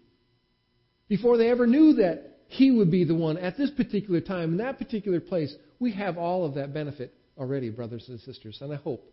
Before 1.09 1.39
they 1.39 1.51
ever 1.51 1.66
knew 1.66 1.95
that 1.95 2.39
He 2.47 2.70
would 2.70 2.89
be 2.89 3.03
the 3.03 3.16
one 3.16 3.37
at 3.37 3.59
this 3.59 3.70
particular 3.70 4.20
time, 4.20 4.53
in 4.53 4.59
that 4.59 4.78
particular 4.78 5.18
place, 5.18 5.53
we 5.81 5.91
have 5.95 6.16
all 6.16 6.45
of 6.45 6.55
that 6.55 6.72
benefit 6.72 7.12
already, 7.37 7.68
brothers 7.68 8.05
and 8.09 8.20
sisters. 8.20 8.59
And 8.61 8.72
I 8.72 8.76
hope 8.76 9.05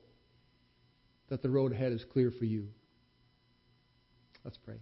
that 1.30 1.42
the 1.42 1.50
road 1.50 1.72
ahead 1.72 1.92
is 1.92 2.04
clear 2.12 2.32
for 2.38 2.46
you. 2.46 2.68
Let's 4.44 4.58
pray. 4.58 4.78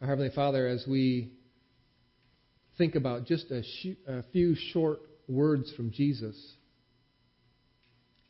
Our 0.00 0.08
Heavenly 0.08 0.30
Father, 0.34 0.66
as 0.66 0.86
we 0.86 1.32
think 2.78 2.94
about 2.94 3.26
just 3.26 3.50
a, 3.50 3.62
sh- 3.62 3.98
a 4.06 4.22
few 4.32 4.54
short 4.72 5.00
words 5.28 5.70
from 5.76 5.90
Jesus, 5.90 6.36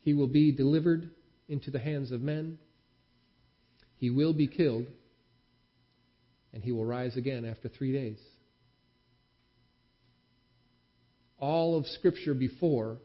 He 0.01 0.13
will 0.13 0.27
be 0.27 0.51
delivered 0.51 1.09
into 1.47 1.71
the 1.71 1.79
hands 1.79 2.11
of 2.11 2.21
men, 2.21 2.57
He 3.97 4.09
will 4.09 4.33
be 4.33 4.47
killed, 4.47 4.87
and 6.53 6.61
He 6.61 6.73
will 6.73 6.85
rise 6.85 7.15
again 7.15 7.45
after 7.45 7.69
three 7.69 7.93
days. 7.93 8.19
All 11.41 11.77
of 11.77 11.85
Scripture 11.87 12.33
before 12.33 12.99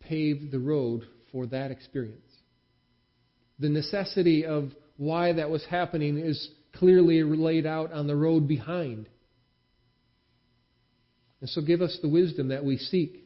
paved 0.00 0.50
the 0.50 0.58
road 0.58 1.04
for 1.30 1.46
that 1.46 1.70
experience. 1.70 2.20
The 3.58 3.70
necessity 3.70 4.44
of 4.44 4.72
why 4.96 5.32
that 5.32 5.48
was 5.48 5.64
happening 5.64 6.18
is 6.18 6.50
clearly 6.74 7.22
laid 7.22 7.64
out 7.64 7.92
on 7.92 8.06
the 8.06 8.16
road 8.16 8.46
behind. 8.46 9.08
And 11.40 11.48
so 11.48 11.60
give 11.60 11.80
us 11.80 11.98
the 12.02 12.08
wisdom 12.08 12.48
that 12.48 12.64
we 12.64 12.76
seek 12.76 13.24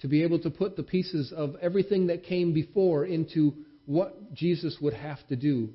to 0.00 0.08
be 0.08 0.22
able 0.22 0.38
to 0.40 0.50
put 0.50 0.76
the 0.76 0.82
pieces 0.82 1.32
of 1.36 1.56
everything 1.60 2.06
that 2.08 2.24
came 2.24 2.52
before 2.52 3.04
into 3.04 3.54
what 3.86 4.34
Jesus 4.34 4.76
would 4.80 4.94
have 4.94 5.18
to 5.28 5.36
do. 5.36 5.70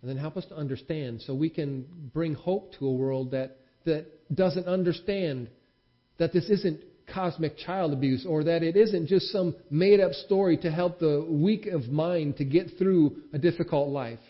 And 0.00 0.10
then 0.10 0.18
help 0.18 0.36
us 0.36 0.44
to 0.46 0.56
understand 0.56 1.22
so 1.22 1.34
we 1.34 1.48
can 1.48 1.86
bring 2.12 2.34
hope 2.34 2.74
to 2.78 2.86
a 2.86 2.92
world 2.92 3.30
that, 3.30 3.58
that 3.84 4.06
doesn't 4.34 4.66
understand 4.66 5.48
that 6.18 6.32
this 6.32 6.48
isn't 6.48 6.80
cosmic 7.12 7.56
child 7.58 7.92
abuse 7.92 8.24
or 8.26 8.44
that 8.44 8.62
it 8.62 8.76
isn't 8.76 9.06
just 9.06 9.30
some 9.30 9.54
made 9.70 10.00
up 10.00 10.12
story 10.12 10.56
to 10.56 10.70
help 10.70 10.98
the 10.98 11.26
weak 11.28 11.66
of 11.66 11.88
mind 11.88 12.36
to 12.38 12.44
get 12.44 12.66
through 12.78 13.16
a 13.32 13.38
difficult 13.38 13.88
life. 13.88 14.20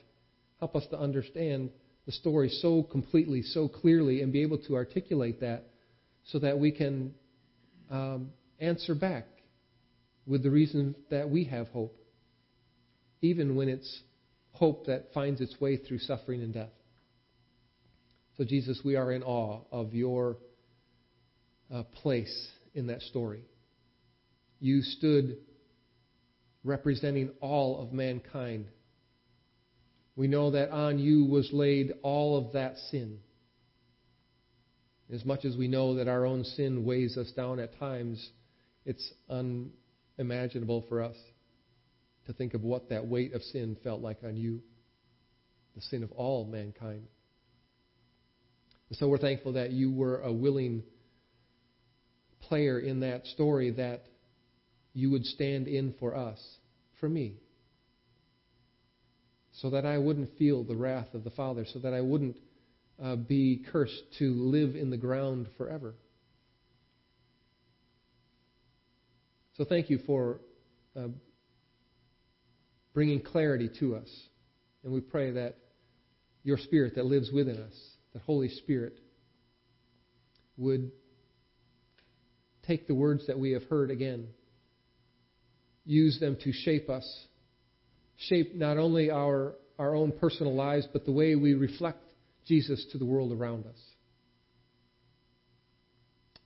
Help 0.58 0.74
us 0.74 0.86
to 0.90 0.98
understand 0.98 1.70
the 2.06 2.12
story 2.12 2.48
so 2.48 2.82
completely, 2.82 3.42
so 3.42 3.68
clearly, 3.68 4.22
and 4.22 4.32
be 4.32 4.42
able 4.42 4.58
to 4.58 4.74
articulate 4.74 5.40
that 5.40 5.64
so 6.24 6.38
that 6.38 6.58
we 6.58 6.70
can 6.70 7.14
um, 7.90 8.30
answer 8.60 8.94
back 8.94 9.26
with 10.26 10.42
the 10.42 10.50
reason 10.50 10.94
that 11.10 11.28
we 11.28 11.44
have 11.44 11.68
hope, 11.68 11.96
even 13.20 13.56
when 13.56 13.68
it's 13.68 14.00
hope 14.52 14.86
that 14.86 15.12
finds 15.12 15.40
its 15.40 15.60
way 15.60 15.76
through 15.76 15.98
suffering 15.98 16.42
and 16.42 16.54
death. 16.54 16.70
So, 18.36 18.44
Jesus, 18.44 18.80
we 18.84 18.96
are 18.96 19.12
in 19.12 19.22
awe 19.22 19.60
of 19.70 19.94
your 19.94 20.38
uh, 21.72 21.84
place 21.84 22.50
in 22.74 22.88
that 22.88 23.00
story. 23.02 23.44
You 24.58 24.82
stood 24.82 25.36
representing 26.64 27.30
all 27.40 27.80
of 27.80 27.92
mankind. 27.92 28.66
We 30.16 30.26
know 30.26 30.50
that 30.50 30.70
on 30.70 30.98
you 30.98 31.26
was 31.26 31.48
laid 31.52 31.92
all 32.02 32.36
of 32.36 32.54
that 32.54 32.76
sin. 32.90 33.18
As 35.12 35.24
much 35.24 35.44
as 35.44 35.56
we 35.56 35.68
know 35.68 35.96
that 35.96 36.08
our 36.08 36.24
own 36.24 36.42
sin 36.42 36.84
weighs 36.84 37.16
us 37.16 37.30
down 37.32 37.60
at 37.60 37.78
times, 37.78 38.30
it's 38.84 39.12
unimaginable 39.30 40.86
for 40.88 41.02
us 41.02 41.16
to 42.26 42.32
think 42.32 42.54
of 42.54 42.62
what 42.62 42.88
that 42.88 43.06
weight 43.06 43.32
of 43.32 43.42
sin 43.42 43.76
felt 43.84 44.00
like 44.00 44.24
on 44.24 44.36
you, 44.36 44.60
the 45.76 45.82
sin 45.82 46.02
of 46.02 46.10
all 46.12 46.46
mankind. 46.46 47.06
And 48.94 48.98
so 49.00 49.08
we're 49.08 49.18
thankful 49.18 49.54
that 49.54 49.72
you 49.72 49.90
were 49.90 50.20
a 50.20 50.32
willing 50.32 50.84
player 52.42 52.78
in 52.78 53.00
that 53.00 53.26
story 53.26 53.72
that 53.72 54.04
you 54.92 55.10
would 55.10 55.24
stand 55.24 55.66
in 55.66 55.96
for 55.98 56.14
us, 56.14 56.38
for 57.00 57.08
me, 57.08 57.34
so 59.50 59.70
that 59.70 59.84
I 59.84 59.98
wouldn't 59.98 60.38
feel 60.38 60.62
the 60.62 60.76
wrath 60.76 61.12
of 61.12 61.24
the 61.24 61.30
Father, 61.30 61.66
so 61.72 61.80
that 61.80 61.92
I 61.92 62.02
wouldn't 62.02 62.36
uh, 63.02 63.16
be 63.16 63.64
cursed 63.72 64.00
to 64.20 64.32
live 64.32 64.76
in 64.76 64.90
the 64.90 64.96
ground 64.96 65.48
forever. 65.58 65.96
So 69.56 69.64
thank 69.64 69.90
you 69.90 69.98
for 70.06 70.38
uh, 70.96 71.08
bringing 72.92 73.22
clarity 73.22 73.70
to 73.80 73.96
us. 73.96 74.08
And 74.84 74.92
we 74.92 75.00
pray 75.00 75.32
that 75.32 75.56
your 76.44 76.58
Spirit 76.58 76.94
that 76.94 77.06
lives 77.06 77.32
within 77.32 77.56
us, 77.56 77.74
the 78.14 78.20
Holy 78.20 78.48
Spirit, 78.48 78.98
would 80.56 80.90
take 82.66 82.86
the 82.86 82.94
words 82.94 83.26
that 83.26 83.38
we 83.38 83.52
have 83.52 83.64
heard 83.64 83.90
again, 83.90 84.28
use 85.84 86.18
them 86.20 86.36
to 86.44 86.52
shape 86.52 86.88
us, 86.88 87.06
shape 88.16 88.54
not 88.54 88.78
only 88.78 89.10
our, 89.10 89.56
our 89.78 89.94
own 89.94 90.12
personal 90.12 90.54
lives, 90.54 90.86
but 90.92 91.04
the 91.04 91.12
way 91.12 91.34
we 91.34 91.54
reflect 91.54 92.02
Jesus 92.46 92.86
to 92.92 92.98
the 92.98 93.04
world 93.04 93.32
around 93.32 93.66
us. 93.66 93.78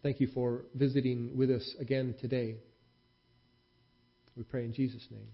Thank 0.02 0.20
you 0.20 0.28
for 0.28 0.64
visiting 0.74 1.36
with 1.36 1.50
us 1.50 1.74
again 1.80 2.14
today. 2.20 2.56
We 4.36 4.44
pray 4.44 4.64
in 4.64 4.72
Jesus' 4.72 5.06
name. 5.10 5.28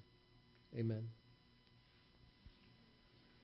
Amen. 0.77 1.24